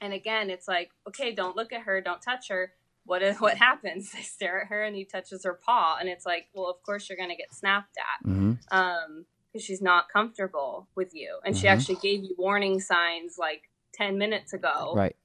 And 0.00 0.12
again 0.14 0.48
it's 0.48 0.66
like 0.66 0.90
okay 1.08 1.32
don't 1.32 1.56
look 1.56 1.72
at 1.72 1.82
her 1.82 2.00
don't 2.00 2.22
touch 2.22 2.48
her. 2.48 2.72
What 3.04 3.22
is 3.22 3.36
what 3.40 3.56
happens? 3.56 4.12
They 4.12 4.22
stare 4.22 4.62
at 4.62 4.68
her 4.68 4.82
and 4.82 4.96
he 4.96 5.04
touches 5.04 5.44
her 5.44 5.58
paw. 5.64 5.96
And 6.00 6.08
it's 6.08 6.26
like 6.26 6.48
well 6.54 6.70
of 6.70 6.82
course 6.82 7.08
you're 7.08 7.18
gonna 7.18 7.36
get 7.36 7.52
snapped 7.52 7.96
at 7.98 8.28
mm-hmm. 8.28 8.52
um 8.70 9.26
because 9.52 9.64
she's 9.64 9.82
not 9.82 10.08
comfortable 10.08 10.88
with 10.94 11.10
you. 11.12 11.38
And 11.44 11.54
mm-hmm. 11.54 11.60
she 11.60 11.68
actually 11.68 11.96
gave 11.96 12.22
you 12.22 12.34
warning 12.38 12.80
signs 12.80 13.36
like 13.38 13.62
10 13.94 14.16
minutes 14.16 14.52
ago 14.52 14.92
right. 14.94 15.16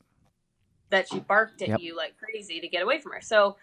that 0.90 1.08
she 1.08 1.20
barked 1.20 1.62
at 1.62 1.70
yep. 1.70 1.80
you 1.80 1.96
like 1.96 2.16
crazy 2.18 2.60
to 2.60 2.68
get 2.68 2.82
away 2.82 3.00
from 3.00 3.12
her. 3.12 3.22
So 3.22 3.58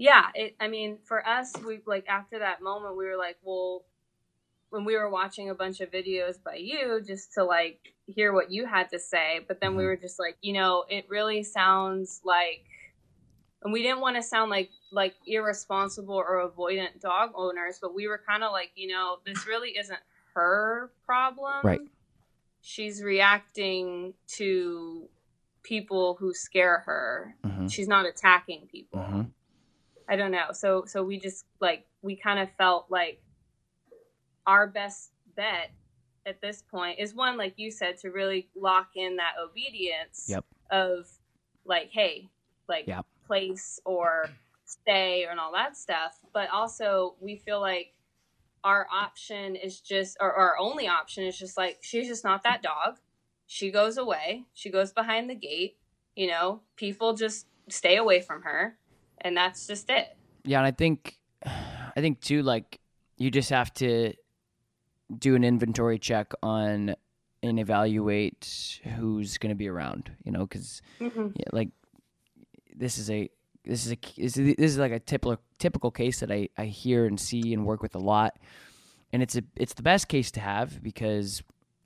yeah, 0.00 0.28
it, 0.34 0.56
I 0.58 0.68
mean, 0.68 0.96
for 1.04 1.26
us, 1.28 1.52
we 1.64 1.80
like 1.86 2.06
after 2.08 2.38
that 2.38 2.62
moment, 2.62 2.96
we 2.96 3.04
were 3.04 3.18
like, 3.18 3.36
well, 3.42 3.84
when 4.70 4.84
we 4.84 4.96
were 4.96 5.08
watching 5.10 5.50
a 5.50 5.54
bunch 5.54 5.80
of 5.80 5.90
videos 5.90 6.42
by 6.42 6.54
you 6.54 7.02
just 7.06 7.34
to 7.34 7.44
like 7.44 7.80
hear 8.06 8.32
what 8.32 8.50
you 8.50 8.66
had 8.66 8.90
to 8.90 8.98
say, 8.98 9.40
but 9.46 9.60
then 9.60 9.76
we 9.76 9.82
Mhm. 9.82 9.86
were 9.86 9.96
just 9.96 10.18
like, 10.18 10.36
you 10.40 10.52
know, 10.52 10.84
it 10.88 11.08
really 11.08 11.42
sounds 11.42 12.20
like 12.24 12.64
and 13.62 13.74
we 13.74 13.82
didn't 13.82 14.00
want 14.00 14.16
to 14.16 14.22
sound 14.22 14.50
like 14.50 14.70
like 14.90 15.14
irresponsible 15.26 16.14
or 16.14 16.48
avoidant 16.48 17.00
dog 17.00 17.32
owners, 17.34 17.78
but 17.80 17.94
we 17.94 18.08
were 18.08 18.18
kind 18.26 18.42
of 18.42 18.52
like, 18.52 18.70
you 18.74 18.88
know, 18.88 19.18
this 19.26 19.46
really 19.46 19.76
isn't 19.76 19.98
her 20.34 20.90
problem. 21.04 21.64
Right. 21.64 21.80
She's 22.62 23.02
reacting 23.02 24.14
to 24.38 25.08
people 25.62 26.14
who 26.14 26.32
scare 26.32 26.78
her. 26.80 27.36
hmm 27.44 27.66
She's 27.66 27.88
not 27.88 28.06
attacking 28.06 28.66
people. 28.68 29.02
hmm 29.02 29.22
I 30.08 30.16
don't 30.16 30.32
know. 30.32 30.52
So 30.52 30.84
so 30.86 31.04
we 31.04 31.18
just 31.20 31.44
like 31.60 31.86
we 32.02 32.16
kind 32.16 32.38
of 32.40 32.48
felt 32.56 32.86
like 32.90 33.20
our 34.46 34.66
best 34.66 35.12
bet 35.36 35.70
at 36.26 36.40
this 36.40 36.62
point 36.62 36.98
is 36.98 37.14
one 37.14 37.36
like 37.38 37.54
you 37.56 37.70
said 37.70 37.96
to 37.96 38.10
really 38.10 38.48
lock 38.54 38.90
in 38.96 39.16
that 39.16 39.34
obedience 39.42 40.26
Yep. 40.28 40.44
of 40.70 41.08
like 41.64 41.90
hey 41.90 42.28
like 42.68 42.86
Yep. 42.86 43.06
place 43.26 43.80
or 43.84 44.30
stay 44.64 45.26
and 45.28 45.40
all 45.40 45.52
that 45.52 45.76
stuff. 45.76 46.18
But 46.32 46.50
also 46.50 47.16
we 47.20 47.36
feel 47.36 47.60
like 47.60 47.94
our 48.62 48.86
option 48.92 49.56
is 49.56 49.80
just 49.80 50.16
or 50.20 50.32
our 50.32 50.56
only 50.58 50.86
option 50.86 51.24
is 51.24 51.38
just 51.38 51.56
like 51.56 51.78
she's 51.80 52.06
just 52.06 52.24
not 52.24 52.42
that 52.44 52.62
dog. 52.62 52.98
She 53.46 53.70
goes 53.70 53.96
away. 53.96 54.44
She 54.54 54.70
goes 54.70 54.92
behind 54.92 55.28
the 55.28 55.34
gate 55.34 55.76
you 56.16 56.26
know? 56.26 56.60
People 56.76 57.14
just 57.14 57.46
stay 57.68 57.96
away 57.96 58.20
from 58.20 58.42
her 58.42 58.76
and 59.20 59.36
that's 59.36 59.66
just 59.66 59.88
it. 59.90 60.16
Yeah, 60.44 60.58
and 60.58 60.66
I 60.66 60.70
think, 60.70 61.16
I 61.46 62.00
think 62.00 62.20
too, 62.20 62.42
like 62.42 62.78
you 63.16 63.30
just 63.30 63.50
have 63.50 63.72
to 63.74 64.12
do 65.18 65.34
an 65.34 65.44
inventory 65.44 65.98
check 65.98 66.32
on 66.42 66.94
and 67.42 67.58
evaluate 67.58 68.80
who's 68.96 69.38
going 69.38 69.50
to 69.50 69.56
be 69.56 69.68
around. 69.68 70.12
You 70.24 70.32
know, 70.32 70.46
because 70.46 70.82
mm-hmm. 71.00 71.28
yeah, 71.34 71.46
like 71.52 71.70
this 72.74 72.98
is 72.98 73.10
a 73.10 73.30
this 73.64 73.86
is 73.86 73.92
a 73.92 73.98
this 74.16 74.36
is, 74.36 74.78
like 74.78 74.92
a 74.92 75.00
typical 75.00 75.38
typical 75.58 75.90
case 75.90 76.20
that 76.20 76.30
I 76.30 76.48
I 76.56 76.66
hear 76.66 77.06
and 77.06 77.18
see 77.18 77.52
and 77.52 77.64
work 77.64 77.82
with 77.82 77.94
a 77.94 77.98
lot, 77.98 78.38
and 79.12 79.22
it's 79.22 79.36
a 79.36 79.42
it's 79.56 79.74
the 79.74 79.82
best 79.82 80.08
case 80.08 80.30
to 80.32 80.40
have 80.40 80.82
because 80.82 81.42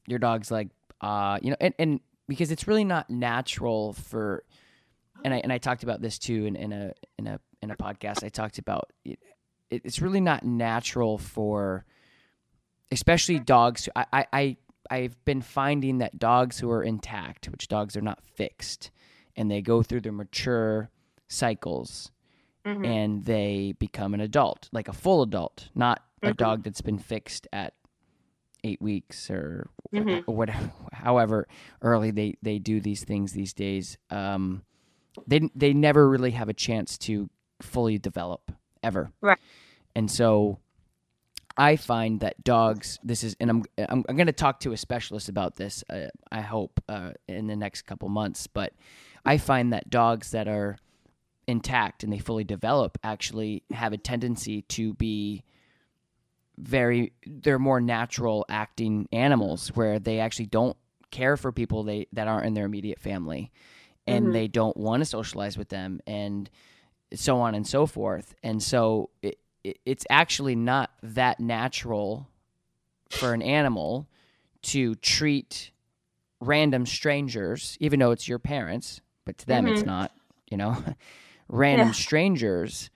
your 0.07 0.19
dog's 0.19 0.51
like 0.51 0.69
uh 1.01 1.39
you 1.43 1.51
know 1.51 1.57
and 1.61 1.75
and 1.79 2.01
because 2.29 2.51
it's 2.51 2.69
really 2.69 2.85
not 2.85 3.11
natural 3.11 3.93
for 3.93 4.45
and 5.25 5.35
I 5.35 5.39
and 5.39 5.53
I 5.53 5.59
talked 5.59 5.83
about 5.83 6.01
this 6.01 6.19
too 6.19 6.47
in, 6.47 6.57
in 6.57 6.73
a 6.73 6.93
in 7.19 7.27
a 7.27 7.41
in 7.63 7.71
a 7.71 7.77
podcast 7.77 8.23
I 8.25 8.29
talked 8.29 8.59
about 8.59 8.93
it, 9.05 9.19
it's 9.71 10.01
really 10.01 10.21
not 10.21 10.45
natural 10.45 11.19
for 11.19 11.85
especially 12.95 13.39
dogs 13.39 13.89
I, 13.95 14.07
I 14.13 14.27
I 14.33 14.57
I've 14.91 15.23
been 15.25 15.43
finding 15.43 15.99
that 15.99 16.19
dogs 16.19 16.59
who 16.61 16.71
are 16.71 16.83
intact 16.83 17.49
which 17.51 17.69
dogs 17.69 17.97
are 17.97 18.01
not 18.03 18.21
fixed 18.23 18.91
and 19.37 19.51
they 19.51 19.61
go 19.61 19.83
through 19.83 20.01
their 20.03 20.13
mature 20.13 20.91
cycles 21.29 22.11
Mm-hmm. 22.67 22.85
and 22.87 23.25
they 23.27 23.75
become 23.79 24.15
an 24.15 24.21
adult 24.23 24.71
like 24.73 24.89
a 24.89 24.93
full 24.95 25.21
adult 25.23 25.69
not 25.75 26.03
a 26.23 26.31
Mhm. 26.31 26.37
dog 26.39 26.63
that's 26.63 26.81
been 26.81 26.99
fixed 26.99 27.47
at 27.53 27.75
eight 28.63 28.81
weeks 28.81 29.29
or 29.31 29.69
Mhm. 29.93 30.25
or 30.27 30.35
whatever 30.35 30.71
however 30.95 31.47
early 31.83 32.11
they 32.11 32.37
they 32.41 32.59
do 32.59 32.81
these 32.81 33.05
things 33.05 33.33
these 33.35 33.53
days 33.53 33.99
um 34.09 34.63
they 35.27 35.41
they 35.55 35.75
never 35.75 36.09
really 36.09 36.31
have 36.31 36.49
a 36.49 36.55
chance 36.55 36.97
to 36.97 37.29
fully 37.61 37.99
develop 37.99 38.51
ever 38.83 39.13
Right. 39.21 39.39
and 39.95 40.11
so 40.11 40.59
i 41.57 41.77
find 41.77 42.21
that 42.21 42.43
dogs 42.45 42.99
this 43.05 43.23
is 43.25 43.37
and 43.41 43.51
i'm 43.51 43.65
i'm, 43.79 44.05
I'm 44.09 44.17
going 44.17 44.27
to 44.27 44.33
talk 44.33 44.61
to 44.61 44.73
a 44.73 44.77
specialist 44.77 45.29
about 45.29 45.57
this 45.57 45.85
uh, 45.91 46.07
i 46.33 46.41
hope 46.41 46.81
uh, 46.89 47.13
in 47.29 47.47
the 47.47 47.57
next 47.57 47.83
couple 47.83 48.09
months 48.09 48.47
but 48.47 48.73
i 49.25 49.39
find 49.39 49.73
that 49.73 49.91
dogs 49.91 50.31
that 50.33 50.49
are 50.49 50.77
intact 51.47 52.03
and 52.05 52.13
they 52.13 52.19
fully 52.19 52.45
develop 52.45 52.99
actually 53.05 53.63
have 53.71 53.93
a 53.93 53.99
tendency 53.99 54.63
to 54.63 54.95
be 54.95 55.45
very 56.57 57.13
they're 57.27 57.59
more 57.59 57.81
natural 57.81 58.45
acting 58.49 59.09
animals 59.13 59.69
where 59.75 59.99
they 59.99 60.21
actually 60.21 60.47
don't 60.47 60.77
care 61.11 61.37
for 61.37 61.53
people 61.53 61.83
they 61.83 62.07
that 62.13 62.29
aren't 62.29 62.47
in 62.47 62.55
their 62.55 62.65
immediate 62.65 62.99
family 63.01 63.51
and 64.07 64.27
Mhm. 64.29 64.33
they 64.33 64.49
don't 64.49 64.77
want 64.77 65.01
to 65.01 65.05
socialize 65.05 65.59
with 65.59 65.69
them 65.69 66.01
and 66.07 66.49
so 67.13 67.41
on 67.41 67.55
and 67.55 67.67
so 67.67 67.87
forth 67.87 68.35
and 68.43 68.63
so 68.63 69.11
it, 69.23 69.39
it's 69.85 70.07
actually 70.11 70.55
not 70.55 70.91
that 71.03 71.41
natural 71.41 72.29
for 73.11 73.33
an 73.33 73.43
animal 73.43 74.07
to 74.63 74.95
treat 74.97 75.71
random 76.41 76.85
strangers 76.87 77.77
even 77.81 77.99
though 78.01 78.11
it's 78.11 78.29
your 78.29 78.39
parents 78.39 79.01
but 79.25 79.39
to 79.39 79.47
them 79.47 79.67
it's 79.67 79.83
Mhm. 79.83 79.87
not 79.87 80.13
you 80.51 80.57
know 80.57 80.77
random 81.49 81.89
Yeah. 81.89 81.93
strangers 81.93 82.91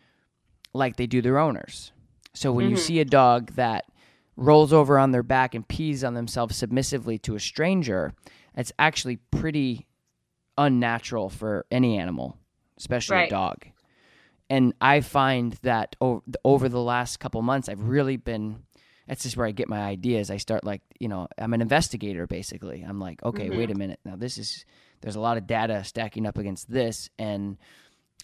like 0.75 0.97
they 0.97 1.07
do 1.07 1.23
their 1.23 1.39
owners 1.39 1.93
so 2.35 2.53
when 2.53 2.69
you 2.69 2.77
Mhm. 2.77 2.79
see 2.79 3.01
a 3.01 3.05
dog 3.05 3.53
that 3.53 3.85
rolls 4.37 4.73
over 4.73 4.99
on 4.99 5.11
their 5.11 5.23
back 5.23 5.55
and 5.55 5.66
pees 5.66 6.05
on 6.05 6.14
themselves 6.14 6.57
submissively 6.57 7.19
to 7.19 7.35
a 7.35 7.41
stranger, 7.41 8.12
it's 8.55 8.71
actually 8.79 9.16
pretty 9.16 9.87
unnatural 10.57 11.29
for 11.29 11.66
any 11.73 11.99
animal, 11.99 12.37
especially 12.77 13.25
a 13.25 13.29
dog. 13.29 13.66
And 14.51 14.74
I 14.80 15.01
find 15.01 15.53
that 15.62 15.96
over, 16.01 16.22
over 16.44 16.68
the 16.68 16.80
last 16.80 17.20
couple 17.20 17.42
months, 17.42 17.68
I've 17.68 17.82
really 17.82 18.16
been. 18.16 18.62
That's 19.07 19.22
just 19.22 19.38
where 19.38 19.46
I 19.46 19.53
get 19.53 19.70
my 19.70 19.80
ideas. 19.80 20.30
I 20.30 20.36
start 20.36 20.64
like, 20.64 20.82
you 21.01 21.09
know, 21.09 21.28
I'm 21.38 21.55
an 21.55 21.62
investigator 21.62 22.26
basically. 22.26 22.82
I'm 22.86 23.01
like, 23.01 23.22
okay, 23.22 23.49
mm-hmm. 23.49 23.59
wait 23.59 23.70
a 23.70 23.74
minute. 23.74 24.01
Now 24.05 24.16
this 24.16 24.36
is 24.36 24.66
there's 25.01 25.16
a 25.16 25.20
lot 25.20 25.38
of 25.38 25.46
data 25.46 25.82
stacking 25.84 26.26
up 26.26 26.36
against 26.36 26.70
this, 26.70 27.09
and 27.18 27.57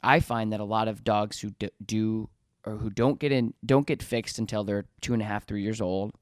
I 0.03 0.20
find 0.20 0.53
that 0.53 0.61
a 0.61 0.64
lot 0.64 0.89
of 0.89 1.03
dogs 1.03 1.41
who 1.41 1.51
do, 1.51 1.68
do 1.85 2.29
or 2.66 2.77
who 2.77 2.91
don't 2.91 3.18
get 3.18 3.33
in 3.33 3.55
don't 3.64 3.87
get 3.87 4.03
fixed 4.03 4.39
until 4.39 4.64
they're 4.64 4.87
two 5.01 5.12
and 5.12 5.22
a 5.22 5.25
half 5.25 5.47
three 5.47 5.62
years 5.62 5.81
old 5.81 6.12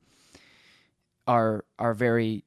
are 1.27 1.65
are 1.79 1.95
very 1.95 2.45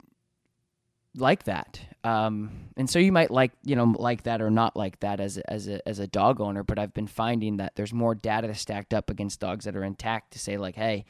like 1.16 1.44
that 1.44 1.80
um, 2.06 2.52
and 2.78 2.90
so 2.90 3.00
you 3.00 3.12
might 3.12 3.32
like 3.32 3.52
you 3.64 3.76
know 3.76 3.96
like 3.98 4.24
that 4.24 4.42
or 4.42 4.50
not 4.50 4.76
like 4.76 5.00
that 5.00 5.20
as 5.20 5.38
a, 5.38 5.52
as 5.52 5.68
a 5.68 5.86
as 5.88 6.00
a 6.00 6.08
dog 6.08 6.40
owner 6.40 6.64
but 6.64 6.78
i've 6.78 6.94
been 6.94 7.08
finding 7.08 7.58
that 7.58 7.76
there's 7.76 7.94
more 7.94 8.14
data 8.16 8.54
stacked 8.54 8.94
up 8.94 9.10
against 9.10 9.40
dogs 9.40 9.66
that 9.66 9.76
are 9.76 9.84
intact 9.84 10.32
to 10.34 10.40
say 10.40 10.58
like 10.58 10.76
hey 10.76 11.04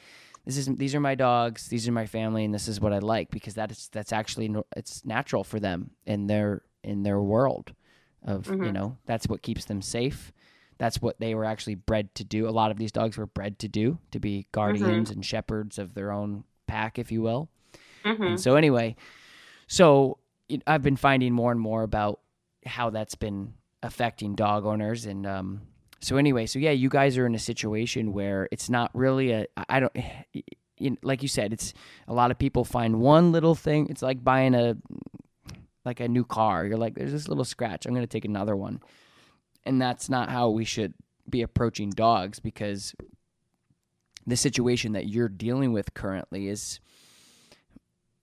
this 0.46 0.58
is 0.58 0.68
these 0.78 0.96
are 0.96 1.00
my 1.00 1.16
dogs 1.16 1.68
these 1.68 1.88
are 1.88 1.92
my 1.92 2.06
family 2.06 2.46
and 2.46 2.54
this 2.54 2.68
is 2.68 2.80
what 2.80 2.94
i 2.94 3.00
like 3.00 3.30
because 3.30 3.56
that 3.56 3.72
is 3.72 3.90
that's 3.92 4.14
actually 4.14 4.54
it's 4.76 5.04
natural 5.06 5.44
for 5.44 5.60
them 5.60 5.92
in 6.06 6.28
their 6.28 6.62
in 6.84 7.04
their 7.04 7.20
world 7.20 7.74
of 8.24 8.48
you 8.48 8.56
Mhm. 8.56 8.74
know 8.74 8.98
that's 9.06 9.28
what 9.28 9.42
keeps 9.42 9.66
them 9.66 9.82
safe 9.82 10.32
that's 10.78 11.02
what 11.02 11.20
they 11.20 11.34
were 11.36 11.46
actually 11.46 11.76
bred 11.76 12.14
to 12.16 12.24
do 12.24 12.48
a 12.48 12.52
lot 12.52 12.70
of 12.72 12.78
these 12.78 12.92
dogs 12.92 13.18
were 13.18 13.26
bred 13.28 13.58
to 13.60 13.68
do 13.68 13.98
to 14.12 14.20
be 14.20 14.46
guardians 14.52 15.10
and 15.12 15.26
shepherds 15.26 15.78
of 15.80 15.94
their 15.94 16.12
own 16.12 16.44
pack 16.68 16.98
if 17.00 17.12
you 17.12 17.22
will 17.22 17.50
Mm-hmm. 18.06 18.24
and 18.24 18.40
so 18.40 18.56
anyway, 18.56 18.96
so 19.68 20.20
I've 20.68 20.84
been 20.84 20.96
finding 20.96 21.34
more 21.34 21.52
and 21.52 21.60
more 21.60 21.84
about 21.84 22.20
how 22.66 22.90
that's 22.90 23.16
been 23.16 23.54
affecting 23.84 24.36
dog 24.36 24.66
owners, 24.66 25.06
and 25.06 25.26
um, 25.26 25.62
so 26.00 26.18
anyway, 26.18 26.46
so 26.46 26.60
yeah, 26.60 26.72
you 26.72 26.90
guys 26.90 27.18
are 27.18 27.26
in 27.26 27.36
a 27.36 27.40
situation 27.40 28.14
where 28.14 28.48
it's 28.52 28.70
not 28.70 28.92
really 28.94 29.32
a 29.32 29.48
I 29.70 29.80
don't. 29.80 29.96
Like 31.02 31.24
you 31.24 31.30
said, 31.30 31.54
it's 31.54 31.74
a 32.08 32.14
lot 32.14 32.32
of 32.32 32.38
people 32.38 32.66
find 32.66 33.00
one 33.00 33.32
little 33.32 33.56
thing. 33.56 33.88
It's 33.90 34.02
like 34.02 34.24
buying 34.24 34.54
a 34.54 34.76
like 35.86 36.00
a 36.00 36.08
new 36.08 36.26
car. 36.26 36.66
You're 36.66 36.78
like, 36.78 36.96
there's 36.96 37.12
this 37.12 37.28
little 37.28 37.46
scratch. 37.46 37.86
I'm 37.86 37.94
going 37.94 38.04
to 38.04 38.08
take 38.08 38.26
another 38.26 38.56
one, 38.56 38.82
and 39.66 39.82
that's 39.82 40.10
not 40.10 40.30
how 40.30 40.50
we 40.50 40.66
should 40.66 40.94
be 41.30 41.42
approaching 41.42 41.90
dogs 41.92 42.40
because 42.40 42.94
the 44.28 44.36
situation 44.36 44.94
that 44.94 45.08
you're 45.08 45.30
dealing 45.30 45.72
with 45.72 45.94
currently 45.94 46.48
is 46.48 46.80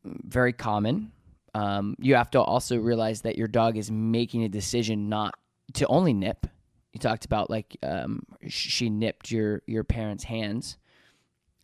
very 0.04 0.52
common. 0.52 1.12
Um, 1.54 1.96
you 1.98 2.14
have 2.14 2.30
to 2.30 2.40
also 2.40 2.76
realize 2.78 3.22
that 3.22 3.36
your 3.36 3.48
dog 3.48 3.76
is 3.76 3.90
making 3.90 4.42
a 4.44 4.48
decision 4.48 5.08
not 5.08 5.34
to 5.74 5.86
only 5.86 6.12
nip. 6.12 6.46
You 6.92 7.00
talked 7.00 7.24
about 7.24 7.50
like 7.50 7.76
um, 7.82 8.22
she 8.48 8.88
nipped 8.90 9.30
your 9.30 9.62
your 9.66 9.84
parents' 9.84 10.24
hands. 10.24 10.78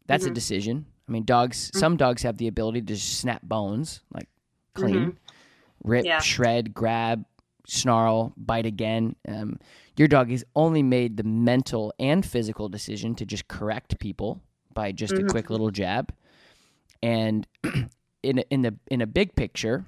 That's 0.06 0.26
a 0.26 0.30
Mhm. 0.30 0.34
decision. 0.34 0.86
I 1.08 1.12
mean, 1.12 1.24
dogs. 1.24 1.70
Some 1.74 1.96
dogs 1.96 2.22
have 2.22 2.36
the 2.36 2.48
ability 2.48 2.80
to 2.82 2.94
just 2.94 3.18
snap 3.18 3.42
bones, 3.42 4.00
like 4.12 4.28
clean, 4.74 5.18
rip, 5.84 6.04
Yeah. 6.04 6.20
shred, 6.20 6.74
grab, 6.74 7.24
snarl, 7.66 8.32
bite 8.36 8.66
again. 8.66 9.16
Um, 9.26 9.58
your 9.96 10.08
dog 10.08 10.30
has 10.30 10.44
only 10.54 10.82
made 10.82 11.16
the 11.16 11.24
mental 11.24 11.92
and 11.98 12.24
physical 12.24 12.68
decision 12.68 13.14
to 13.16 13.26
just 13.26 13.48
correct 13.48 13.98
people 13.98 14.40
by 14.74 14.92
just 14.92 15.18
a 15.18 15.22
Mhm. 15.22 15.28
quick 15.30 15.50
little 15.50 15.70
jab. 15.70 16.12
And 17.02 17.46
in 18.22 18.38
a, 18.40 18.44
in 18.50 18.62
the 18.62 18.74
in 18.90 19.00
a 19.00 19.06
big 19.06 19.34
picture, 19.34 19.84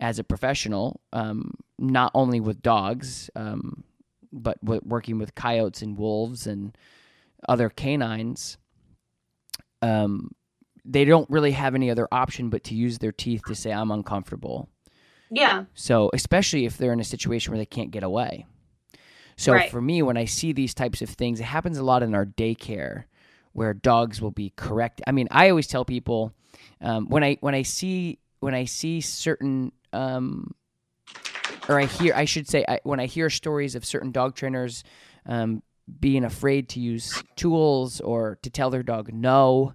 as 0.00 0.18
a 0.18 0.24
professional, 0.24 1.00
um, 1.12 1.52
not 1.78 2.10
only 2.14 2.40
with 2.40 2.62
dogs, 2.62 3.30
um, 3.34 3.84
but 4.32 4.62
with 4.62 4.82
working 4.84 5.18
with 5.18 5.34
coyotes 5.34 5.82
and 5.82 5.96
wolves 5.98 6.46
and 6.46 6.76
other 7.48 7.68
canines, 7.68 8.58
um, 9.82 10.30
they 10.84 11.04
don't 11.04 11.28
really 11.30 11.52
have 11.52 11.74
any 11.74 11.90
other 11.90 12.08
option 12.12 12.48
but 12.50 12.64
to 12.64 12.74
use 12.74 12.98
their 12.98 13.12
teeth 13.12 13.42
to 13.46 13.54
say 13.54 13.72
I'm 13.72 13.90
uncomfortable. 13.90 14.68
Yeah. 15.30 15.64
So, 15.74 16.10
especially 16.14 16.64
if 16.64 16.78
they're 16.78 16.92
in 16.92 17.00
a 17.00 17.04
situation 17.04 17.52
where 17.52 17.58
they 17.58 17.66
can't 17.66 17.90
get 17.90 18.02
away. 18.02 18.46
So, 19.36 19.52
Right. 19.52 19.70
for 19.70 19.80
me, 19.80 20.02
when 20.02 20.16
I 20.16 20.24
see 20.24 20.52
these 20.52 20.74
types 20.74 21.02
of 21.02 21.10
things, 21.10 21.38
it 21.38 21.44
happens 21.44 21.78
a 21.78 21.84
lot 21.84 22.02
in 22.02 22.14
our 22.14 22.26
daycare 22.26 23.04
where 23.58 23.74
dogs 23.74 24.22
will 24.22 24.30
be 24.30 24.52
correct. 24.54 25.02
I 25.04 25.10
mean, 25.10 25.26
I 25.32 25.50
always 25.50 25.66
tell 25.66 25.84
people 25.84 26.32
um, 26.80 27.08
when 27.08 27.24
I 27.24 27.38
when 27.40 27.56
I 27.56 27.62
see 27.62 28.20
when 28.38 28.54
I 28.54 28.66
see 28.66 29.00
certain 29.00 29.72
um, 29.92 30.54
or 31.68 31.80
I 31.80 31.86
hear 31.86 32.14
I 32.14 32.24
should 32.24 32.48
say 32.48 32.64
I, 32.68 32.78
when 32.84 33.00
I 33.00 33.06
hear 33.06 33.28
stories 33.28 33.74
of 33.74 33.84
certain 33.84 34.12
dog 34.12 34.36
trainers 34.36 34.84
um, 35.26 35.64
being 35.98 36.22
afraid 36.24 36.68
to 36.70 36.80
use 36.80 37.20
tools 37.34 38.00
or 38.00 38.38
to 38.42 38.50
tell 38.50 38.70
their 38.70 38.84
dog 38.84 39.12
no 39.12 39.74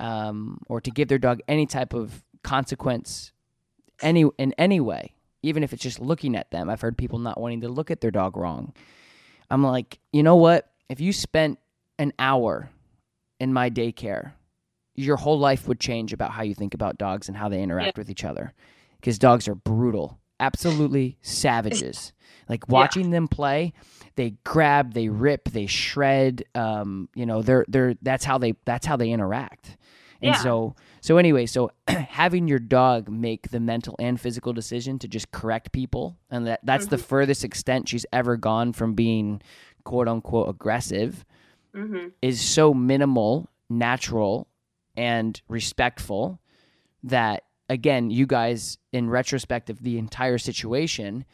um, 0.00 0.58
or 0.66 0.80
to 0.80 0.90
give 0.90 1.06
their 1.06 1.18
dog 1.18 1.40
any 1.46 1.66
type 1.66 1.94
of 1.94 2.24
consequence 2.42 3.30
any 4.02 4.24
in 4.38 4.52
any 4.58 4.80
way 4.80 5.14
even 5.42 5.62
if 5.62 5.72
it's 5.72 5.82
just 5.82 6.00
looking 6.00 6.34
at 6.34 6.50
them 6.50 6.70
i've 6.70 6.80
heard 6.80 6.96
people 6.96 7.18
not 7.18 7.38
wanting 7.38 7.60
to 7.60 7.68
look 7.68 7.90
at 7.90 8.00
their 8.00 8.10
dog 8.10 8.34
wrong 8.34 8.72
i'm 9.50 9.62
like 9.62 9.98
you 10.10 10.22
know 10.22 10.36
what 10.36 10.72
if 10.88 11.00
you 11.00 11.12
spent 11.12 11.58
an 11.98 12.14
hour 12.18 12.70
in 13.40 13.52
my 13.52 13.70
daycare 13.70 14.32
your 14.94 15.16
whole 15.16 15.38
life 15.38 15.66
would 15.66 15.80
change 15.80 16.12
about 16.12 16.30
how 16.32 16.42
you 16.42 16.54
think 16.54 16.74
about 16.74 16.98
dogs 16.98 17.28
and 17.28 17.36
how 17.36 17.48
they 17.48 17.62
interact 17.62 17.96
with 17.96 18.10
each 18.10 18.24
other 18.24 18.52
because 19.00 19.18
dogs 19.18 19.48
are 19.48 19.54
brutal 19.54 20.18
absolutely 20.40 21.18
savages. 21.22 22.12
Like 22.48 22.68
watching 22.68 23.10
them 23.10 23.28
play 23.28 23.72
they 24.16 24.34
grab 24.44 24.92
they 24.94 25.08
rip 25.08 25.48
they 25.50 25.66
shred 25.66 26.44
um, 26.54 27.08
you 27.14 27.24
know 27.26 27.42
they're 27.42 27.64
they're 27.68 27.94
that's 28.02 28.24
how 28.24 28.38
they 28.38 28.54
that's 28.64 28.86
how 28.86 28.96
they 28.96 29.10
interact. 29.10 29.76
And 30.22 30.34
Yeah. 30.34 30.42
so 30.42 30.74
so 31.00 31.16
anyway 31.16 31.46
so 31.46 31.70
having 31.88 32.48
your 32.48 32.58
dog 32.58 33.08
make 33.08 33.50
the 33.50 33.60
mental 33.60 33.94
and 33.98 34.20
physical 34.20 34.52
decision 34.52 34.98
to 34.98 35.08
just 35.08 35.30
correct 35.30 35.72
people 35.72 36.16
and 36.30 36.46
that 36.46 36.60
that's 36.64 36.86
the 36.86 36.98
furthest 36.98 37.44
extent 37.44 37.88
she's 37.88 38.04
ever 38.12 38.36
gone 38.36 38.72
from 38.72 38.94
being 38.94 39.40
quote 39.84 40.08
unquote 40.08 40.48
aggressive 40.48 41.24
hmm 41.74 42.08
is 42.22 42.40
so 42.40 42.74
minimal, 42.74 43.48
natural, 43.68 44.46
and 44.96 45.40
respectful 45.48 46.40
that 47.02 47.44
again, 47.68 48.10
you 48.10 48.26
guys, 48.26 48.78
in 48.92 49.08
retrospect 49.08 49.70
of 49.70 49.82
the 49.82 49.98
entire 49.98 50.38
situation, 50.38 51.24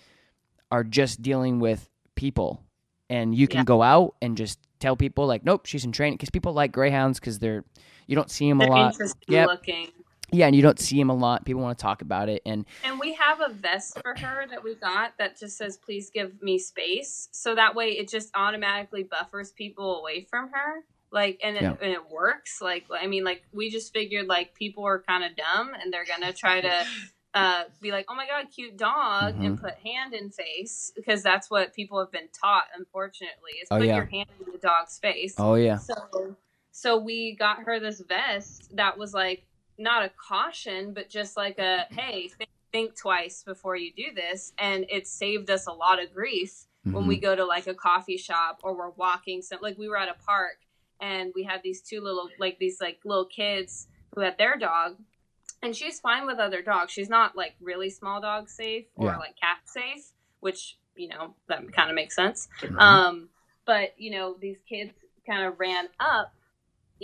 are 0.71 0.85
just 0.85 1.23
dealing 1.23 1.61
with 1.61 1.89
people, 2.15 2.63
and 3.09 3.35
you 3.35 3.49
can 3.49 3.61
Yeah. 3.61 3.65
go 3.65 3.83
out 3.83 4.15
and 4.21 4.37
just 4.37 4.59
tell 4.79 4.97
people 4.97 5.27
like, 5.27 5.45
nope, 5.45 5.67
she's 5.67 5.85
in 5.85 5.93
training 5.93 6.15
because 6.17 6.31
people 6.31 6.53
like 6.53 6.73
greyhounds 6.73 7.19
because 7.19 7.39
they're 7.39 7.65
you 8.07 8.15
don't 8.15 8.31
see 8.31 8.49
them 8.49 8.61
a 8.61 8.65
They're 8.65 8.71
lot. 8.71 8.93
interesting 8.93 9.35
Yep. 9.35 9.47
looking. 9.47 9.89
Yeah, 10.33 10.47
and 10.47 10.57
you 10.57 10.63
don't 10.63 10.79
see 10.81 10.99
him 11.01 11.09
a 11.11 11.15
lot. 11.15 11.45
People 11.45 11.63
want 11.63 11.79
to 11.79 11.83
talk 11.83 12.03
about 12.03 12.29
it, 12.29 12.43
and 12.45 12.65
And 12.85 12.99
we 12.99 13.15
have 13.15 13.41
a 13.41 13.49
vest 13.53 13.99
for 14.03 14.15
her 14.19 14.47
that 14.51 14.63
we 14.65 14.75
got 14.75 15.13
that 15.19 15.39
just 15.39 15.57
says, 15.57 15.77
please 15.77 16.11
give 16.11 16.43
me 16.43 16.59
space. 16.59 17.29
So 17.33 17.55
that 17.55 17.75
way 17.75 17.91
it 17.93 18.09
just 18.09 18.31
automatically 18.35 19.05
buffers 19.05 19.53
people 19.53 20.01
away 20.01 20.23
from 20.29 20.51
her. 20.51 20.85
Like, 21.13 21.39
and 21.45 21.57
it, 21.57 21.63
Yeah. 21.63 21.77
and 21.81 21.93
it 21.93 22.11
works. 22.11 22.61
Like, 22.61 22.87
I 22.91 23.07
mean, 23.07 23.23
like, 23.25 23.45
we 23.53 23.71
just 23.71 23.93
figured, 23.93 24.27
like, 24.27 24.55
people 24.55 24.85
are 24.85 24.99
kind 25.01 25.23
of 25.23 25.37
dumb 25.37 25.73
and 25.81 25.93
they're 25.93 26.05
going 26.05 26.23
to 26.23 26.33
try 26.37 26.61
to 26.61 26.85
uh, 27.35 27.65
be 27.81 27.93
like, 27.93 28.07
oh 28.09 28.15
my 28.17 28.27
God, 28.27 28.47
cute 28.55 28.77
dog, 28.77 29.35
Mm-hmm. 29.35 29.45
and 29.45 29.61
put 29.61 29.75
hand 29.85 30.13
in 30.13 30.31
face 30.31 30.93
because 30.97 31.23
that's 31.23 31.49
what 31.51 31.73
people 31.75 32.01
have 32.01 32.11
been 32.11 32.29
taught, 32.39 32.65
unfortunately, 32.77 33.53
is 33.63 33.69
Oh, 33.71 33.79
put 33.79 33.87
yeah. 33.87 33.97
your 33.97 34.07
hand 34.07 34.29
in 34.45 34.51
the 34.53 34.59
dog's 34.59 34.99
face. 34.99 35.35
oh 35.39 35.55
yeah, 35.55 35.77
So, 35.79 36.37
so 36.73 36.97
we 36.99 37.37
got 37.37 37.61
her 37.61 37.79
this 37.79 38.01
vest 38.01 38.75
that 38.77 38.99
was 38.99 39.15
like 39.15 39.45
not 39.79 40.05
a 40.05 40.11
caution, 40.11 40.93
but 40.95 41.09
just 41.09 41.37
like 41.37 41.59
a 41.59 41.87
hey, 41.91 42.29
think, 42.29 42.51
think 42.73 42.97
twice 42.97 43.43
before 43.43 43.77
you 43.77 43.93
do 43.93 44.13
this, 44.15 44.53
and 44.59 44.87
it 44.89 45.07
saved 45.07 45.51
us 45.51 45.67
a 45.67 45.73
lot 45.73 46.03
of 46.03 46.13
grief 46.15 46.67
when 46.85 47.09
we 47.09 47.17
go 47.19 47.35
to 47.35 47.45
like 47.45 47.67
a 47.67 47.75
coffee 47.75 48.17
shop 48.17 48.61
or 48.63 48.73
we're 48.77 48.91
walking. 48.91 49.43
So 49.43 49.57
like 49.61 49.77
we 49.77 49.89
were 49.89 49.99
at 49.99 50.09
a 50.09 50.15
park 50.25 50.59
and 51.01 51.33
we 51.35 51.43
had 51.43 51.61
these 51.65 51.81
two 51.83 52.01
little 52.01 52.29
like 52.39 52.61
these 52.61 52.81
like 52.81 53.01
little 53.05 53.25
kids 53.25 53.89
who 54.15 54.21
had 54.21 54.39
their 54.39 54.57
dog. 54.57 54.97
And 55.65 55.75
she's 55.75 55.99
fine 55.99 56.27
with 56.27 56.39
other 56.39 56.63
dogs. 56.63 56.93
She's 56.93 57.09
not 57.09 57.35
like 57.37 57.55
really 57.61 57.91
small 57.91 58.21
dog 58.21 58.49
safe 58.49 58.85
or 58.95 59.07
Yeah. 59.09 59.17
like 59.17 59.35
cat 59.41 59.59
safe, 59.65 60.13
which 60.39 60.77
you 60.95 61.09
know 61.09 61.35
that 61.49 61.73
kind 61.73 61.91
of 61.91 61.97
makes 61.97 62.15
sense. 62.15 62.47
Mm-hmm. 62.61 62.79
Um, 62.79 63.29
but 63.65 63.95
you 63.99 64.13
know, 64.13 64.37
these 64.41 64.59
kids 64.69 64.93
kind 65.29 65.45
of 65.45 65.59
ran 65.59 65.89
up 65.99 66.33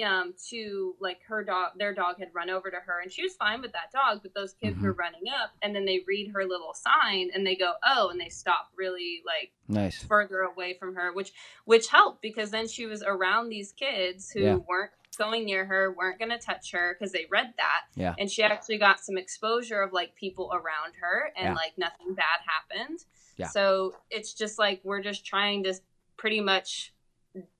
um 0.00 0.32
to 0.48 0.94
like 1.00 1.20
her 1.28 1.44
dog 1.44 1.72
their 1.78 1.92
dog 1.92 2.16
had 2.18 2.28
run 2.34 2.48
over 2.48 2.70
to 2.70 2.76
her 2.78 3.00
and 3.02 3.12
she 3.12 3.22
was 3.22 3.34
fine 3.34 3.60
with 3.60 3.72
that 3.72 3.92
dog 3.92 4.20
but 4.22 4.32
those 4.34 4.54
kids 4.54 4.78
Mhm. 4.78 4.82
were 4.84 4.92
running 4.92 5.24
up 5.28 5.50
and 5.60 5.74
then 5.76 5.84
they 5.84 6.02
read 6.06 6.30
her 6.32 6.44
little 6.46 6.72
sign 6.72 7.30
and 7.34 7.46
they 7.46 7.56
go 7.56 7.74
oh 7.84 8.08
and 8.08 8.18
they 8.20 8.30
stop 8.30 8.70
really 8.76 9.22
like 9.26 9.52
nice. 9.68 10.02
further 10.04 10.40
away 10.40 10.74
from 10.78 10.94
her 10.94 11.12
which 11.12 11.32
which 11.66 11.88
helped 11.88 12.22
because 12.22 12.50
then 12.50 12.66
she 12.68 12.86
was 12.86 13.02
around 13.02 13.50
these 13.50 13.72
kids 13.72 14.30
who 14.30 14.40
Yeah. 14.40 14.54
weren't 14.54 14.92
going 15.18 15.44
near 15.44 15.66
her 15.66 15.92
weren't 15.92 16.18
going 16.18 16.30
to 16.30 16.38
touch 16.38 16.72
her 16.72 16.96
because 16.98 17.12
they 17.12 17.26
read 17.30 17.52
that 17.58 17.82
Yeah. 17.94 18.14
and 18.18 18.30
she 18.30 18.42
actually 18.42 18.78
got 18.78 18.98
some 19.00 19.18
exposure 19.18 19.82
of 19.82 19.92
like 19.92 20.14
people 20.14 20.50
around 20.54 20.94
her 21.02 21.32
and 21.36 21.48
Yeah. 21.48 21.54
like 21.54 21.76
nothing 21.76 22.14
bad 22.14 22.40
happened 22.46 23.04
Yeah. 23.36 23.48
so 23.48 23.94
it's 24.08 24.32
just 24.32 24.58
like 24.58 24.80
we're 24.84 25.02
just 25.02 25.26
trying 25.26 25.64
to 25.64 25.74
pretty 26.16 26.40
much 26.40 26.94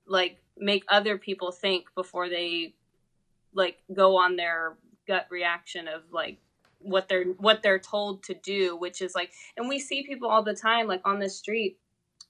like 0.07 0.42
make 0.57 0.83
other 0.89 1.17
people 1.17 1.51
think 1.51 1.85
before 1.95 2.29
they 2.29 2.73
like 3.53 3.77
go 3.93 4.17
on 4.17 4.35
their 4.35 4.77
gut 5.07 5.27
reaction 5.29 5.87
of 5.87 6.01
like 6.11 6.37
what 6.79 7.07
they're 7.07 7.25
what 7.39 7.61
they're 7.63 7.79
told 7.79 8.23
to 8.23 8.33
do 8.33 8.75
which 8.75 9.01
is 9.01 9.15
like 9.15 9.31
and 9.57 9.69
we 9.69 9.79
see 9.79 10.03
people 10.05 10.29
all 10.29 10.43
the 10.43 10.55
time 10.55 10.87
like 10.87 11.01
on 11.05 11.19
the 11.19 11.29
street 11.29 11.77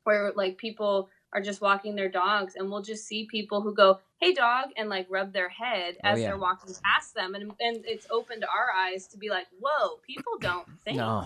where 0.03 0.31
like 0.35 0.57
people 0.57 1.09
are 1.33 1.41
just 1.41 1.61
walking 1.61 1.95
their 1.95 2.09
dogs 2.09 2.53
and 2.55 2.69
we'll 2.69 2.81
just 2.81 3.07
see 3.07 3.25
people 3.25 3.61
who 3.61 3.73
go 3.73 3.99
hey 4.19 4.33
dog 4.33 4.65
and 4.77 4.89
like 4.89 5.07
rub 5.09 5.33
their 5.33 5.49
head 5.49 5.95
Oh, 6.03 6.09
as 6.09 6.19
yeah. 6.19 6.27
they're 6.27 6.37
walking 6.37 6.73
past 6.83 7.15
them. 7.15 7.33
And 7.35 7.51
and 7.59 7.83
it's 7.85 8.05
opened 8.11 8.43
our 8.45 8.71
eyes 8.71 9.07
to 9.07 9.17
be 9.17 9.29
like 9.29 9.47
whoa 9.59 9.97
people 10.05 10.33
don't 10.39 10.67
think. 10.85 10.97
No, 10.97 11.25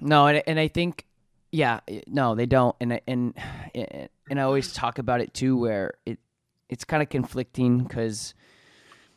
no, 0.00 0.26
and 0.28 0.42
and 0.46 0.60
I 0.60 0.68
think, 0.68 1.04
yeah, 1.50 1.80
no, 2.06 2.36
they 2.36 2.46
don't, 2.46 2.76
and 2.80 3.00
and 3.08 3.34
and 4.30 4.38
I 4.40 4.42
always 4.42 4.72
talk 4.72 4.98
about 4.98 5.20
it 5.20 5.34
too, 5.34 5.56
where 5.56 5.94
it 6.06 6.18
it's 6.68 6.84
kind 6.84 7.02
of 7.02 7.08
conflicting 7.08 7.78
because 7.78 8.34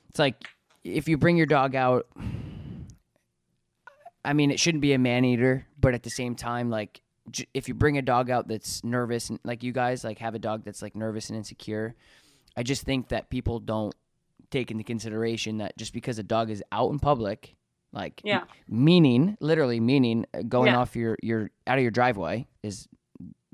it's 0.10 0.20
like 0.20 0.36
if 0.84 1.08
you 1.08 1.18
bring 1.18 1.38
your 1.38 1.46
dog 1.46 1.76
out, 1.76 2.08
I 4.24 4.34
mean, 4.34 4.52
it 4.52 4.60
shouldn't 4.60 4.82
be 4.82 4.94
a 4.94 5.00
man 5.00 5.26
eater, 5.26 5.66
but 5.80 5.94
at 5.94 6.04
the 6.04 6.10
same 6.10 6.36
time, 6.36 6.70
like 6.70 7.02
j- 7.30 7.48
if 7.54 7.68
you 7.68 7.74
bring 7.74 7.98
a 7.98 8.02
dog 8.02 8.30
out 8.30 8.48
that's 8.48 8.84
nervous 8.84 9.30
and 9.30 9.40
like 9.44 9.64
you 9.64 9.72
guys 9.72 10.04
like 10.04 10.20
have 10.20 10.36
a 10.36 10.40
dog 10.40 10.64
that's 10.64 10.82
like 10.82 10.96
nervous 10.96 11.30
and 11.30 11.38
insecure, 11.38 11.96
I 12.56 12.64
just 12.64 12.84
think 12.84 13.10
that 13.10 13.30
people 13.30 13.60
don't 13.60 13.96
take 14.52 14.70
into 14.70 14.84
consideration 14.84 15.58
that 15.58 15.76
just 15.78 15.94
because 15.94 16.20
a 16.20 16.24
dog 16.24 16.50
is 16.50 16.64
out 16.72 16.92
in 16.92 17.00
public, 17.00 17.56
like 17.94 18.22
Yeah. 18.24 18.44
meaning 18.68 19.38
literally 19.40 19.80
meaning 19.80 20.26
uh, 20.34 20.42
going 20.48 20.68
Yeah. 20.68 20.78
off 20.80 20.96
your 20.96 21.18
your 21.24 21.50
out 21.66 21.78
of 21.78 21.82
your 21.82 21.92
driveway 21.92 22.46
is 22.64 22.88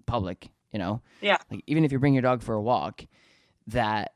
public 0.06 0.50
you 0.72 0.80
know 0.80 1.02
Yeah. 1.22 1.38
like 1.52 1.64
even 1.68 1.84
if 1.86 1.92
you 1.92 2.00
bring 2.00 2.14
your 2.14 2.22
dog 2.24 2.42
for 2.42 2.56
a 2.56 2.62
walk 2.62 3.06
that 3.68 4.14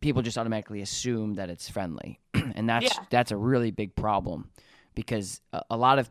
people 0.00 0.22
just 0.22 0.38
automatically 0.38 0.80
assume 0.80 1.34
that 1.34 1.50
it's 1.50 1.68
friendly. 1.68 2.20
And 2.54 2.68
that's 2.68 2.84
Yeah. 2.86 3.04
that's 3.10 3.30
a 3.30 3.36
really 3.36 3.70
big 3.70 3.94
problem 3.94 4.50
because 4.94 5.40
a, 5.52 5.62
a 5.70 5.76
lot 5.76 5.98
of 5.98 6.10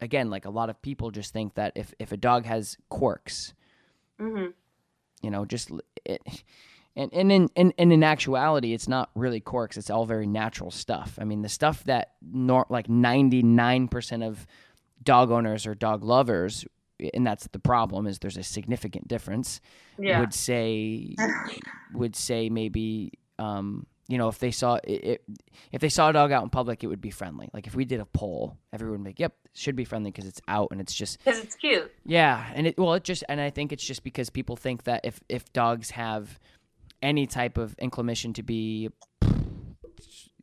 again 0.00 0.30
like 0.30 0.44
a 0.44 0.50
lot 0.50 0.70
of 0.70 0.80
people 0.80 1.10
just 1.10 1.32
think 1.32 1.54
that 1.54 1.72
if 1.74 1.92
if 1.98 2.12
a 2.12 2.16
dog 2.16 2.44
has 2.46 2.76
quirks 2.88 3.52
hmm 4.18 4.46
you 5.22 5.30
know 5.30 5.44
just 5.44 5.70
it 6.04 6.22
and, 6.96 7.12
and 7.12 7.32
in 7.32 7.48
and, 7.56 7.74
and 7.78 7.92
in 7.92 8.02
actuality 8.04 8.74
it's 8.74 8.88
not 8.88 9.10
really 9.14 9.40
quirks. 9.40 9.76
It's 9.76 9.90
all 9.90 10.04
very 10.06 10.26
natural 10.26 10.70
stuff. 10.70 11.18
I 11.20 11.24
mean 11.24 11.42
the 11.42 11.48
stuff 11.48 11.84
that 11.84 12.12
nor, 12.20 12.66
like 12.68 12.86
99% 12.86 14.26
of 14.26 14.46
dog 15.02 15.30
owners 15.30 15.66
or 15.66 15.74
dog 15.74 16.04
lovers 16.04 16.64
and 17.14 17.26
that's 17.26 17.46
the 17.48 17.58
problem 17.58 18.06
is 18.06 18.18
there's 18.18 18.36
a 18.36 18.42
significant 18.42 19.08
difference. 19.08 19.60
Yeah. 19.98 20.20
Would 20.20 20.34
say 20.34 21.14
would 21.94 22.16
say 22.16 22.48
maybe 22.48 23.12
um 23.38 23.86
you 24.08 24.18
know 24.18 24.28
if 24.28 24.38
they 24.38 24.50
saw 24.50 24.74
it, 24.84 24.90
it 24.90 25.24
if 25.70 25.80
they 25.80 25.88
saw 25.88 26.10
a 26.10 26.12
dog 26.12 26.32
out 26.32 26.42
in 26.42 26.50
public 26.50 26.82
it 26.84 26.86
would 26.86 27.00
be 27.00 27.10
friendly. 27.10 27.48
Like 27.52 27.66
if 27.66 27.74
we 27.74 27.84
did 27.84 28.00
a 28.00 28.06
poll 28.06 28.56
everyone 28.72 29.00
would 29.00 29.04
be 29.04 29.10
like 29.10 29.20
yep 29.20 29.34
should 29.54 29.76
be 29.76 29.84
friendly 29.84 30.10
because 30.10 30.26
it's 30.26 30.40
out 30.48 30.68
and 30.70 30.80
it's 30.80 30.94
just 30.94 31.18
because 31.24 31.40
it's 31.40 31.54
cute. 31.54 31.90
Yeah, 32.04 32.44
and 32.54 32.66
it 32.66 32.78
well, 32.78 32.94
it 32.94 33.04
just 33.04 33.24
and 33.28 33.40
I 33.40 33.50
think 33.50 33.72
it's 33.72 33.86
just 33.86 34.02
because 34.02 34.30
people 34.30 34.56
think 34.56 34.84
that 34.84 35.02
if 35.04 35.20
if 35.28 35.52
dogs 35.52 35.90
have 35.90 36.38
any 37.02 37.26
type 37.26 37.58
of 37.58 37.74
inclination 37.78 38.32
to 38.34 38.42
be 38.42 38.90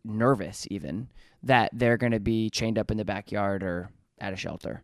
nervous, 0.04 0.68
even 0.70 1.10
that 1.44 1.72
they're 1.74 1.98
going 1.98 2.12
to 2.12 2.20
be 2.20 2.50
chained 2.50 2.78
up 2.78 2.92
in 2.92 2.98
the 2.98 3.06
backyard 3.06 3.64
or 3.64 3.90
at 4.20 4.34
a 4.34 4.36
shelter. 4.36 4.84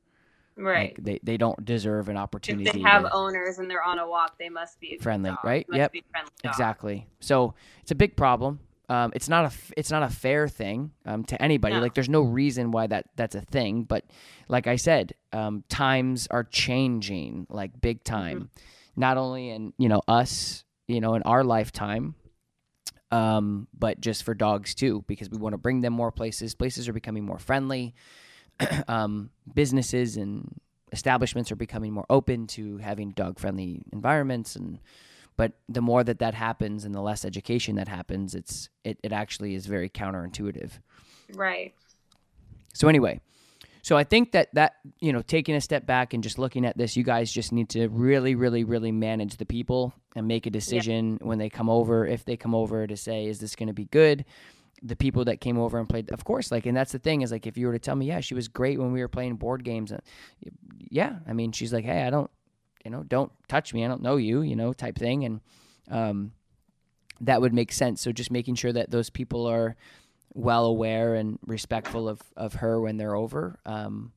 Right 0.58 0.96
Like 0.98 1.04
they 1.04 1.20
they 1.24 1.38
don't 1.38 1.66
deserve 1.66 2.08
an 2.10 2.16
if 2.16 2.22
opportunity. 2.22 2.70
they 2.72 2.80
have 2.82 3.04
to- 3.04 3.14
owners 3.14 3.58
and 3.60 3.70
they're 3.70 3.84
on 3.84 4.00
a 4.00 4.08
walk 4.08 4.38
they 4.40 4.50
must 4.50 4.80
be 4.80 4.98
Friendly, 5.02 5.32
dog. 5.32 5.40
right? 5.44 5.66
Yep. 5.72 5.92
friendly 6.12 6.32
exactly. 6.44 7.08
So 7.20 7.54
it's 7.82 7.92
a 7.92 7.96
big 7.96 8.16
problem. 8.16 8.60
Um, 8.88 9.12
it's 9.16 9.28
not 9.28 9.46
a 9.46 9.52
it's 9.76 9.90
not 9.90 10.04
a 10.04 10.10
fair 10.10 10.48
thing 10.48 10.92
um, 11.08 11.24
to 11.26 11.42
anybody. 11.42 11.76
No. 11.76 11.82
Like 11.82 11.96
there's 11.96 12.08
no 12.10 12.22
reason 12.22 12.70
why 12.72 12.86
that 12.88 13.06
that's 13.16 13.34
a 13.36 13.42
thing. 13.42 13.84
But 13.84 14.06
like 14.48 14.68
I 14.68 14.76
said, 14.76 15.14
um, 15.34 15.64
times 15.70 16.28
are 16.30 16.44
changing 16.44 17.48
like 17.50 17.82
big 17.82 18.04
time. 18.04 18.50
Not 18.96 19.18
only 19.18 19.50
in 19.50 19.74
you 19.80 19.90
know 19.90 20.04
us, 20.08 20.64
you 20.88 21.02
know, 21.02 21.16
in 21.16 21.24
our 21.24 21.44
lifetime, 21.44 22.14
um, 23.12 23.68
but 23.78 24.00
just 24.02 24.24
for 24.24 24.34
dogs 24.34 24.76
too, 24.76 25.04
because 25.08 25.30
we 25.30 25.38
want 25.38 25.54
to 25.54 25.58
bring 25.58 25.82
them 25.82 25.94
more 25.94 26.12
places. 26.12 26.54
Places 26.56 26.88
are 26.88 26.94
becoming 26.94 27.26
more 27.26 27.40
friendly. 27.40 27.94
um, 28.88 29.30
businesses 29.54 30.18
and 30.18 30.60
establishments 30.92 31.52
are 31.52 31.56
becoming 31.56 31.92
more 31.92 32.06
open 32.10 32.48
to 32.48 32.78
having 32.78 33.12
dog 33.12 33.40
friendly 33.40 33.82
environments 33.92 34.56
and 34.56 34.80
but 35.38 35.52
the 35.68 35.82
more 35.82 36.02
that 36.04 36.20
that 36.20 36.34
happens 36.34 36.86
and 36.86 36.96
the 36.96 37.02
less 37.02 37.26
education 37.26 37.76
that 37.76 37.88
happens 37.88 38.36
it's 38.36 38.70
it, 38.84 38.98
it 39.04 39.12
actually 39.12 39.56
is 39.56 39.66
very 39.66 39.90
counterintuitive. 39.90 40.72
Right. 41.34 41.74
so 42.74 42.88
anyway 42.88 43.20
so 43.82 43.98
i 43.98 44.04
think 44.04 44.32
that 44.32 44.54
that 44.54 44.76
you 45.00 45.12
know 45.12 45.22
taking 45.22 45.56
a 45.56 45.62
step 45.62 45.86
back 45.86 46.14
and 46.14 46.24
just 46.24 46.38
looking 46.38 46.66
at 46.66 46.78
this 46.78 46.96
you 46.96 47.04
guys 47.04 47.32
just 47.32 47.52
need 47.52 47.70
to 47.70 47.88
really 47.88 48.36
really 48.36 48.64
really 48.64 48.92
manage 48.92 49.38
the 49.38 49.46
people 49.46 49.94
and 50.16 50.28
make 50.28 50.46
a 50.46 50.52
decision 50.52 51.18
when 51.22 51.40
they 51.40 51.50
come 51.50 51.70
over 51.70 52.06
if 52.06 52.24
they 52.24 52.38
come 52.38 52.56
over 52.56 52.88
to 52.88 52.96
say 52.96 53.26
is 53.26 53.40
this 53.40 53.56
going 53.56 53.68
to 53.68 53.74
be 53.74 53.86
good 53.86 54.24
the 54.84 54.96
people 54.96 55.26
that 55.26 55.42
came 55.42 55.58
over 55.58 55.80
and 55.80 55.90
played 55.90 56.12
of 56.12 56.24
course 56.24 56.52
like 56.52 56.66
and 56.66 56.76
that's 56.76 56.92
the 56.92 57.00
thing 57.00 57.22
is 57.22 57.32
like 57.32 57.48
if 57.48 57.58
you 57.58 57.66
were 57.68 57.74
to 57.74 57.80
tell 57.80 57.96
me 57.96 58.06
yeah 58.06 58.20
she 58.20 58.34
was 58.34 58.48
great 58.48 58.78
when 58.80 58.92
we 58.92 59.00
were 59.02 59.08
playing 59.08 59.36
board 59.36 59.64
games 59.64 59.92
uh, 59.92 60.00
yeah 60.78 61.16
i 61.28 61.34
mean 61.34 61.52
she's 61.52 61.74
like 61.74 61.86
hey 61.86 62.04
i 62.04 62.10
don't 62.10 62.30
you 62.84 62.92
know 62.92 63.04
don't 63.04 63.32
touch 63.48 63.74
me 63.74 63.86
i 63.86 63.88
don't 63.88 64.02
know 64.02 64.18
you 64.18 64.42
you 64.42 64.56
know 64.56 64.74
type 64.74 64.98
thing 64.98 65.24
and 65.24 65.42
um 65.90 66.32
that 67.22 67.42
would 67.42 67.54
make 67.54 67.72
sense. 67.72 68.02
So 68.02 68.12
just 68.12 68.32
making 68.32 68.56
sure 68.56 68.74
that 68.74 68.92
those 68.92 69.10
people 69.10 69.46
are 69.48 69.76
well 70.34 70.66
aware 70.66 71.16
and 71.16 71.40
respectful 71.46 72.10
of 72.10 72.22
of 72.36 72.56
her 72.56 72.82
when 72.82 72.98
they're 72.98 73.16
over 73.16 73.58
um 73.66 74.12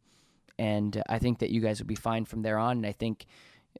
and 0.58 1.00
i 1.08 1.16
think 1.16 1.38
that 1.38 1.50
you 1.50 1.60
guys 1.60 1.78
will 1.78 1.86
be 1.86 1.94
fine 1.94 2.24
from 2.24 2.42
there 2.42 2.58
on 2.58 2.78
and 2.78 2.84
i 2.84 2.90
think 2.90 3.24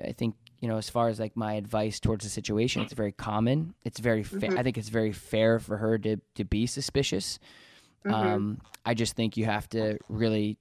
i 0.06 0.12
think 0.12 0.36
you 0.61 0.68
know 0.68 0.76
as 0.76 0.90
far 0.90 1.09
as 1.09 1.18
like 1.20 1.36
my 1.36 1.54
advice 1.54 2.00
towards 2.00 2.24
the 2.24 2.30
situation 2.30 2.82
it's 2.82 2.92
very 2.92 3.12
common. 3.12 3.74
It's 3.84 4.00
very 4.00 4.22
fa- 4.22 4.59
i 4.59 4.62
think 4.62 4.76
it's 4.78 4.88
very 4.88 5.12
fair 5.12 5.59
for 5.59 5.76
her 5.76 5.98
to 5.98 6.16
to 6.34 6.44
be 6.44 6.66
suspicious. 6.66 7.38
Mhm. 8.04 8.12
um 8.12 8.61
i 8.86 8.94
just 8.94 9.14
think 9.16 9.36
you 9.36 9.44
have 9.44 9.68
to 9.70 9.98
really 10.09 10.56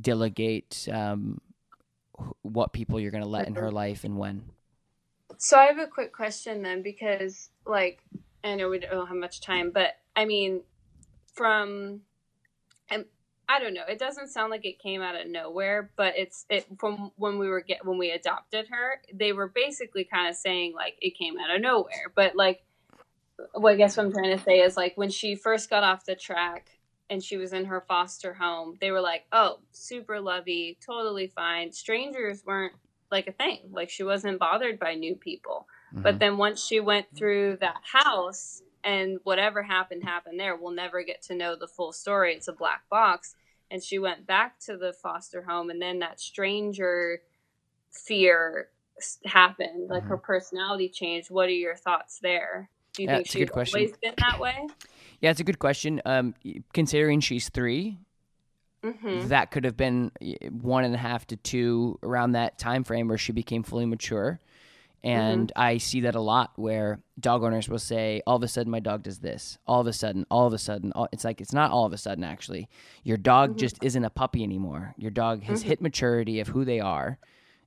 delegate 0.00 0.88
um 0.92 1.40
what 2.42 2.72
people 2.72 2.98
you're 2.98 3.10
going 3.10 3.22
to 3.22 3.28
let 3.28 3.46
in 3.46 3.54
her 3.54 3.70
life 3.70 4.02
and 4.04 4.18
when. 4.18 4.44
So 5.36 5.56
I 5.56 5.66
have 5.66 5.78
a 5.78 5.86
quick 5.86 6.12
question 6.12 6.62
then, 6.62 6.82
because 6.82 7.50
like 7.64 8.02
I 8.42 8.56
know 8.56 8.68
we 8.68 8.80
don't 8.80 9.06
have 9.06 9.16
much 9.16 9.40
time, 9.40 9.70
but 9.70 9.96
I 10.16 10.24
mean, 10.24 10.62
from 11.34 12.00
I 13.48 13.58
don't 13.60 13.74
know, 13.74 13.84
it 13.88 13.98
doesn't 13.98 14.28
sound 14.28 14.50
like 14.50 14.64
it 14.66 14.78
came 14.78 15.00
out 15.00 15.18
of 15.18 15.26
nowhere, 15.26 15.90
but 15.96 16.14
it's 16.16 16.44
it 16.50 16.66
from 16.78 17.12
when 17.16 17.38
we 17.38 17.48
were 17.48 17.60
get 17.60 17.84
when 17.84 17.98
we 17.98 18.10
adopted 18.10 18.68
her, 18.70 19.00
they 19.12 19.32
were 19.32 19.48
basically 19.48 20.04
kind 20.04 20.28
of 20.28 20.36
saying 20.36 20.74
like 20.74 20.96
it 21.00 21.16
came 21.16 21.38
out 21.38 21.54
of 21.54 21.62
nowhere, 21.62 22.12
but 22.14 22.36
like, 22.36 22.62
well, 23.54 23.72
I 23.72 23.76
guess 23.76 23.96
what 23.96 24.06
I'm 24.06 24.12
trying 24.12 24.36
to 24.36 24.42
say 24.42 24.58
is 24.60 24.76
like 24.76 24.92
when 24.96 25.10
she 25.10 25.34
first 25.34 25.70
got 25.70 25.84
off 25.84 26.04
the 26.04 26.14
track. 26.14 26.70
And 27.10 27.24
she 27.24 27.38
was 27.38 27.54
in 27.54 27.64
her 27.64 27.80
foster 27.88 28.34
home. 28.34 28.76
They 28.82 28.90
were 28.90 29.00
like, 29.00 29.24
"Oh, 29.32 29.60
super 29.72 30.20
lovey, 30.20 30.76
totally 30.84 31.28
fine." 31.28 31.72
Strangers 31.72 32.42
weren't 32.44 32.74
like 33.10 33.26
a 33.26 33.32
thing. 33.32 33.60
Like 33.70 33.88
she 33.88 34.02
wasn't 34.02 34.38
bothered 34.38 34.78
by 34.78 34.94
new 34.94 35.14
people. 35.16 35.66
But 35.92 36.02
mm-hmm. 36.02 36.18
then 36.18 36.36
once 36.36 36.62
she 36.62 36.80
went 36.80 37.06
through 37.16 37.58
that 37.60 37.80
house 37.82 38.62
and 38.84 39.18
whatever 39.24 39.62
happened 39.62 40.04
happened 40.04 40.38
there, 40.38 40.56
we'll 40.56 40.72
never 40.72 41.02
get 41.02 41.22
to 41.22 41.34
know 41.34 41.56
the 41.56 41.68
full 41.68 41.92
story. 41.92 42.34
It's 42.34 42.48
a 42.48 42.52
black 42.52 42.88
box. 42.90 43.34
And 43.70 43.82
she 43.82 43.98
went 43.98 44.26
back 44.26 44.58
to 44.60 44.76
the 44.76 44.92
foster 44.92 45.42
home 45.42 45.68
and 45.70 45.80
then 45.82 45.98
that 45.98 46.20
stranger 46.20 47.20
fear 47.90 48.68
happened. 49.26 49.90
Like 49.90 50.04
her 50.04 50.16
personality 50.16 50.88
changed. 50.88 51.30
What 51.30 51.48
are 51.48 51.52
your 51.52 51.76
thoughts 51.76 52.18
there? 52.20 52.70
Do 52.94 53.02
you 53.02 53.08
Yeah, 53.08 53.14
think 53.16 53.26
it's 53.26 53.34
a 53.34 53.38
she's 53.38 53.44
good 53.46 53.52
question. 53.52 53.80
always 53.80 53.96
been 53.98 54.14
that 54.18 54.40
way? 54.40 54.66
yeah 55.20 55.30
it's 55.30 55.40
a 55.40 55.44
good 55.44 55.58
question 55.58 56.00
um 56.06 56.34
considering 56.72 57.20
she's 57.20 57.48
3 57.48 57.98
Mm-hmm. 58.84 59.26
that 59.28 59.50
could 59.50 59.64
have 59.64 59.76
been 59.76 60.12
one 60.62 60.84
and 60.84 60.94
a 60.94 60.98
half 60.98 61.26
to 61.26 61.36
two 61.36 61.98
around 62.04 62.32
that 62.32 62.58
time 62.58 62.84
frame 62.84 63.08
where 63.08 63.18
she 63.18 63.32
became 63.32 63.64
fully 63.64 63.86
mature 63.86 64.38
Mm-hmm. 65.04 65.20
and 65.20 65.52
i 65.54 65.78
see 65.78 66.00
that 66.00 66.16
a 66.16 66.20
lot 66.20 66.50
where 66.56 67.00
dog 67.20 67.42
owners 67.42 67.68
will 67.68 67.78
say 67.78 68.22
all 68.26 68.36
of 68.36 68.42
a 68.42 68.48
sudden 68.48 68.70
my 68.70 68.80
dog 68.80 69.02
does 69.02 69.18
this. 69.18 69.58
All 69.66 69.80
of 69.80 69.86
a 69.86 69.92
sudden 69.92 70.26
all 70.30 70.46
of 70.46 70.52
a 70.52 70.58
sudden. 70.58 70.92
All, 70.92 71.08
it's 71.12 71.24
like 71.24 71.40
it's 71.40 71.52
not 71.52 71.70
all 71.70 71.84
of 71.84 71.92
a 71.92 71.98
sudden 71.98 72.24
actually. 72.24 72.68
Your 73.02 73.16
dog 73.16 73.50
mm-hmm. 73.50 73.58
just 73.58 73.82
isn't 73.82 74.04
a 74.04 74.10
puppy 74.10 74.42
anymore. 74.42 74.94
Your 74.96 75.10
dog 75.10 75.42
has 75.44 75.60
mm-hmm. 75.60 75.68
hit 75.68 75.80
maturity 75.80 76.40
of 76.40 76.48
who 76.48 76.64
they 76.64 76.80
are. 76.80 77.18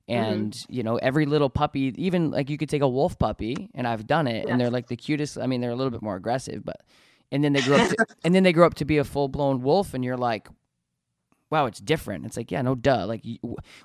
And 0.08 0.56
you 0.68 0.82
know 0.82 0.96
every 0.96 1.26
little 1.26 1.48
puppy 1.48 1.94
even 1.96 2.30
like 2.30 2.50
you 2.50 2.58
could 2.58 2.68
take 2.68 2.82
a 2.82 2.88
wolf 2.88 3.18
puppy 3.18 3.70
and 3.74 3.86
i've 3.86 4.06
done 4.06 4.26
it 4.26 4.44
Yeah. 4.44 4.52
and 4.52 4.60
they're 4.60 4.68
like 4.70 4.88
the 4.88 4.96
cutest 4.96 5.38
i 5.38 5.46
mean 5.46 5.60
they're 5.62 5.70
a 5.70 5.76
little 5.76 5.92
bit 5.92 6.02
more 6.02 6.16
aggressive 6.16 6.64
but 6.64 6.82
and 7.30 7.42
then 7.42 7.54
they 7.54 7.62
grow 7.62 7.78
up 7.78 7.88
to, 7.88 8.06
and 8.24 8.34
then 8.34 8.42
they 8.42 8.52
grow 8.52 8.66
up 8.66 8.74
to 8.74 8.84
be 8.84 8.98
a 8.98 9.04
full-blown 9.04 9.62
wolf 9.62 9.94
and 9.94 10.04
you're 10.04 10.18
like 10.18 10.48
wow, 11.52 11.66
it's 11.66 11.80
different. 11.80 12.24
It's 12.24 12.38
like, 12.38 12.50
yeah, 12.50 12.62
no, 12.62 12.74
duh. 12.74 13.04
Like 13.06 13.24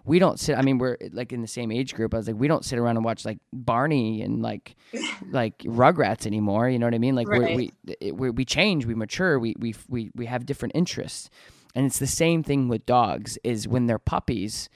we 0.05 0.19
don't 0.19 0.39
sit. 0.39 0.57
I 0.57 0.61
mean, 0.61 0.77
we're 0.77 0.97
eh, 1.01 1.09
like 1.11 1.33
in 1.33 1.41
the 1.41 1.47
same 1.47 1.69
age 1.69 1.93
group. 1.93 2.13
I 2.13 2.17
was 2.17 2.27
like, 2.27 2.37
we 2.39 2.47
don't 2.47 2.63
sit 2.63 2.79
around 2.79 2.95
and 2.95 3.03
watch 3.03 3.25
like 3.25 3.39
Barney 3.51 4.21
and 4.21 4.41
like 4.41 4.75
like 5.31 5.57
Rugrats 5.59 6.25
anymore. 6.25 6.69
You 6.69 6.79
know 6.79 6.87
what 6.87 6.95
I 6.95 6.99
mean? 6.99 7.13
Like 7.13 7.27
Right. 7.27 7.41
we're, 7.41 7.55
we 7.55 7.71
eh, 7.89 7.93
eh, 8.01 8.11
we 8.11 8.29
we 8.29 8.45
change, 8.45 8.85
we 8.85 8.95
mature, 8.95 9.37
we 9.37 9.53
we 9.59 9.75
we 9.89 10.11
we 10.15 10.25
have 10.27 10.45
different 10.45 10.75
interests, 10.75 11.29
and 11.75 11.85
it's 11.85 11.99
the 11.99 12.07
same 12.07 12.41
thing 12.41 12.69
with 12.69 12.85
dogs. 12.85 13.37
Is 13.43 13.67
when 13.67 13.85
they're 13.85 13.99
puppies. 13.99 14.69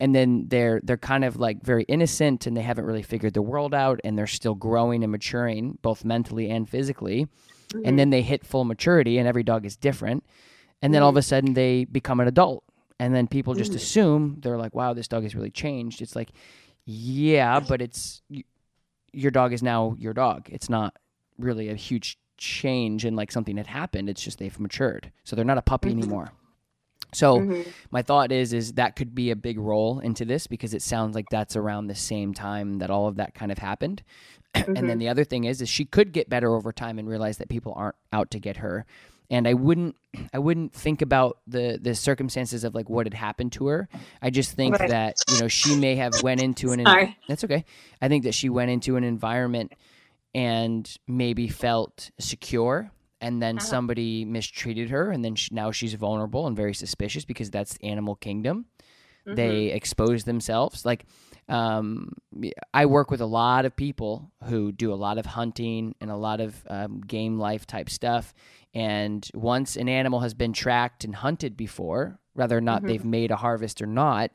And 0.00 0.12
then 0.12 0.48
they're 0.48 0.80
they're 0.82 0.96
kind 0.96 1.24
of 1.24 1.36
like 1.36 1.62
very 1.62 1.84
innocent, 1.84 2.48
and 2.48 2.56
they 2.56 2.62
haven't 2.62 2.84
really 2.84 3.04
figured 3.04 3.32
the 3.32 3.40
world 3.40 3.72
out, 3.72 4.00
and 4.02 4.18
they're 4.18 4.26
still 4.26 4.56
growing 4.56 5.04
and 5.04 5.12
maturing, 5.12 5.78
both 5.82 6.04
mentally 6.04 6.50
and 6.50 6.68
physically. 6.68 7.20
And 7.72 7.84
mm-hmm. 7.84 7.96
then 7.96 8.10
they 8.10 8.22
hit 8.22 8.44
full 8.44 8.64
maturity, 8.64 9.18
and 9.18 9.28
every 9.28 9.44
dog 9.44 9.64
is 9.64 9.76
different 9.76 10.24
and 10.84 10.92
then 10.92 11.02
all 11.02 11.08
of 11.08 11.16
a 11.16 11.20
mm. 11.20 11.24
sudden 11.24 11.54
they 11.54 11.86
become 11.86 12.20
an 12.20 12.28
adult. 12.28 12.62
And 13.00 13.14
then 13.14 13.26
people 13.26 13.54
just 13.54 13.72
mm. 13.72 13.76
assume 13.76 14.36
they're 14.40 14.58
like 14.58 14.74
wow 14.74 14.92
this 14.92 15.08
dog 15.08 15.22
has 15.22 15.34
really 15.34 15.50
changed. 15.50 16.02
It's 16.02 16.14
like 16.14 16.30
yeah 16.84 17.58
but 17.58 17.80
it's 17.80 18.22
your 19.12 19.30
dog 19.30 19.52
is 19.52 19.62
now 19.62 19.96
your 19.98 20.12
dog. 20.12 20.48
It's 20.50 20.68
not 20.68 20.94
really 21.38 21.70
a 21.70 21.74
huge 21.74 22.18
change 22.36 23.04
and 23.04 23.16
like 23.16 23.32
something 23.32 23.56
had 23.56 23.66
happened. 23.66 24.10
It's 24.10 24.22
just 24.22 24.38
they've 24.38 24.60
matured. 24.60 25.10
So 25.24 25.34
they're 25.34 25.44
not 25.44 25.58
a 25.58 25.62
puppy 25.62 25.88
mm-hmm. 25.88 26.00
anymore. 26.00 26.32
So 27.14 27.38
Mm-hmm. 27.38 27.70
my 27.90 28.02
thought 28.02 28.30
is 28.30 28.52
is 28.52 28.74
that 28.74 28.94
could 28.94 29.14
be 29.14 29.30
a 29.30 29.36
big 29.36 29.58
role 29.58 30.00
into 30.00 30.26
this 30.26 30.46
because 30.46 30.74
it 30.74 30.82
sounds 30.82 31.14
like 31.14 31.30
that's 31.30 31.56
around 31.56 31.86
the 31.86 31.94
same 31.94 32.34
time 32.34 32.78
that 32.78 32.90
all 32.90 33.08
of 33.08 33.16
that 33.16 33.34
kind 33.34 33.50
of 33.50 33.58
happened. 33.58 34.02
And 34.54 34.76
then 34.76 34.84
mm-hmm. 34.84 34.98
the 34.98 35.08
other 35.08 35.24
thing 35.24 35.44
is 35.44 35.62
is 35.62 35.68
she 35.68 35.84
could 35.84 36.12
get 36.12 36.28
better 36.28 36.54
over 36.54 36.72
time 36.72 36.98
and 37.00 37.08
realize 37.08 37.38
that 37.38 37.48
people 37.48 37.72
aren't 37.74 37.96
out 38.12 38.30
to 38.32 38.38
get 38.38 38.58
her 38.58 38.86
and 39.34 39.46
i 39.48 39.54
wouldn't 39.66 39.94
i 40.32 40.38
wouldn't 40.38 40.72
think 40.84 41.02
about 41.02 41.38
the 41.54 41.78
the 41.86 41.94
circumstances 41.94 42.64
of 42.64 42.74
like 42.74 42.88
what 42.88 43.06
had 43.06 43.14
happened 43.14 43.52
to 43.52 43.66
her 43.66 43.88
i 44.22 44.30
just 44.30 44.52
think 44.52 44.74
Right. 44.78 44.88
that 44.88 45.16
you 45.26 45.36
know 45.38 45.48
she 45.48 45.74
may 45.74 45.94
have 45.96 46.14
went 46.22 46.40
into 46.40 46.66
an 46.72 46.80
that's 47.28 47.44
okay 47.44 47.64
i 48.00 48.08
think 48.08 48.24
that 48.24 48.34
she 48.34 48.48
went 48.48 48.70
into 48.70 48.96
an 48.96 49.04
environment 49.04 49.72
and 50.34 50.96
maybe 51.06 51.48
felt 51.48 52.10
secure 52.18 52.90
and 53.20 53.40
then 53.42 53.56
Uh-huh. 53.56 53.66
somebody 53.72 54.24
mistreated 54.24 54.90
her 54.90 55.10
and 55.10 55.24
then 55.24 55.34
she, 55.34 55.48
now 55.54 55.70
she's 55.72 55.94
vulnerable 55.94 56.46
and 56.46 56.56
very 56.56 56.74
suspicious 56.74 57.24
because 57.24 57.50
that's 57.50 57.74
the 57.78 57.84
animal 57.94 58.14
kingdom 58.16 58.66
Mm-hmm. 59.26 59.36
they 59.36 59.66
expose 59.72 60.24
themselves 60.24 60.84
like 60.84 61.06
um, 61.48 62.12
i 62.74 62.84
work 62.84 63.10
with 63.10 63.22
a 63.22 63.26
lot 63.42 63.64
of 63.64 63.74
people 63.74 64.30
who 64.48 64.70
do 64.70 64.92
a 64.92 65.00
lot 65.06 65.16
of 65.16 65.24
hunting 65.24 65.94
and 66.00 66.10
a 66.10 66.16
lot 66.16 66.40
of 66.40 66.54
um, 66.68 67.00
game 67.00 67.38
life 67.38 67.66
type 67.66 67.88
stuff 67.88 68.34
and 68.74 69.28
once 69.34 69.76
an 69.76 69.88
animal 69.88 70.20
has 70.20 70.34
been 70.34 70.52
tracked 70.52 71.04
and 71.04 71.14
hunted 71.16 71.56
before 71.56 72.18
whether 72.34 72.56
or 72.56 72.60
not 72.60 72.78
Mm-hmm. 72.78 72.88
they've 72.88 73.04
made 73.04 73.30
a 73.30 73.36
harvest 73.36 73.80
or 73.80 73.86
not 73.86 74.30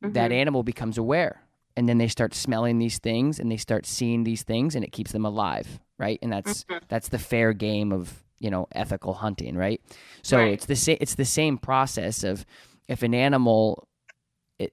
that 0.00 0.32
animal 0.32 0.62
becomes 0.62 0.98
aware 0.98 1.42
and 1.76 1.88
then 1.88 1.98
they 1.98 2.08
start 2.08 2.34
smelling 2.34 2.78
these 2.78 2.98
things 2.98 3.38
and 3.40 3.50
they 3.50 3.56
start 3.56 3.86
seeing 3.86 4.24
these 4.24 4.42
things 4.42 4.74
and 4.74 4.84
it 4.84 4.92
keeps 4.92 5.12
them 5.12 5.24
alive 5.24 5.80
right 5.98 6.18
and 6.22 6.32
that's 6.32 6.64
Mm-hmm. 6.64 6.84
that's 6.88 7.08
the 7.08 7.18
fair 7.18 7.52
game 7.52 7.92
of 7.92 8.22
you 8.38 8.50
know 8.50 8.66
ethical 8.72 9.14
hunting 9.14 9.56
right 9.56 9.80
so 10.22 10.38
Right. 10.38 10.52
it's 10.52 10.66
the 10.66 10.76
same 10.76 10.98
it's 11.00 11.14
the 11.14 11.24
same 11.24 11.56
process 11.58 12.22
of 12.24 12.44
if 12.88 13.02
an 13.02 13.14
animal 13.14 13.88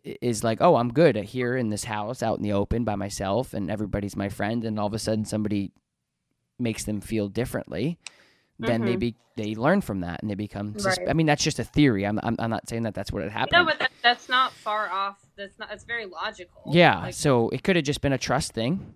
is 0.03 0.43
like 0.43 0.59
oh 0.61 0.75
i'm 0.75 0.91
good 0.93 1.15
here 1.15 1.55
in 1.57 1.69
this 1.69 1.85
house 1.85 2.21
out 2.21 2.37
in 2.37 2.43
the 2.43 2.51
open 2.53 2.83
by 2.83 2.95
myself 2.95 3.53
and 3.53 3.69
everybody's 3.71 4.15
my 4.15 4.29
friend 4.29 4.63
and 4.63 4.79
all 4.79 4.87
of 4.87 4.93
a 4.93 4.99
sudden 4.99 5.25
somebody 5.25 5.71
makes 6.59 6.83
them 6.83 7.01
feel 7.01 7.27
differently 7.27 7.97
then 8.61 8.85
they 8.85 8.95
be 8.95 9.15
they 9.37 9.55
learn 9.55 9.81
from 9.81 10.01
that 10.01 10.21
and 10.21 10.29
they 10.29 10.35
become 10.35 10.77
sus- 10.77 10.97
Right. 10.97 11.09
i 11.09 11.13
mean 11.13 11.25
that's 11.25 11.43
just 11.43 11.57
a 11.59 11.63
theory 11.63 12.05
i'm, 12.05 12.19
I'm, 12.23 12.35
I'm 12.39 12.49
not 12.49 12.67
saying 12.69 12.83
that 12.83 12.93
that's 12.93 13.11
what 13.11 13.23
had 13.23 13.31
happened 13.31 13.51
No, 13.53 13.65
but 13.65 13.79
that, 13.79 13.91
that's 14.03 14.27
not 14.29 14.51
far 14.53 14.89
off. 14.89 15.17
That's 15.37 15.57
not. 15.57 15.69
It's 15.71 15.83
very 15.85 16.05
logical. 16.05 16.63
yeah 16.73 16.99
Like, 16.99 17.13
so 17.13 17.49
it 17.49 17.63
could 17.63 17.75
have 17.75 17.85
just 17.85 18.01
been 18.01 18.13
a 18.13 18.17
trust 18.17 18.53
thing 18.53 18.95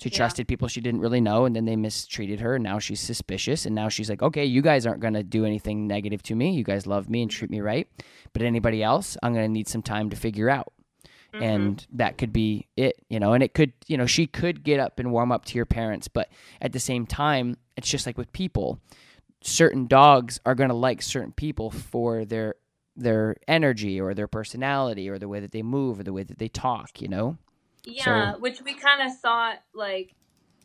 She 0.00 0.08
Yeah. 0.08 0.16
trusted 0.16 0.48
people 0.48 0.68
she 0.68 0.80
didn't 0.80 1.00
really 1.00 1.20
know, 1.20 1.44
and 1.44 1.54
then 1.54 1.64
they 1.66 1.76
mistreated 1.76 2.40
her. 2.40 2.56
And 2.56 2.64
now 2.64 2.78
she's 2.80 3.00
suspicious. 3.00 3.64
And 3.64 3.74
now 3.76 3.88
she's 3.88 4.10
like, 4.10 4.22
okay, 4.22 4.44
you 4.44 4.60
guys 4.60 4.86
aren't 4.86 5.00
going 5.00 5.14
to 5.14 5.22
do 5.22 5.44
anything 5.44 5.86
negative 5.86 6.20
to 6.24 6.34
me. 6.34 6.50
You 6.50 6.64
guys 6.64 6.84
love 6.86 7.08
me 7.08 7.22
and 7.22 7.30
treat 7.30 7.48
me 7.50 7.60
right. 7.60 7.86
But 8.32 8.42
anybody 8.42 8.82
else, 8.82 9.16
I'm 9.22 9.32
going 9.34 9.46
to 9.46 9.52
need 9.52 9.68
some 9.68 9.82
time 9.82 10.10
to 10.10 10.16
figure 10.16 10.50
out. 10.50 10.72
Mhm. 11.32 11.42
And 11.42 11.86
that 11.92 12.18
could 12.18 12.32
be 12.32 12.66
it, 12.76 12.96
you 13.08 13.20
know. 13.20 13.34
And 13.34 13.42
it 13.44 13.54
could, 13.54 13.72
you 13.86 13.96
know, 13.96 14.06
she 14.06 14.26
could 14.26 14.64
get 14.64 14.80
up 14.80 14.98
and 14.98 15.12
warm 15.12 15.30
up 15.30 15.44
to 15.46 15.54
your 15.54 15.66
parents. 15.66 16.08
But 16.08 16.28
at 16.60 16.72
the 16.72 16.80
same 16.80 17.06
time, 17.06 17.56
it's 17.76 17.88
just 17.88 18.04
like 18.06 18.18
with 18.18 18.32
people. 18.32 18.80
Certain 19.46 19.86
dogs 19.86 20.40
are 20.46 20.54
going 20.54 20.70
to 20.70 20.74
like 20.74 21.02
certain 21.02 21.32
people 21.32 21.70
for 21.70 22.24
their 22.24 22.54
their 22.96 23.36
energy 23.48 24.00
or 24.00 24.14
their 24.14 24.28
personality 24.28 25.08
or 25.08 25.18
the 25.18 25.28
way 25.28 25.40
that 25.40 25.52
they 25.52 25.62
move 25.62 25.98
or 25.98 26.02
the 26.02 26.12
way 26.12 26.22
that 26.22 26.38
they 26.38 26.48
talk, 26.48 27.00
you 27.00 27.08
know? 27.08 27.36
Yeah, 27.84 28.36
which 28.36 28.62
we 28.62 28.74
kind 28.74 29.02
of 29.02 29.18
thought 29.18 29.56
like, 29.74 30.14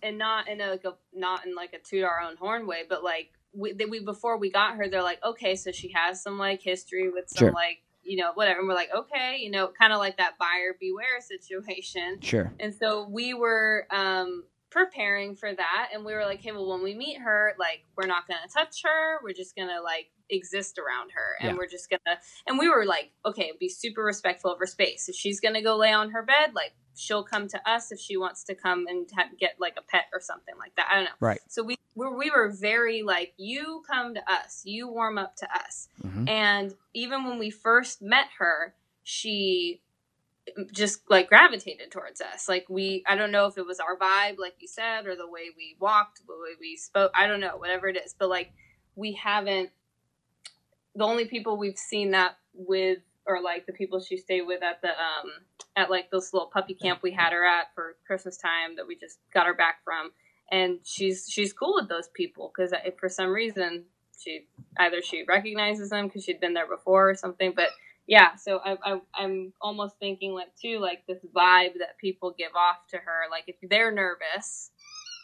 and 0.02 0.18
not 0.18 0.48
in 0.48 0.62
a, 0.62 0.70
like 0.70 0.86
a 0.86 0.94
not 1.14 1.46
in 1.46 1.56
like 1.56 1.74
a 1.74 1.80
toot 1.80 2.04
our 2.04 2.22
own 2.22 2.38
horn 2.38 2.66
way, 2.68 2.84
but 2.88 3.04
like 3.04 3.32
we, 3.54 3.74
we 3.90 4.00
before 4.00 4.38
we 4.38 4.50
got 4.50 4.76
her, 4.76 4.88
they're 4.88 5.04
like, 5.04 5.24
okay, 5.24 5.56
so 5.56 5.72
she 5.72 5.92
has 5.94 6.22
some 6.24 6.38
like 6.38 6.62
history 6.62 7.10
with 7.10 7.30
some 7.30 7.48
Sure. 7.48 7.52
like 7.52 7.82
you 8.04 8.16
know 8.16 8.32
whatever, 8.36 8.60
and 8.60 8.68
we're 8.70 8.76
like, 8.76 8.94
okay, 8.96 9.38
you 9.40 9.52
know, 9.52 9.68
kind 9.68 9.92
of 9.92 10.00
like 10.00 10.18
that 10.18 10.38
buyer 10.38 10.78
beware 10.80 11.20
situation. 11.20 12.22
Sure. 12.22 12.54
And 12.60 12.74
so 12.74 13.08
we 13.10 13.34
were 13.34 13.86
um, 13.92 14.46
preparing 14.70 15.36
for 15.36 15.54
that, 15.54 15.90
and 15.94 16.06
we 16.06 16.14
were 16.14 16.26
like, 16.26 16.42
hey, 16.42 16.52
well, 16.52 16.68
when 16.70 16.84
we 16.84 16.94
meet 16.94 17.20
her, 17.20 17.54
like, 17.60 17.86
we're 17.96 18.08
not 18.08 18.28
gonna 18.28 18.48
touch 18.54 18.84
her. 18.84 19.18
We're 19.24 19.34
just 19.34 19.56
gonna 19.56 19.82
like 19.84 20.10
exist 20.30 20.78
around 20.78 21.12
her, 21.12 21.38
and 21.42 21.52
Yeah. 21.52 21.58
we're 21.58 21.68
just 21.68 21.90
gonna. 21.90 22.20
And 22.48 22.60
we 22.60 22.70
were 22.70 22.86
like, 22.86 23.12
okay, 23.26 23.52
be 23.60 23.70
super 23.70 24.04
respectful 24.04 24.52
of 24.52 24.60
her 24.60 24.68
space. 24.68 25.10
If 25.10 25.16
she's 25.16 25.40
gonna 25.40 25.62
go 25.62 25.76
lay 25.76 25.92
on 25.92 26.12
her 26.12 26.22
bed, 26.24 26.54
like, 26.54 26.74
she'll 26.96 27.24
come 27.24 27.48
to 27.48 27.70
us 27.70 27.92
if 27.92 28.00
she 28.00 28.18
wants 28.18 28.44
to 28.44 28.54
come 28.56 28.86
and 28.88 29.10
ha- 29.16 29.30
get 29.40 29.56
like 29.60 29.76
a 29.78 29.82
pet 29.82 30.06
or 30.14 30.20
something 30.20 30.56
like 30.60 30.76
that. 30.76 30.88
I 30.92 30.96
don't 30.96 31.06
know. 31.06 31.12
Right. 31.20 31.40
So 31.48 31.64
we 31.64 31.78
were 31.96 32.16
we 32.16 32.30
were 32.30 32.50
very 32.50 33.02
like, 33.04 33.34
you 33.38 33.84
come 33.90 34.14
to 34.16 34.32
us, 34.32 34.62
you 34.66 34.88
warm 34.88 35.18
up 35.18 35.36
to 35.38 35.48
us. 35.54 35.88
hmm 36.02 36.28
And 36.28 36.76
even 36.94 37.24
when 37.24 37.40
we 37.40 37.50
first 37.50 38.02
met 38.02 38.28
her, 38.40 38.76
she 39.04 39.82
just 40.72 41.02
like 41.10 41.30
gravitated 41.30 41.92
towards 41.92 42.22
us. 42.22 42.48
Like 42.48 42.66
we, 42.70 43.04
I 43.08 43.16
don't 43.16 43.32
know 43.32 43.46
if 43.46 43.58
it 43.58 43.66
was 43.66 43.80
our 43.80 43.98
vibe, 43.98 44.38
like 44.38 44.56
you 44.60 44.68
said, 44.68 45.08
or 45.08 45.16
the 45.16 45.30
way 45.30 45.50
we 45.56 45.76
walked, 45.80 46.22
the 46.28 46.34
way 46.34 46.56
we 46.60 46.78
spoke. 46.78 47.12
I 47.16 47.28
don't 47.28 47.40
know, 47.40 47.58
whatever 47.58 47.88
it 47.88 47.98
is. 47.98 48.16
But 48.18 48.30
like 48.30 48.52
we 48.96 49.14
haven't. 49.14 49.70
The 50.96 51.06
only 51.06 51.26
people 51.26 51.58
we've 51.58 51.78
seen 51.78 52.12
that 52.12 52.38
with, 52.54 53.00
or 53.26 53.42
like 53.42 53.66
the 53.66 53.74
people 53.74 54.00
she 54.00 54.18
stayed 54.18 54.42
with 54.42 54.64
at 54.64 54.82
the 54.82 54.90
um 54.90 55.32
at 55.76 55.90
like 55.90 56.10
this 56.12 56.34
little 56.34 56.50
puppy 56.50 56.74
camp 56.74 57.02
we 57.04 57.12
had 57.12 57.32
her 57.32 57.46
at 57.46 57.74
for 57.76 57.96
Christmas 58.06 58.38
time 58.38 58.76
that 58.76 58.88
we 58.88 58.96
just 58.96 59.20
got 59.34 59.46
her 59.46 59.54
back 59.54 59.84
from, 59.84 60.12
and 60.52 60.80
she's 60.84 61.28
she's 61.30 61.54
cool 61.54 61.76
with 61.76 61.90
those 61.90 62.10
people 62.14 62.52
because 62.54 62.74
for 63.00 63.08
some 63.10 63.30
reason 63.30 63.86
she 64.20 64.48
either 64.78 65.02
she 65.02 65.24
recognizes 65.28 65.90
them 65.92 66.08
because 66.08 66.24
she'd 66.24 66.42
been 66.42 66.54
there 66.54 66.68
before 66.68 67.10
or 67.10 67.16
something 67.16 67.54
but 67.56 67.70
yeah 68.10 68.36
so 68.36 68.60
I, 68.66 68.78
I, 68.86 69.02
i'm 69.16 69.54
almost 69.62 69.98
thinking 70.00 70.34
like 70.34 70.50
too 70.62 70.80
like 70.82 71.06
this 71.08 71.20
vibe 71.36 71.76
that 71.80 72.00
people 72.02 72.36
give 72.38 72.54
off 72.58 72.80
to 72.92 72.98
her 72.98 73.24
like 73.32 73.46
if 73.48 73.58
they're 73.70 73.94
nervous 73.94 74.72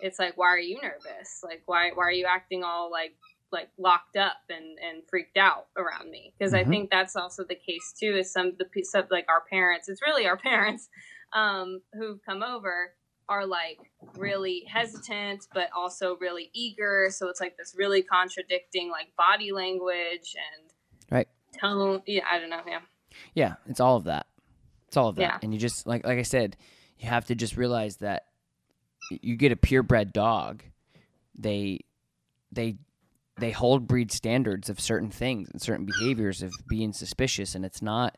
it's 0.01 0.19
like 0.19 0.37
why 0.37 0.47
are 0.47 0.59
you 0.59 0.79
nervous 0.81 1.41
like 1.43 1.63
why 1.67 1.91
why 1.95 2.05
are 2.05 2.13
you 2.13 2.27
acting 2.27 2.63
all 2.63 2.91
like 2.91 3.15
like 3.51 3.69
locked 3.79 4.17
up 4.17 4.37
and 4.49 4.79
and 4.79 5.03
freaked 5.09 5.37
out 5.37 5.67
around 5.77 6.11
me 6.11 6.33
because 6.39 6.53
Mhm. 6.53 6.59
i 6.59 6.65
think 6.65 6.91
that's 6.91 7.17
also 7.17 7.43
the 7.45 7.55
case 7.55 7.93
too 7.99 8.17
is 8.17 8.31
some 8.33 8.49
of 8.49 8.59
the 8.59 8.65
pe- 8.67 8.83
some, 8.83 9.07
like 9.11 9.27
our 9.29 9.43
parents 9.51 9.89
it's 9.89 10.03
really 10.03 10.27
our 10.27 10.37
parents 10.51 10.89
um 11.33 11.81
who've 11.95 12.21
come 12.27 12.43
over 12.43 12.93
are 13.29 13.47
like 13.47 13.79
really 14.17 14.65
hesitant 14.73 15.47
but 15.53 15.69
also 15.77 16.17
really 16.21 16.51
eager 16.55 17.09
so 17.11 17.29
it's 17.29 17.41
like 17.41 17.57
this 17.57 17.75
really 17.77 18.03
contradicting 18.03 18.91
like 18.91 19.09
body 19.17 19.53
language 19.53 20.35
and. 20.37 20.71
Tone 21.59 22.01
yeah 22.05 22.23
i 22.29 22.39
don't 22.39 22.49
know 22.49 22.61
yeah 22.67 22.79
Yeah, 23.33 23.55
it's 23.67 23.79
all 23.79 23.95
of 23.95 24.05
that. 24.05 24.27
It's 24.87 24.97
all 24.97 25.07
of 25.07 25.15
that. 25.15 25.21
Yeah. 25.21 25.37
And 25.41 25.53
you 25.53 25.59
just 25.59 25.87
like 25.87 26.05
like 26.05 26.19
I 26.19 26.23
said, 26.23 26.57
you 26.99 27.07
have 27.07 27.25
to 27.25 27.35
just 27.35 27.55
realize 27.57 27.97
that 27.97 28.25
you 29.09 29.35
get 29.37 29.51
a 29.51 29.55
purebred 29.55 30.11
dog, 30.11 30.63
they 31.37 31.79
they 32.51 32.75
they 33.37 33.51
hold 33.51 33.87
breed 33.87 34.11
standards 34.11 34.69
of 34.69 34.79
certain 34.79 35.09
things 35.11 35.49
and 35.49 35.61
certain 35.61 35.85
behaviors 35.85 36.41
of 36.41 36.51
being 36.67 36.93
suspicious 36.93 37.55
and 37.55 37.65
it's 37.65 37.81
not 37.81 38.17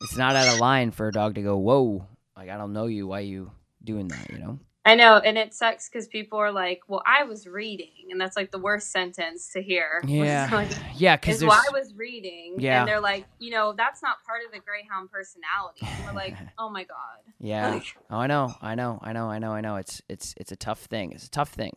it's 0.00 0.16
not 0.16 0.36
out 0.36 0.52
of 0.52 0.60
line 0.60 0.90
for 0.90 1.08
a 1.08 1.12
dog 1.12 1.34
to 1.36 1.42
go, 1.42 1.56
"Whoa, 1.56 2.06
like 2.36 2.50
I 2.50 2.56
don't 2.56 2.72
know 2.72 2.86
you, 2.86 3.06
why 3.06 3.20
you 3.20 3.50
doing 3.82 4.08
that?" 4.08 4.30
You 4.30 4.38
know? 4.38 4.58
I 4.86 4.94
know 4.94 5.16
and 5.18 5.36
it 5.36 5.52
sucks 5.52 5.88
because 5.88 6.06
people 6.08 6.38
are 6.38 6.50
like 6.52 6.80
well 6.88 7.02
i 7.06 7.22
was 7.24 7.46
reading 7.46 7.90
and 8.10 8.20
that's 8.20 8.36
like 8.36 8.50
the 8.52 8.58
worst 8.58 8.90
sentence 8.92 9.52
to 9.52 9.60
hear 9.62 10.00
Yeah. 10.06 10.48
Like, 10.50 10.68
Yeah, 10.96 11.16
because 11.16 11.42
well, 11.42 11.52
I 11.52 11.70
was 11.72 11.92
reading, 11.94 12.54
Yeah. 12.58 12.80
and 12.80 12.88
they're 12.88 13.00
like, 13.00 13.26
you 13.38 13.50
know, 13.50 13.74
that's 13.76 14.02
not 14.02 14.16
part 14.24 14.40
of 14.46 14.52
the 14.52 14.60
Greyhound 14.60 15.10
personality. 15.10 15.80
And 15.86 16.06
we're 16.06 16.12
like, 16.14 16.34
oh 16.58 16.70
my 16.70 16.84
god, 16.84 17.18
Yeah. 17.38 17.68
Like- 17.74 17.96
oh, 18.10 18.16
I 18.16 18.26
know. 18.26 18.54
I 18.62 18.74
know. 18.74 18.98
I 19.02 19.12
know. 19.12 19.28
I 19.28 19.38
know. 19.38 19.52
I 19.52 19.60
know. 19.60 19.76
It's 19.76 20.00
it's 20.08 20.34
it's 20.38 20.52
a 20.52 20.56
tough 20.56 20.80
thing. 20.84 21.12
It's 21.12 21.26
a 21.26 21.30
tough 21.30 21.50
thing, 21.50 21.72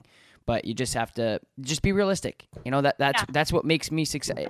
but 0.45 0.64
you 0.66 0.74
just 0.74 0.93
have 0.93 1.12
to 1.16 1.39
just 1.62 1.82
be 1.82 1.91
realistic. 1.91 2.47
You 2.64 2.72
know 2.72 2.82
that 2.82 2.97
that's 2.99 3.22
Yeah. 3.24 3.26
that's 3.34 3.51
what 3.51 3.66
makes 3.66 3.91
me 3.91 4.05
success. 4.05 4.47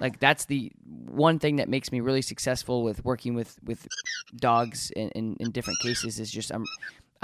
Like 0.00 0.20
that's 0.20 0.44
the 0.44 0.70
one 1.06 1.38
thing 1.38 1.56
that 1.56 1.68
makes 1.68 1.90
me 1.90 2.00
really 2.00 2.22
successful 2.22 2.84
with 2.84 3.04
working 3.04 3.34
with 3.34 3.58
with 3.64 3.88
dogs 4.36 4.90
in, 4.94 5.08
in, 5.10 5.36
in 5.40 5.50
different 5.50 5.78
cases 5.80 6.20
is 6.20 6.30
just 6.30 6.52
I'm 6.52 6.64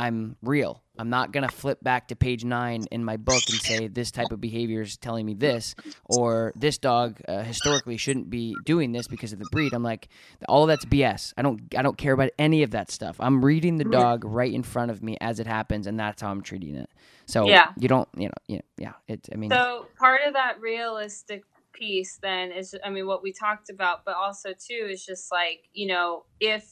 I'm 0.00 0.36
real. 0.42 0.82
I'm 0.98 1.10
not 1.10 1.30
gonna 1.30 1.50
flip 1.50 1.78
back 1.82 2.08
to 2.08 2.16
page 2.16 2.42
nine 2.42 2.86
in 2.90 3.04
my 3.04 3.18
book 3.18 3.50
and 3.50 3.60
say 3.60 3.86
this 3.86 4.10
type 4.10 4.32
of 4.32 4.40
behavior 4.40 4.80
is 4.80 4.96
telling 4.96 5.26
me 5.26 5.34
this, 5.34 5.74
or 6.06 6.52
this 6.56 6.78
dog 6.78 7.20
uh, 7.28 7.42
historically 7.42 7.98
shouldn't 7.98 8.30
be 8.30 8.60
doing 8.60 8.92
this 8.92 9.06
because 9.06 9.34
of 9.34 9.38
the 9.38 9.44
breed. 9.44 9.74
I'm 9.74 9.82
like, 9.82 10.08
all 10.48 10.66
that's 10.66 10.86
BS. 10.86 11.34
I 11.36 11.42
don't 11.42 11.74
I 11.76 11.82
don't 11.82 11.98
care 11.98 12.14
about 12.14 12.30
any 12.38 12.62
of 12.62 12.70
that 12.70 12.90
stuff. 12.90 13.16
I'm 13.20 13.44
reading 13.44 13.76
the 13.76 13.84
dog 13.84 14.24
right 14.24 14.52
in 14.52 14.62
front 14.62 14.90
of 14.90 15.02
me 15.02 15.18
as 15.20 15.38
it 15.38 15.46
happens, 15.46 15.86
and 15.86 16.00
that's 16.00 16.22
how 16.22 16.30
I'm 16.30 16.40
treating 16.42 16.74
it. 16.76 16.88
So 17.26 17.46
Yeah. 17.46 17.72
you 17.78 17.88
don't 17.88 18.08
you 18.16 18.28
know 18.28 18.34
yeah 18.46 18.60
yeah 18.78 18.92
it 19.06 19.28
I 19.32 19.36
mean 19.36 19.50
So 19.50 19.86
part 19.98 20.22
of 20.26 20.32
that 20.32 20.60
realistic 20.60 21.44
piece 21.72 22.18
then 22.22 22.52
is, 22.52 22.74
I 22.84 22.90
mean, 22.90 23.06
what 23.06 23.22
we 23.22 23.32
talked 23.32 23.70
about, 23.70 24.04
but 24.04 24.14
also 24.16 24.50
too 24.50 24.88
is 24.90 25.04
just 25.04 25.30
like, 25.32 25.62
you 25.72 25.86
know, 25.86 26.24
if 26.40 26.64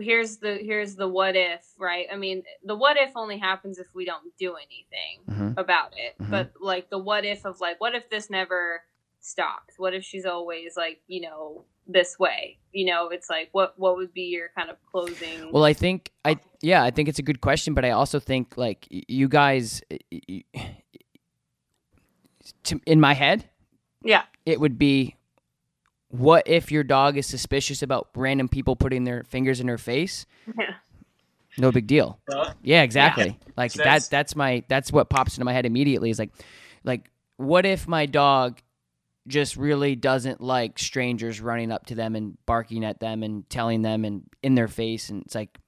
here's 0.00 0.38
the 0.38 0.54
here's 0.54 0.96
the 0.96 1.08
what 1.08 1.36
if, 1.36 1.64
right? 1.78 2.06
I 2.12 2.16
mean, 2.16 2.42
the 2.64 2.76
what 2.76 2.96
if 2.96 3.12
only 3.16 3.38
happens 3.38 3.78
if 3.78 3.86
we 3.94 4.04
don't 4.04 4.36
do 4.38 4.54
anything 4.56 5.24
Mhm. 5.28 5.58
about 5.58 5.92
it. 5.96 6.16
Mhm. 6.20 6.30
But 6.30 6.52
like 6.60 6.90
the 6.90 6.98
what 6.98 7.24
if 7.24 7.44
of 7.44 7.60
like, 7.60 7.80
what 7.80 7.94
if 7.94 8.08
this 8.10 8.30
never 8.30 8.82
stopped? 9.20 9.72
What 9.78 9.94
if 9.94 10.04
she's 10.04 10.24
always 10.24 10.76
like, 10.76 11.00
you 11.06 11.20
know, 11.22 11.64
this 11.86 12.18
way? 12.18 12.58
You 12.72 12.86
know, 12.86 13.08
it's 13.08 13.28
like 13.28 13.48
what 13.52 13.78
what 13.78 13.96
would 13.96 14.12
be 14.14 14.22
your 14.22 14.48
kind 14.56 14.70
of 14.70 14.76
closing? 14.90 15.50
Well, 15.52 15.64
I 15.64 15.72
think 15.74 16.12
I 16.24 16.38
yeah, 16.62 16.82
I 16.82 16.90
think 16.90 17.08
it's 17.08 17.18
a 17.18 17.22
good 17.22 17.40
question, 17.40 17.74
but 17.74 17.84
I 17.84 17.90
also 17.90 18.18
think 18.20 18.56
like 18.56 18.86
you 18.90 19.28
guys, 19.28 19.82
y- 19.90 20.20
y- 20.28 20.44
to, 22.64 22.80
in 22.86 23.00
my 23.00 23.14
head, 23.14 23.48
yeah, 24.02 24.24
it 24.46 24.60
would 24.60 24.78
be, 24.78 25.16
what 26.10 26.48
if 26.48 26.72
your 26.72 26.84
dog 26.84 27.16
is 27.16 27.26
suspicious 27.26 27.82
about 27.82 28.08
random 28.14 28.48
people 28.48 28.76
putting 28.76 29.04
their 29.04 29.24
fingers 29.24 29.60
in 29.60 29.68
her 29.68 29.78
face? 29.78 30.26
yeah, 30.58 30.74
No 31.58 31.70
big 31.70 31.86
deal. 31.86 32.18
Huh? 32.28 32.54
Yeah, 32.62 32.82
exactly. 32.82 33.38
Like 33.56 33.72
that. 33.74 34.08
That's 34.10 34.34
my. 34.34 34.64
That's 34.68 34.92
what 34.92 35.10
pops 35.10 35.36
into 35.36 35.44
my 35.44 35.52
head 35.52 35.66
immediately. 35.66 36.10
Is 36.10 36.18
like, 36.18 36.30
like, 36.84 37.10
what 37.36 37.66
if 37.66 37.86
my 37.86 38.06
dog 38.06 38.60
just 39.26 39.56
really 39.56 39.94
doesn't 39.94 40.40
like 40.40 40.78
strangers 40.78 41.40
running 41.40 41.70
up 41.70 41.84
to 41.86 41.94
them 41.94 42.16
and 42.16 42.38
barking 42.46 42.84
at 42.84 42.98
them 43.00 43.22
and 43.22 43.48
telling 43.50 43.82
them 43.82 44.06
and 44.06 44.24
in 44.42 44.54
their 44.54 44.68
face 44.68 45.10
and 45.10 45.22
it's 45.22 45.34
like, 45.34 45.58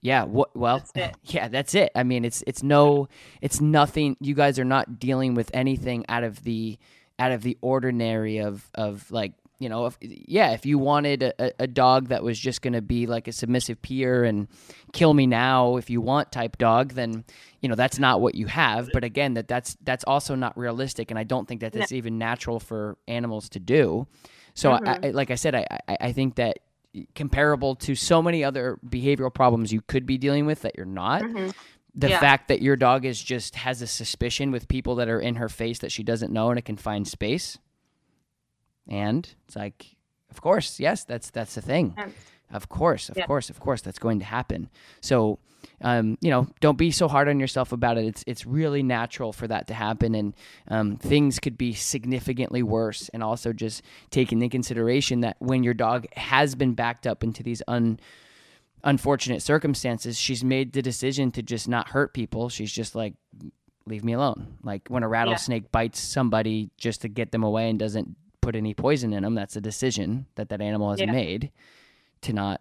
yeah, 0.00 0.24
what? 0.24 0.56
Well, 0.56 0.82
That's 0.94 1.18
yeah, 1.24 1.48
that's 1.48 1.74
it. 1.74 1.90
I 1.94 2.04
mean, 2.04 2.24
it's 2.24 2.42
it's 2.46 2.62
no, 2.62 3.08
it's 3.42 3.60
nothing. 3.60 4.16
You 4.20 4.34
guys 4.34 4.58
are 4.58 4.64
not 4.64 4.98
dealing 4.98 5.34
with 5.34 5.50
anything 5.52 6.06
out 6.08 6.24
of 6.24 6.42
the 6.44 6.78
out 7.18 7.32
of 7.32 7.42
the 7.42 7.58
ordinary 7.60 8.38
of 8.38 8.64
of 8.74 9.10
like 9.10 9.32
you 9.58 9.68
know, 9.68 9.86
if, 9.86 9.98
yeah, 10.00 10.52
if 10.52 10.64
you 10.64 10.78
wanted 10.78 11.22
a, 11.22 11.52
a 11.62 11.66
dog 11.66 12.08
that 12.08 12.22
was 12.22 12.38
just 12.38 12.62
going 12.62 12.74
to 12.74 12.82
be 12.82 13.06
like 13.06 13.26
a 13.26 13.32
submissive 13.32 13.82
peer 13.82 14.22
and 14.24 14.46
kill 14.92 15.12
me 15.14 15.26
now 15.26 15.76
if 15.76 15.90
you 15.90 16.00
want 16.00 16.30
type 16.30 16.58
dog, 16.58 16.92
then 16.92 17.24
you 17.60 17.68
know 17.68 17.74
that's 17.74 17.98
not 17.98 18.20
what 18.20 18.34
you 18.36 18.46
have. 18.46 18.90
But 18.92 19.02
again, 19.04 19.34
that 19.34 19.48
that's 19.48 19.76
that's 19.82 20.04
also 20.04 20.34
not 20.34 20.56
realistic, 20.56 21.10
and 21.10 21.18
I 21.18 21.24
don't 21.24 21.48
think 21.48 21.60
that 21.62 21.72
that's 21.72 21.92
even 21.92 22.18
natural 22.18 22.60
for 22.60 22.96
animals 23.08 23.48
to 23.50 23.58
do. 23.60 24.06
So, 24.54 24.72
I, 24.72 24.98
I, 25.02 25.10
like 25.10 25.30
I 25.30 25.34
said, 25.36 25.54
I, 25.54 25.66
I 25.88 25.96
I 26.00 26.12
think 26.12 26.36
that 26.36 26.58
comparable 27.14 27.74
to 27.76 27.94
so 27.94 28.22
many 28.22 28.42
other 28.42 28.78
behavioral 28.86 29.32
problems 29.32 29.72
you 29.72 29.80
could 29.82 30.06
be 30.06 30.18
dealing 30.18 30.46
with 30.46 30.62
that 30.62 30.74
you're 30.76 30.86
not. 30.86 31.22
Mhm. 31.22 31.52
The 31.94 32.10
Yeah. 32.10 32.20
fact 32.20 32.48
that 32.48 32.62
your 32.62 32.76
dog 32.76 33.04
is 33.04 33.22
just 33.22 33.56
has 33.56 33.82
a 33.82 33.86
suspicion 33.86 34.50
with 34.50 34.68
people 34.68 34.94
that 34.96 35.08
are 35.08 35.20
in 35.20 35.34
her 35.36 35.48
face 35.48 35.78
that 35.80 35.90
she 35.92 36.02
doesn't 36.02 36.32
know 36.32 36.50
in 36.50 36.58
a 36.58 36.62
confined 36.62 37.08
space, 37.08 37.58
and 38.88 39.28
it's 39.46 39.56
like, 39.56 39.96
of 40.30 40.40
course, 40.40 40.78
yes, 40.80 41.04
that's 41.04 41.30
that's 41.30 41.54
the 41.54 41.62
thing. 41.62 41.94
And- 41.96 42.12
Of 42.50 42.70
course, 42.70 43.10
of 43.10 43.16
Yeah. 43.18 43.26
course, 43.26 43.50
of 43.50 43.60
course, 43.60 43.82
that's 43.82 43.98
going 43.98 44.20
to 44.20 44.24
happen. 44.24 44.70
So, 45.02 45.38
um, 45.82 46.16
you 46.22 46.30
know, 46.30 46.46
don't 46.60 46.78
be 46.78 46.90
so 46.90 47.06
hard 47.06 47.28
on 47.28 47.38
yourself 47.38 47.72
about 47.72 47.98
it. 47.98 48.06
It's 48.06 48.24
it's 48.26 48.46
really 48.46 48.82
natural 48.82 49.34
for 49.34 49.46
that 49.48 49.66
to 49.66 49.74
happen, 49.74 50.14
and 50.14 50.32
um, 50.68 50.96
things 50.96 51.38
could 51.40 51.58
be 51.58 51.74
significantly 51.74 52.62
worse. 52.62 53.10
And 53.10 53.22
also, 53.22 53.52
just 53.52 53.82
taking 54.10 54.40
into 54.40 54.48
consideration 54.50 55.20
that 55.20 55.36
when 55.40 55.62
your 55.62 55.74
dog 55.74 56.06
has 56.16 56.54
been 56.54 56.72
backed 56.72 57.06
up 57.06 57.22
into 57.22 57.42
these 57.42 57.62
un 57.68 58.00
unfortunate 58.84 59.42
circumstances, 59.42 60.16
she's 60.18 60.42
made 60.42 60.72
the 60.72 60.80
decision 60.82 61.30
to 61.32 61.42
just 61.42 61.68
not 61.68 61.90
hurt 61.90 62.14
people. 62.14 62.48
She's 62.48 62.72
just 62.72 62.94
like, 62.94 63.12
leave 63.86 64.04
me 64.04 64.14
alone. 64.14 64.56
Like 64.62 64.88
when 64.88 65.02
a 65.02 65.08
rattlesnake 65.08 65.70
bites 65.72 66.00
somebody 66.00 66.70
just 66.78 67.02
to 67.02 67.08
get 67.08 67.30
them 67.32 67.42
away 67.42 67.68
and 67.68 67.78
doesn't 67.78 68.16
put 68.40 68.56
any 68.56 68.74
poison 68.74 69.12
in 69.12 69.22
them, 69.22 69.34
that's 69.34 69.56
a 69.56 69.60
decision 69.60 70.26
that 70.36 70.48
that 70.50 70.60
animal 70.60 70.90
has 70.90 71.00
Yeah. 71.00 71.10
made 71.12 71.50
to 72.22 72.32
not. 72.32 72.60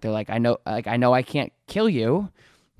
They're 0.00 0.10
like, 0.12 0.30
I 0.30 0.38
know, 0.38 0.58
like 0.66 0.86
I 0.86 0.96
know 0.96 1.12
I 1.12 1.22
can't 1.22 1.52
kill 1.66 1.88
you, 1.88 2.30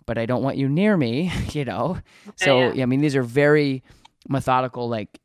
but 0.07 0.19
I 0.19 0.27
don't 0.27 0.43
want 0.43 0.57
you 0.57 0.69
near 0.69 0.97
me. 0.97 1.31
You 1.53 1.65
know. 1.65 1.99
So 2.37 2.73
yeah. 2.73 2.83
I 2.83 2.87
mean, 2.87 3.01
these 3.01 3.15
are 3.17 3.23
very 3.23 3.83
methodical, 4.29 4.89
like 4.89 5.21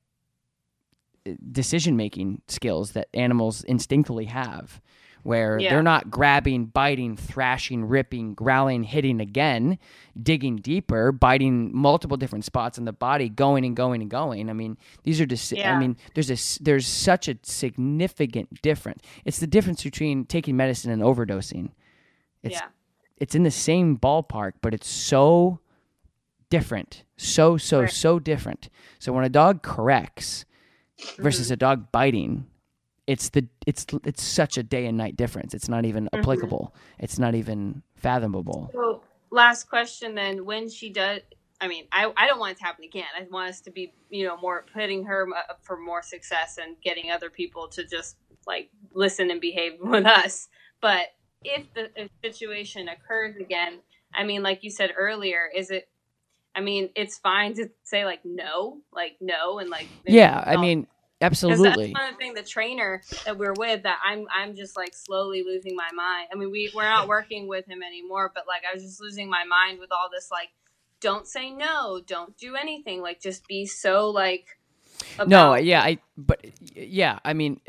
decision 1.51 1.97
making 1.97 2.41
skills 2.47 2.91
that 2.93 3.07
animals 3.13 3.63
instinctively 3.65 4.25
have 4.25 4.79
where 5.28 5.59
Yeah. 5.59 5.71
they're 5.71 5.84
not 5.84 6.09
grabbing, 6.09 6.67
biting, 6.67 7.17
thrashing, 7.17 7.84
ripping, 7.84 8.34
growling, 8.34 8.84
hitting 8.84 9.19
again, 9.19 9.78
digging 10.23 10.55
deeper, 10.55 11.11
biting 11.11 11.69
multiple 11.75 12.15
different 12.15 12.45
spots 12.45 12.78
in 12.78 12.86
the 12.86 12.93
body, 12.93 13.28
going 13.28 13.65
and 13.65 13.75
going 13.75 14.01
and 14.01 14.09
going. 14.09 14.49
I 14.49 14.53
mean, 14.53 14.78
these 15.03 15.19
are 15.19 15.25
just. 15.25 15.53
I 15.53 15.78
mean, 15.78 15.97
there's 16.13 16.32
a 16.32 16.63
there's 16.63 16.88
such 16.88 17.28
a 17.28 17.38
significant 17.43 18.61
difference. 18.61 19.03
It's 19.25 19.39
the 19.39 19.47
difference 19.47 19.84
between 19.84 20.23
taking 20.23 20.55
medicine 20.55 20.91
and 20.91 21.01
overdosing. 21.01 21.71
It's 22.41 22.55
yeah. 22.55 22.67
it's 23.17 23.36
in 23.36 23.43
the 23.43 23.51
same 23.51 23.97
ballpark, 23.97 24.53
but 24.61 24.73
it's 24.73 24.88
so 24.88 25.59
different. 26.49 27.03
So, 27.17 27.57
so, 27.57 27.82
Right. 27.82 27.91
so 27.91 28.17
different. 28.19 28.69
So 28.97 29.11
when 29.11 29.25
a 29.25 29.30
dog 29.30 29.61
corrects 29.61 30.45
versus 31.17 31.47
mm-hmm. 31.47 31.53
a 31.53 31.57
dog 31.57 31.91
biting, 31.91 32.45
it's 33.08 33.30
the 33.30 33.47
it's 33.66 33.86
it's 34.03 34.22
such 34.22 34.58
a 34.58 34.64
day 34.64 34.86
and 34.86 34.97
night 34.97 35.16
difference. 35.16 35.53
It's 35.53 35.70
not 35.70 35.86
even 35.86 36.05
mm-hmm. 36.05 36.20
applicable. 36.20 36.76
It's 36.99 37.18
not 37.18 37.34
even 37.34 37.82
fathomable. 37.95 38.70
So, 38.74 39.01
last 39.32 39.70
question 39.70 40.14
then. 40.14 40.45
When 40.45 40.70
she 40.70 40.89
does, 40.91 41.22
I 41.62 41.70
mean, 41.70 41.86
I, 41.91 42.12
I 42.16 42.28
don't 42.28 42.39
want 42.39 42.51
it 42.51 42.58
to 42.60 42.66
happen 42.66 42.84
again. 42.84 43.05
I 43.18 43.26
want 43.32 43.49
us 43.49 43.62
to 43.62 43.72
be, 43.72 43.93
you 44.10 44.28
know, 44.28 44.38
more 44.38 44.66
putting 44.74 45.05
her 45.05 45.28
up 45.36 45.60
for 45.64 45.78
more 45.78 46.03
success 46.03 46.60
and 46.62 46.76
getting 46.82 47.10
other 47.10 47.30
people 47.30 47.70
to 47.70 47.86
just 47.86 48.18
like 48.45 48.70
listen 48.93 49.32
and 49.32 49.39
behave 49.39 49.74
with 49.82 50.05
us. 50.05 50.49
But 50.82 51.08
if 51.43 51.74
the 51.74 51.89
if 51.95 52.10
situation 52.22 52.89
occurs 52.89 53.38
again, 53.38 53.80
I 54.14 54.26
mean, 54.26 54.43
like 54.43 54.64
you 54.64 54.70
said 54.70 54.91
earlier, 54.97 55.49
is 55.55 55.72
it? 55.72 55.88
I 56.53 56.60
mean, 56.60 56.89
it's 56.95 57.20
fine 57.20 57.53
to 57.55 57.70
say 57.84 58.03
like 58.03 58.22
no, 58.26 58.80
like 58.91 59.18
no, 59.22 59.60
and 59.60 59.70
like 59.70 59.88
Yeah, 60.05 60.43
I 60.45 60.58
mean, 60.58 60.88
absolutely. 61.22 61.93
that's 61.93 61.99
one 61.99 62.18
thing. 62.18 62.34
The 62.34 62.43
trainer 62.43 63.01
that 63.26 63.38
we're 63.38 63.53
with, 63.53 63.84
that 63.84 63.99
I'm, 64.05 64.26
I'm 64.34 64.55
just 64.55 64.76
like 64.76 64.93
slowly 64.93 65.43
losing 65.43 65.76
my 65.76 65.89
mind. 65.93 66.30
I 66.32 66.36
mean, 66.36 66.51
we 66.51 66.72
we're 66.76 66.84
not 66.84 67.07
working 67.07 67.47
with 67.47 67.65
him 67.65 67.82
anymore, 67.84 68.32
but 68.34 68.45
like 68.47 68.61
I 68.70 68.74
was 68.74 68.84
just 68.84 69.01
losing 69.01 69.30
my 69.30 69.43
mind 69.43 69.80
with 69.80 69.91
all 69.91 70.09
this. 70.13 70.30
Like, 70.32 70.49
don't 70.99 71.28
say 71.28 71.51
no, 71.51 72.01
don't 72.05 72.38
do 72.38 72.55
anything. 72.55 73.01
Like, 73.01 73.22
just 73.22 73.47
be 73.47 73.65
so 73.65 74.09
like. 74.09 74.57
No, 75.28 75.55
yeah, 75.55 75.82
I 75.82 75.99
but 76.18 76.45
yeah, 76.74 77.20
I 77.24 77.34
mean 77.34 77.61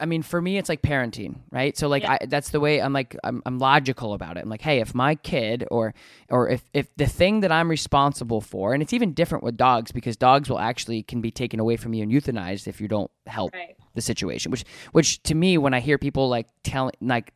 I 0.00 0.06
mean 0.06 0.22
for 0.22 0.40
me 0.40 0.58
it's 0.58 0.68
like 0.68 0.82
parenting, 0.82 1.36
right? 1.50 1.76
So 1.76 1.88
like 1.88 2.02
Yeah. 2.02 2.18
I 2.20 2.26
that's 2.26 2.50
the 2.50 2.60
way 2.60 2.80
I'm 2.80 2.92
like 2.92 3.16
I'm 3.24 3.42
I'm 3.46 3.58
logical 3.58 4.12
about 4.14 4.36
it. 4.36 4.40
I'm 4.42 4.48
like, 4.48 4.62
"Hey, 4.62 4.80
if 4.80 4.94
my 4.94 5.14
kid 5.14 5.66
or 5.70 5.94
or 6.30 6.48
if 6.48 6.62
if 6.74 6.94
the 6.96 7.06
thing 7.06 7.40
that 7.40 7.52
I'm 7.52 7.68
responsible 7.70 8.40
for, 8.40 8.74
and 8.74 8.82
it's 8.82 8.92
even 8.92 9.12
different 9.14 9.44
with 9.44 9.56
dogs 9.56 9.92
because 9.92 10.16
dogs 10.16 10.48
will 10.50 10.58
actually 10.58 11.02
can 11.02 11.20
be 11.20 11.30
taken 11.30 11.60
away 11.60 11.76
from 11.76 11.94
you 11.94 12.02
and 12.02 12.12
euthanized 12.12 12.66
if 12.66 12.80
you 12.80 12.88
don't 12.88 13.10
help 13.26 13.54
Right. 13.54 13.76
the 13.94 14.00
situation, 14.00 14.50
which 14.50 14.64
which 14.92 15.22
to 15.24 15.34
me 15.34 15.58
when 15.58 15.74
I 15.74 15.80
hear 15.80 15.98
people 15.98 16.28
like 16.28 16.46
telling 16.62 16.94
like 17.00 17.32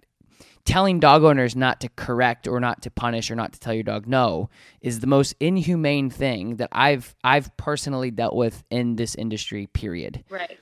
telling 0.66 1.00
dog 1.00 1.24
owners 1.24 1.56
not 1.56 1.80
to 1.80 1.88
correct 1.96 2.46
or 2.46 2.60
not 2.60 2.82
to 2.82 2.90
punish 2.90 3.30
or 3.30 3.34
not 3.34 3.52
to 3.54 3.58
tell 3.58 3.72
your 3.72 3.82
dog 3.82 4.06
no 4.06 4.50
is 4.82 5.00
the 5.00 5.06
most 5.06 5.34
inhumane 5.40 6.10
thing 6.10 6.56
that 6.56 6.68
I've 6.70 7.14
I've 7.24 7.56
personally 7.56 8.10
dealt 8.10 8.36
with 8.36 8.62
in 8.70 8.96
this 8.96 9.14
industry 9.14 9.66
period 9.68 10.22
Right. 10.28 10.58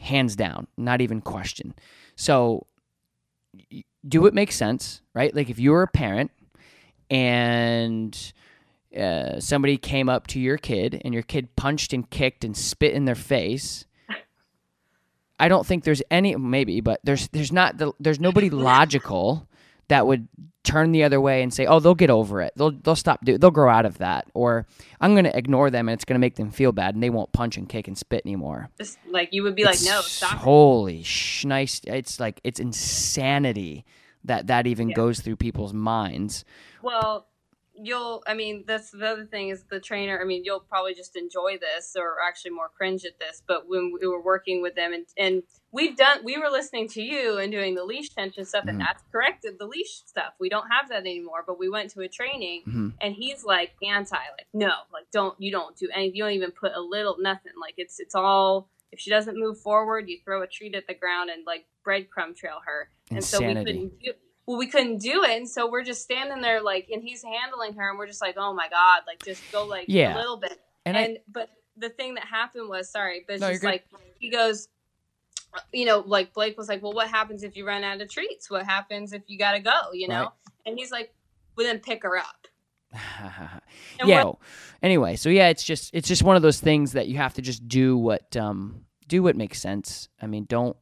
Hands 0.00 0.36
down 0.36 0.66
not 0.76 1.00
even 1.00 1.20
question. 1.20 1.74
So 2.16 2.66
do 4.06 4.26
it 4.26 4.34
make 4.34 4.52
sense 4.52 5.02
right? 5.14 5.34
Like 5.34 5.50
if 5.50 5.58
you 5.58 5.70
were 5.72 5.82
a 5.82 5.88
parent 5.88 6.30
and 7.10 8.32
uh, 8.96 9.40
somebody 9.40 9.76
came 9.76 10.08
up 10.08 10.26
to 10.28 10.40
your 10.40 10.56
kid 10.56 11.00
and 11.04 11.14
your 11.14 11.22
kid 11.22 11.54
punched 11.56 11.92
and 11.92 12.08
kicked 12.10 12.44
and 12.44 12.56
spit 12.56 12.92
in 12.92 13.04
their 13.04 13.14
face 13.14 13.84
i 15.38 15.48
don't 15.48 15.64
think 15.64 15.84
there's 15.84 16.02
any 16.10 16.34
maybe 16.36 16.80
but 16.80 17.00
there's 17.04 17.28
there's 17.28 17.52
not 17.52 17.78
the, 17.78 17.92
there's 18.00 18.18
nobody 18.18 18.50
logical 18.50 19.48
that 19.90 20.06
would 20.06 20.26
turn 20.62 20.92
the 20.92 21.02
other 21.04 21.20
way 21.20 21.42
and 21.42 21.54
say 21.54 21.64
oh 21.66 21.80
they'll 21.80 21.94
get 21.94 22.10
over 22.10 22.42
it 22.42 22.52
they'll 22.56 22.70
they'll 22.70 22.94
stop 22.96 23.24
do 23.24 23.38
they'll 23.38 23.50
grow 23.50 23.70
out 23.70 23.86
of 23.86 23.96
that 23.98 24.26
or 24.34 24.66
i'm 25.00 25.14
going 25.14 25.24
to 25.24 25.36
ignore 25.36 25.70
them 25.70 25.88
and 25.88 25.94
it's 25.94 26.04
going 26.04 26.14
to 26.14 26.20
make 26.20 26.36
them 26.36 26.50
feel 26.50 26.70
bad 26.70 26.94
and 26.94 27.02
they 27.02 27.08
won't 27.08 27.32
punch 27.32 27.56
and 27.56 27.68
kick 27.68 27.88
and 27.88 27.96
spit 27.96 28.22
anymore 28.26 28.68
Just 28.78 28.98
like 29.08 29.30
you 29.32 29.42
would 29.42 29.54
be 29.54 29.64
like, 29.64 29.78
no, 29.84 30.00
stop. 30.02 30.38
Holy 30.38 31.02
schnice! 31.02 31.80
It's 31.86 32.20
like 32.20 32.40
it's 32.44 32.60
insanity 32.60 33.84
that 34.24 34.48
that 34.48 34.66
even 34.66 34.90
Yeah. 34.90 34.96
goes 34.96 35.20
through 35.20 35.36
people's 35.36 35.72
minds. 35.72 36.44
Well, 36.82 37.26
you'll. 37.82 38.22
I 38.26 38.34
mean, 38.34 38.64
that's 38.66 38.90
the 38.90 39.06
other 39.06 39.24
thing 39.24 39.48
is 39.48 39.64
the 39.70 39.80
trainer. 39.80 40.20
I 40.20 40.24
mean, 40.24 40.44
you'll 40.44 40.60
probably 40.60 40.94
just 40.94 41.16
enjoy 41.16 41.58
this, 41.58 41.94
or 41.98 42.16
actually 42.26 42.52
more 42.52 42.68
cringe 42.68 43.04
at 43.04 43.18
this. 43.18 43.42
But 43.46 43.68
when 43.68 43.92
we 44.00 44.06
were 44.06 44.22
working 44.22 44.62
with 44.62 44.74
them, 44.74 44.92
and 44.92 45.06
and 45.16 45.42
we've 45.72 45.96
done, 45.96 46.24
we 46.24 46.36
were 46.38 46.48
listening 46.50 46.88
to 46.88 47.02
you 47.02 47.38
and 47.38 47.50
doing 47.52 47.74
the 47.74 47.84
leash 47.84 48.10
tension 48.10 48.44
stuff, 48.44 48.64
and 48.66 48.78
Mhm. 48.80 48.84
that's 48.86 49.02
corrected 49.12 49.58
the 49.58 49.66
leash 49.66 50.02
stuff. 50.06 50.34
We 50.38 50.48
don't 50.48 50.68
have 50.70 50.88
that 50.90 51.00
anymore. 51.00 51.44
But 51.46 51.58
we 51.58 51.68
went 51.68 51.90
to 51.92 52.00
a 52.00 52.08
training, 52.08 52.62
Mhm. 52.66 52.94
and 53.00 53.14
he's 53.14 53.44
like 53.44 53.72
anti, 53.82 54.16
like 54.16 54.46
no, 54.52 54.72
like 54.92 55.10
don't 55.12 55.40
you 55.40 55.50
don't 55.50 55.76
do 55.76 55.88
any, 55.94 56.10
you 56.10 56.22
don't 56.24 56.32
even 56.32 56.52
put 56.52 56.72
a 56.74 56.80
little 56.80 57.16
nothing. 57.18 57.52
Like 57.60 57.74
it's 57.76 58.00
it's 58.00 58.14
all. 58.14 58.68
If 58.92 58.98
she 58.98 59.08
doesn't 59.08 59.38
move 59.38 59.56
forward, 59.60 60.08
you 60.08 60.18
throw 60.24 60.42
a 60.42 60.48
treat 60.48 60.74
at 60.74 60.88
the 60.88 60.94
ground 60.94 61.30
and 61.30 61.46
like 61.46 61.64
breadcrumb 61.86 62.34
trail 62.36 62.58
her. 62.66 62.90
And 63.12 63.22
so 63.24 63.38
we 63.38 63.44
Insanity. 63.46 63.72
couldn't 63.72 64.00
do 64.00 64.12
well, 64.50 64.58
we 64.58 64.66
couldn't 64.66 64.98
do 64.98 65.22
it, 65.22 65.30
and 65.30 65.48
so 65.48 65.70
we're 65.70 65.84
just 65.84 66.02
standing 66.02 66.40
there 66.40 66.60
like, 66.60 66.88
and 66.92 67.02
he's 67.04 67.22
handling 67.22 67.74
her, 67.74 67.88
and 67.88 67.96
we're 67.98 68.08
just 68.08 68.20
like, 68.20 68.34
oh 68.36 68.52
my 68.52 68.68
god, 68.68 69.02
like 69.06 69.24
just 69.24 69.40
go 69.52 69.64
like 69.64 69.84
Yeah. 69.88 70.16
a 70.16 70.18
little 70.18 70.36
bit. 70.38 70.60
And, 70.84 70.96
And, 70.96 71.12
I, 71.18 71.20
but 71.30 71.50
the 71.76 71.88
thing 71.90 72.14
that 72.14 72.24
happened 72.24 72.68
was, 72.68 72.90
sorry, 72.90 73.24
but 73.26 73.34
it's 73.34 73.40
No, 73.42 73.50
just 73.52 73.62
like 73.62 73.84
he 74.18 74.28
goes, 74.28 74.66
you 75.72 75.84
know, 75.84 76.00
like 76.04 76.32
Blake 76.34 76.58
was 76.58 76.68
like, 76.68 76.82
well, 76.82 76.92
what 76.92 77.08
happens 77.08 77.42
if 77.44 77.56
you 77.56 77.64
run 77.66 77.84
out 77.84 78.00
of 78.00 78.08
treats? 78.10 78.50
What 78.50 78.64
happens 78.66 79.12
if 79.12 79.22
you 79.28 79.38
got 79.38 79.52
to 79.52 79.60
go? 79.60 79.92
You 79.92 80.08
know, 80.08 80.20
Right. 80.22 80.30
and 80.66 80.76
he's 80.78 80.90
like, 80.90 81.12
well, 81.56 81.66
then 81.66 81.78
pick 81.78 82.02
her 82.02 82.16
up. 82.18 82.46
Yeah. 84.04 84.24
we're- 84.24 84.34
Anyway, 84.82 85.14
so 85.16 85.28
yeah, 85.28 85.48
it's 85.48 85.62
just 85.62 85.90
it's 85.94 86.08
just 86.08 86.22
one 86.22 86.34
of 86.36 86.42
those 86.42 86.58
things 86.58 86.92
that 86.92 87.06
you 87.06 87.18
have 87.18 87.34
to 87.34 87.42
just 87.42 87.68
do 87.68 87.96
what 87.98 88.34
um 88.36 88.84
do 89.06 89.22
what 89.22 89.36
makes 89.36 89.60
sense. 89.60 90.08
I 90.20 90.26
mean, 90.26 90.44
don't 90.48 90.76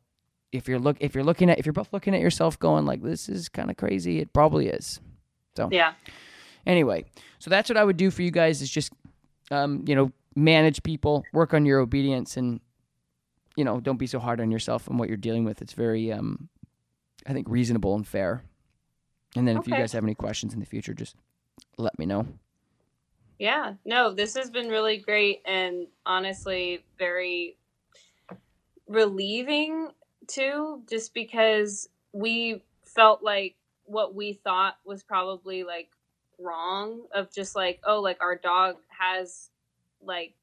if 0.52 0.68
you're 0.68 0.78
look 0.78 0.96
if 1.00 1.14
you're 1.14 1.24
looking 1.24 1.50
at 1.50 1.58
if 1.58 1.66
you're 1.66 1.72
both 1.72 1.92
looking 1.92 2.14
at 2.14 2.20
yourself 2.20 2.58
going 2.58 2.86
like 2.86 3.02
this 3.02 3.28
is 3.28 3.48
kind 3.48 3.70
of 3.70 3.76
crazy, 3.76 4.20
it 4.20 4.32
probably 4.32 4.68
is. 4.68 5.00
So 5.56 5.68
yeah, 5.72 5.94
anyway 6.66 7.04
so 7.40 7.50
that's 7.50 7.68
what 7.68 7.76
i 7.76 7.82
would 7.82 7.96
do 7.96 8.10
for 8.10 8.22
you 8.22 8.30
guys 8.30 8.62
is 8.62 8.70
just 8.70 8.92
um, 9.50 9.84
you 9.86 9.94
know 9.94 10.12
manage 10.36 10.82
people 10.82 11.24
work 11.32 11.52
on 11.52 11.66
your 11.66 11.80
obedience 11.80 12.36
and 12.36 12.60
you 13.56 13.64
know 13.64 13.80
don't 13.80 13.96
be 13.96 14.06
so 14.06 14.18
hard 14.18 14.40
on 14.40 14.50
yourself 14.50 14.86
and 14.88 14.98
what 14.98 15.08
you're 15.08 15.16
dealing 15.16 15.44
with. 15.44 15.60
It's 15.60 15.72
very 15.72 16.12
um, 16.12 16.48
i 17.26 17.32
think 17.32 17.48
reasonable 17.48 17.94
and 17.94 18.06
fair. 18.06 18.42
And 19.36 19.46
then 19.46 19.58
if 19.58 19.66
you 19.66 19.74
guys 19.74 19.92
have 19.92 20.04
any 20.04 20.14
questions 20.14 20.54
in 20.54 20.60
the 20.60 20.66
future 20.66 20.94
just 20.94 21.16
let 21.76 21.98
me 21.98 22.06
know. 22.06 22.26
Yeah. 23.38 23.74
No, 23.84 24.12
this 24.12 24.34
has 24.36 24.50
been 24.50 24.68
really 24.68 24.98
great, 24.98 25.42
and 25.44 25.86
honestly, 26.06 26.84
very 26.98 27.56
relieving 28.88 29.88
too, 30.28 30.82
just 30.88 31.14
because 31.14 31.88
we 32.12 32.62
felt 32.84 33.22
like 33.22 33.56
what 33.84 34.14
we 34.14 34.34
thought 34.34 34.76
was 34.84 35.02
probably 35.02 35.64
like 35.64 35.88
wrong 36.38 37.00
of 37.14 37.32
just 37.34 37.56
like 37.56 37.80
oh 37.84 38.00
like 38.00 38.18
our 38.20 38.36
dog 38.36 38.76
has 38.88 39.50
like 40.02 40.34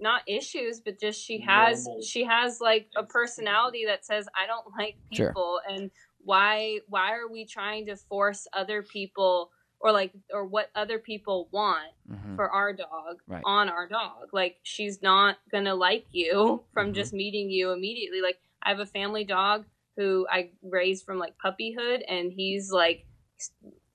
not 0.00 0.22
issues 0.26 0.80
but 0.80 0.98
just 0.98 1.20
she 1.22 1.38
has 1.40 1.84
Normal. 1.86 2.02
she 2.02 2.24
has 2.24 2.60
like 2.60 2.88
a 2.96 3.04
personality 3.04 3.84
that 3.86 4.04
says 4.04 4.26
i 4.36 4.46
don't 4.46 4.66
like 4.76 4.96
Sure. 5.12 5.28
people 5.28 5.60
and 5.68 5.90
why 6.24 6.80
why 6.88 7.12
are 7.12 7.28
we 7.30 7.44
trying 7.44 7.86
to 7.86 7.94
force 7.96 8.48
other 8.52 8.82
people 8.82 9.50
or 9.80 9.92
like 9.92 10.12
or 10.32 10.44
what 10.44 10.70
other 10.74 10.98
people 10.98 11.48
want 11.52 11.92
Mhm. 12.10 12.34
for 12.36 12.50
our 12.50 12.72
dog 12.72 13.20
Right. 13.28 13.42
on 13.44 13.68
our 13.68 13.86
dog. 13.88 14.30
Like 14.32 14.58
she's 14.62 15.02
not 15.02 15.38
gonna 15.52 15.74
like 15.74 16.06
you 16.10 16.64
from 16.72 16.88
Mhm. 16.90 16.94
just 16.94 17.12
meeting 17.12 17.48
you 17.50 17.70
immediately. 17.70 18.20
Like 18.20 18.40
I 18.62 18.70
have 18.70 18.80
a 18.80 18.86
family 18.86 19.24
dog 19.24 19.64
who 19.96 20.26
I 20.30 20.50
raised 20.62 21.04
from 21.04 21.18
like 21.18 21.34
puppyhood, 21.44 22.02
and 22.08 22.32
he's 22.32 22.70
like 22.70 23.06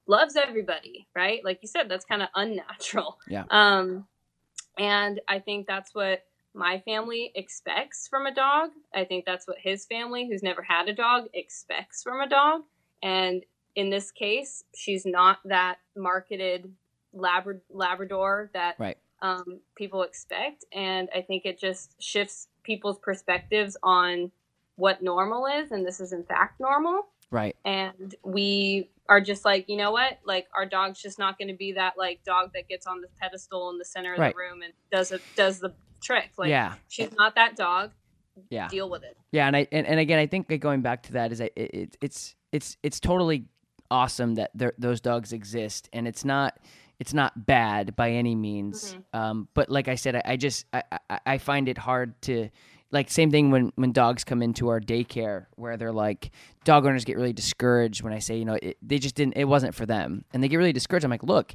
loves 0.08 0.36
everybody, 0.36 1.08
right? 1.16 1.44
Like 1.44 1.60
you 1.62 1.68
said, 1.68 1.90
that's 1.90 2.06
kind 2.06 2.22
of 2.22 2.30
unnatural. 2.36 3.18
Yeah. 3.28 3.46
Um, 3.50 4.06
and 4.78 5.22
I 5.28 5.40
think 5.40 5.68
that's 5.68 5.94
what 5.96 6.24
my 6.54 6.80
family 6.86 7.32
expects 7.36 8.08
from 8.08 8.26
a 8.26 8.34
dog. 8.34 8.72
I 8.94 9.06
think 9.06 9.26
that's 9.26 9.48
what 9.48 9.58
his 9.60 9.86
family, 9.86 10.28
who's 10.28 10.44
never 10.44 10.62
had 10.62 10.88
a 10.88 10.94
dog, 10.94 11.26
expects 11.34 12.04
from 12.04 12.20
a 12.22 12.28
dog. 12.28 12.62
And 13.02 13.44
in 13.76 13.90
this 13.90 14.12
case, 14.12 14.64
she's 14.76 15.06
not 15.06 15.40
that 15.46 15.78
marketed 15.96 16.72
Labra- 17.16 17.62
Labrador 17.70 18.50
that 18.54 18.76
Right. 18.78 18.98
um, 19.22 19.62
people 19.76 20.04
expect. 20.04 20.66
And 20.72 21.10
I 21.16 21.22
think 21.22 21.46
it 21.46 21.60
just 21.60 21.96
shifts 22.02 22.48
people's 22.64 23.00
perspectives 23.00 23.78
on 23.82 24.32
what 24.76 25.02
normal 25.02 25.46
is. 25.46 25.72
And 25.72 25.86
this 25.86 26.00
is, 26.00 26.14
in 26.14 26.24
fact, 26.24 26.60
normal. 26.60 27.08
Right. 27.32 27.56
And 27.66 28.14
we 28.24 28.90
are 29.10 29.22
just 29.22 29.44
like, 29.44 29.68
you 29.68 29.78
know 29.78 29.92
what? 29.92 30.20
Like, 30.26 30.48
our 30.56 30.66
dog's 30.66 31.02
just 31.02 31.18
not 31.20 31.38
going 31.38 31.48
to 31.50 31.56
be 31.56 31.74
that, 31.74 31.94
like, 31.98 32.24
dog 32.24 32.52
that 32.54 32.68
gets 32.68 32.86
on 32.88 33.02
the 33.02 33.08
pedestal 33.20 33.70
in 33.72 33.78
the 33.78 33.86
center 33.86 34.14
of 34.14 34.20
Right. 34.20 34.34
the 34.34 34.38
room 34.38 34.62
and 34.62 34.74
does 34.92 35.12
it, 35.12 35.22
does 35.36 35.60
the 35.60 35.74
trick. 36.02 36.32
Like, 36.38 36.50
yeah. 36.50 36.76
she's 36.88 37.12
not 37.18 37.36
that 37.36 37.56
dog. 37.56 37.92
Yeah. 38.50 38.68
Deal 38.68 38.90
with 38.90 39.04
it. 39.04 39.16
Yeah, 39.32 39.46
and 39.46 39.56
I 39.56 39.68
and, 39.72 39.86
and 39.86 40.00
again, 40.00 40.18
I 40.18 40.26
think 40.26 40.48
going 40.60 40.82
back 40.82 41.04
to 41.04 41.14
that 41.14 41.32
is 41.32 41.38
that 41.38 41.52
it, 41.56 41.72
it, 41.72 41.98
it's 42.02 42.36
it's 42.52 42.78
it's 42.82 43.00
totally 43.00 43.46
awesome 43.92 44.34
that 44.36 44.50
there, 44.56 44.74
those 44.80 45.02
dogs 45.02 45.34
exist, 45.34 45.88
and 45.94 46.08
it's 46.08 46.26
not 46.26 46.58
it's 47.00 47.14
not 47.14 47.46
bad 47.46 47.96
by 47.96 48.10
any 48.10 48.34
means. 48.34 48.98
Um, 49.14 49.50
but 49.54 49.70
like 49.70 49.88
I 49.88 49.94
said, 49.94 50.16
I, 50.16 50.22
I 50.26 50.38
just 50.38 50.66
I, 50.74 50.82
I, 51.12 51.20
I 51.28 51.38
find 51.38 51.70
it 51.70 51.78
hard 51.78 52.20
to 52.24 52.50
like 52.94 53.10
same 53.10 53.32
thing 53.32 53.52
when 53.52 53.72
when 53.76 53.92
dogs 53.92 54.24
come 54.24 54.42
into 54.42 54.70
our 54.70 54.80
daycare 54.80 55.48
where 55.56 55.76
they're 55.78 55.92
like 55.92 56.32
dog 56.64 56.86
owners 56.86 57.04
get 57.04 57.18
really 57.18 57.34
discouraged 57.34 58.04
when 58.04 58.14
I 58.14 58.20
say 58.20 58.38
you 58.38 58.46
know 58.46 58.58
it, 58.62 58.78
they 58.82 59.00
just 59.00 59.16
didn't 59.16 59.36
it 59.36 59.46
wasn't 59.46 59.76
for 59.76 59.86
them, 59.86 60.24
and 60.32 60.42
they 60.42 60.48
get 60.48 60.58
really 60.58 60.74
discouraged. 60.74 61.04
I'm 61.04 61.12
like, 61.12 61.24
look. 61.24 61.54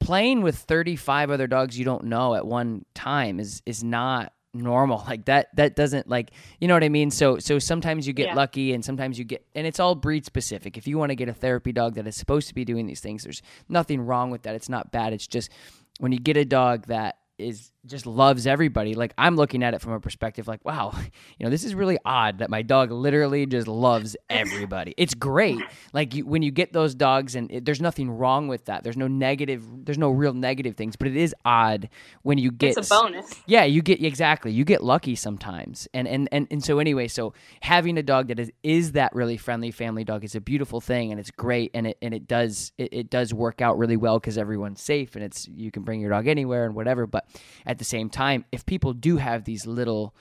Playing 0.00 0.42
with 0.42 0.56
35 0.56 1.32
other 1.32 1.48
dogs 1.48 1.76
you 1.76 1.84
don't 1.84 2.04
know 2.04 2.36
at 2.36 2.46
one 2.46 2.84
time 2.94 3.40
is 3.40 3.62
is 3.66 3.82
not 3.82 4.32
normal 4.54 5.02
like 5.08 5.24
that 5.24 5.48
that 5.56 5.74
doesn't 5.74 6.08
like 6.08 6.30
you 6.60 6.68
know 6.68 6.74
what 6.74 6.84
i 6.84 6.88
mean 6.88 7.10
so 7.10 7.38
so 7.38 7.58
sometimes 7.58 8.06
you 8.06 8.12
get 8.12 8.28
Yeah. 8.28 8.34
lucky 8.34 8.72
and 8.74 8.84
sometimes 8.84 9.18
you 9.18 9.24
get 9.24 9.44
and 9.56 9.66
it's 9.66 9.80
all 9.80 9.94
breed 9.96 10.24
specific 10.24 10.78
if 10.78 10.86
you 10.86 10.98
want 10.98 11.10
to 11.10 11.16
get 11.16 11.28
a 11.28 11.34
therapy 11.34 11.72
dog 11.72 11.94
that 11.96 12.06
is 12.06 12.14
supposed 12.16 12.46
to 12.48 12.54
be 12.54 12.64
doing 12.64 12.86
these 12.86 13.00
things 13.00 13.24
there's 13.24 13.42
nothing 13.68 14.00
wrong 14.00 14.30
with 14.30 14.42
that 14.42 14.54
it's 14.54 14.68
not 14.68 14.92
bad 14.92 15.12
it's 15.12 15.26
just 15.26 15.50
when 15.98 16.12
you 16.12 16.18
get 16.20 16.36
a 16.36 16.44
dog 16.44 16.86
that 16.86 17.16
is 17.38 17.72
just 17.88 18.06
loves 18.06 18.46
everybody 18.46 18.94
like 18.94 19.12
i'm 19.18 19.36
looking 19.36 19.62
at 19.62 19.74
it 19.74 19.80
from 19.80 19.92
a 19.92 20.00
perspective 20.00 20.46
like 20.46 20.64
wow 20.64 20.92
you 21.38 21.44
know 21.44 21.50
this 21.50 21.64
is 21.64 21.74
really 21.74 21.98
odd 22.04 22.38
that 22.38 22.50
my 22.50 22.62
dog 22.62 22.90
literally 22.90 23.46
just 23.46 23.66
loves 23.68 24.16
everybody 24.30 24.94
it's 24.96 25.14
great 25.14 25.58
like 25.92 26.14
you, 26.14 26.26
when 26.26 26.42
you 26.42 26.50
get 26.50 26.72
those 26.72 26.94
dogs 26.94 27.34
and 27.34 27.50
it, 27.50 27.64
there's 27.64 27.80
nothing 27.80 28.10
wrong 28.10 28.48
with 28.48 28.66
that 28.66 28.84
there's 28.84 28.96
no 28.96 29.08
negative 29.08 29.64
there's 29.84 29.98
no 29.98 30.10
real 30.10 30.32
negative 30.34 30.76
things 30.76 30.96
but 30.96 31.08
it 31.08 31.16
is 31.16 31.34
odd 31.44 31.88
when 32.22 32.38
you 32.38 32.50
get 32.50 32.76
It's 32.76 32.90
a 32.90 32.94
bonus. 32.94 33.34
yeah, 33.46 33.64
you 33.64 33.80
get 33.82 34.02
exactly. 34.04 34.52
You 34.52 34.64
get 34.64 34.82
lucky 34.84 35.14
sometimes, 35.14 35.88
and 35.94 36.06
and 36.06 36.28
and, 36.32 36.46
and 36.50 36.62
so 36.62 36.78
anyway, 36.78 37.08
so 37.08 37.32
having 37.62 37.96
a 37.96 38.02
dog 38.02 38.28
that 38.28 38.38
is 38.38 38.52
is 38.62 38.92
that 38.92 39.14
really 39.14 39.36
friendly 39.36 39.70
family 39.70 40.04
dog 40.04 40.24
is 40.24 40.34
a 40.34 40.40
beautiful 40.40 40.80
thing, 40.80 41.10
and 41.10 41.18
it's 41.18 41.30
great, 41.30 41.70
and 41.74 41.86
it 41.86 41.96
and 42.02 42.12
it 42.12 42.28
does 42.28 42.72
it, 42.76 42.92
it 42.92 43.10
does 43.10 43.32
work 43.32 43.62
out 43.62 43.78
really 43.78 43.96
well 43.96 44.18
because 44.18 44.36
everyone's 44.36 44.82
safe, 44.82 45.14
and 45.16 45.24
it's 45.24 45.48
you 45.48 45.70
can 45.70 45.82
bring 45.82 46.00
your 46.00 46.10
dog 46.10 46.26
anywhere 46.26 46.66
and 46.66 46.74
whatever. 46.74 47.06
But 47.06 47.26
at 47.64 47.77
the 47.78 47.84
same 47.84 48.10
time, 48.10 48.44
if 48.52 48.66
people 48.66 48.92
do 48.92 49.16
have 49.16 49.44
these 49.44 49.66
little 49.66 50.14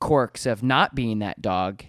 quirks 0.00 0.46
of 0.46 0.62
not 0.62 0.94
being 0.94 1.20
that 1.20 1.40
dog. 1.40 1.84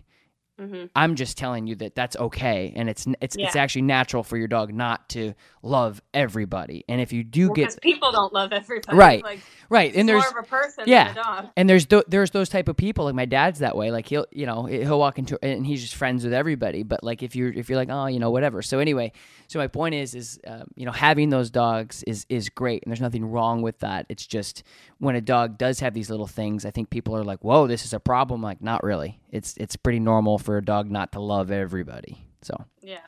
Mhm. 0.60 0.90
I'm 0.96 1.16
just 1.16 1.36
telling 1.38 1.66
you 1.66 1.76
that 1.78 1.96
that's 1.96 2.16
okay, 2.16 2.74
and 2.76 2.88
it's 2.88 3.08
it's 3.22 3.36
it's 3.36 3.56
actually 3.56 3.82
natural 3.84 4.22
for 4.22 4.38
your 4.38 4.48
dog 4.48 4.72
not 4.72 5.10
to 5.10 5.34
love 5.64 6.00
everybody. 6.14 6.86
And 6.88 7.02
if 7.02 7.12
you 7.12 7.24
do 7.24 7.50
Because 7.52 7.74
get 7.76 7.82
people 7.82 8.12
don't 8.12 8.32
love 8.32 8.54
everybody. 8.54 8.96
Right. 8.96 9.24
Like, 9.24 9.40
right, 9.70 9.96
and 9.96 10.08
there's 10.08 10.22
more 10.22 10.40
of 10.40 10.46
a 10.46 10.48
person 10.48 10.84
yeah. 10.86 11.06
than 11.10 11.18
a 11.18 11.24
dog. 11.24 11.50
and 11.58 11.68
there's 11.68 11.88
th- 11.88 12.04
there's 12.08 12.30
those 12.32 12.50
type 12.50 12.68
of 12.68 12.78
people 12.78 13.06
like 13.06 13.16
my 13.16 13.26
dad's 13.26 13.60
that 13.60 13.76
way 13.76 13.90
like 13.90 14.08
he'll 14.08 14.28
you 14.32 14.46
know 14.46 14.66
he'll 14.66 15.00
walk 15.00 15.18
into 15.18 15.44
and 15.44 15.66
he's 15.66 15.82
just 15.82 15.96
friends 15.96 16.24
with 16.24 16.34
everybody 16.34 16.84
but 16.84 17.04
like 17.04 17.24
if 17.24 17.36
you're 17.36 17.52
if 17.52 17.68
you're 17.70 17.78
like 17.78 17.90
oh 17.90 18.06
you 18.06 18.20
know 18.20 18.30
whatever 18.30 18.62
so 18.62 18.78
anyway 18.80 19.12
so 19.48 19.58
my 19.58 19.68
point 19.68 19.96
is 19.96 20.14
is 20.14 20.40
um, 20.46 20.66
you 20.76 20.86
know 20.86 20.92
having 20.92 21.30
those 21.30 21.50
dogs 21.50 22.04
is 22.04 22.26
is 22.30 22.50
great 22.50 22.84
and 22.84 22.92
there's 22.92 23.02
nothing 23.02 23.26
wrong 23.26 23.62
with 23.62 23.80
that 23.80 24.06
it's 24.10 24.28
just 24.28 24.64
when 25.00 25.16
a 25.16 25.22
dog 25.22 25.58
does 25.58 25.80
have 25.80 25.94
these 25.96 26.10
little 26.10 26.28
things 26.28 26.64
i 26.66 26.72
think 26.72 26.90
people 26.92 27.16
are 27.16 27.24
like 27.24 27.44
whoa 27.44 27.66
this 27.66 27.86
is 27.86 27.94
a 27.94 28.00
problem 28.00 28.42
like 28.42 28.62
not 28.62 28.84
really 28.84 29.20
it's 29.34 29.56
it's 29.58 29.76
pretty 29.76 30.00
normal 30.00 30.38
for 30.38 30.58
a 30.58 30.64
dog 30.64 30.90
not 30.90 31.12
to 31.12 31.20
love 31.20 31.52
everybody 31.52 32.18
so 32.42 32.56
Yeah. 32.82 33.00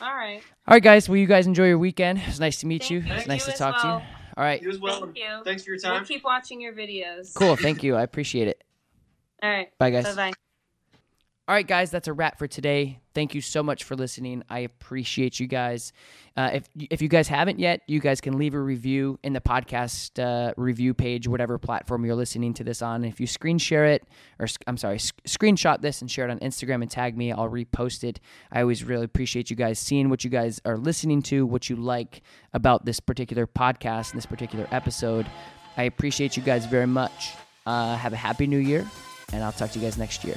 All 0.00 0.14
right. 0.14 0.40
all 0.68 0.74
right 0.74 0.82
guys 0.82 1.08
well 1.08 1.16
you 1.16 1.26
guys 1.26 1.46
enjoy 1.46 1.66
your 1.66 1.78
weekend 1.78 2.20
it's 2.26 2.38
nice 2.40 2.58
to 2.60 2.66
meet 2.66 2.82
Thank 2.82 2.90
you 2.92 2.98
you. 3.00 3.12
it's 3.14 3.26
nice 3.26 3.44
to 3.44 3.50
You 3.50 3.52
as 3.54 3.58
talk 3.58 3.80
to 3.82 3.86
you 3.88 3.92
all 3.92 4.44
right 4.44 4.60
You 4.62 4.70
as 4.70 4.78
well. 4.78 5.00
Thank 5.00 5.16
you. 5.18 5.40
Thanks 5.44 5.64
for 5.64 5.70
your 5.70 5.80
We'll 5.82 5.94
time. 5.98 6.04
keep 6.04 6.22
watching 6.24 6.60
your 6.60 6.72
videos. 6.72 7.34
cool 7.34 7.56
thank 7.56 7.82
you 7.82 7.96
i 7.96 8.02
appreciate 8.02 8.48
it 8.48 8.62
All 9.42 9.50
right. 9.50 9.68
bye 9.78 9.90
guys 9.90 10.04
Bye 10.04 10.30
bye. 10.30 10.45
All 11.48 11.54
right, 11.54 11.66
guys, 11.66 11.92
that's 11.92 12.08
a 12.08 12.12
wrap 12.12 12.40
for 12.40 12.48
today. 12.48 12.98
Thank 13.14 13.32
you 13.32 13.40
so 13.40 13.62
much 13.62 13.84
for 13.84 13.94
listening. 13.94 14.42
I 14.50 14.60
appreciate 14.60 15.38
you 15.38 15.46
guys. 15.46 15.92
Uh, 16.36 16.50
if 16.54 16.68
if 16.90 17.00
you 17.00 17.06
guys 17.06 17.28
haven't 17.28 17.60
yet, 17.60 17.82
you 17.86 18.00
guys 18.00 18.20
can 18.20 18.36
leave 18.36 18.54
a 18.54 18.60
review 18.60 19.20
in 19.22 19.32
the 19.32 19.40
podcast 19.40 20.20
uh, 20.20 20.52
review 20.56 20.92
page, 20.92 21.28
whatever 21.28 21.56
platform 21.56 22.04
you're 22.04 22.16
listening 22.16 22.52
to 22.54 22.64
this 22.64 22.82
on. 22.82 23.04
If 23.04 23.20
you 23.20 23.28
screen 23.28 23.58
share 23.58 23.86
it, 23.86 24.02
or 24.40 24.48
I'm 24.66 24.76
sorry, 24.76 24.98
sc- 24.98 25.22
screenshot 25.24 25.82
this 25.82 26.00
and 26.00 26.10
share 26.10 26.28
it 26.28 26.32
on 26.32 26.40
Instagram 26.40 26.82
and 26.82 26.90
tag 26.90 27.16
me, 27.16 27.30
I'll 27.30 27.48
repost 27.48 28.02
it. 28.02 28.18
I 28.50 28.62
always 28.62 28.82
really 28.82 29.04
appreciate 29.04 29.48
you 29.48 29.54
guys 29.54 29.78
seeing 29.78 30.10
what 30.10 30.24
you 30.24 30.30
guys 30.30 30.60
are 30.64 30.76
listening 30.76 31.22
to, 31.22 31.46
what 31.46 31.70
you 31.70 31.76
like 31.76 32.22
about 32.54 32.84
this 32.84 32.98
particular 32.98 33.46
podcast 33.46 34.10
and 34.10 34.18
this 34.18 34.26
particular 34.26 34.66
episode. 34.72 35.26
I 35.76 35.84
appreciate 35.84 36.36
you 36.36 36.42
guys 36.42 36.66
very 36.66 36.88
much. 36.88 37.34
Uh, 37.66 37.94
have 37.96 38.12
a 38.12 38.16
happy 38.16 38.48
new 38.48 38.58
year, 38.58 38.84
and 39.32 39.44
I'll 39.44 39.52
talk 39.52 39.70
to 39.70 39.78
you 39.78 39.84
guys 39.84 39.96
next 39.96 40.24
year. 40.24 40.36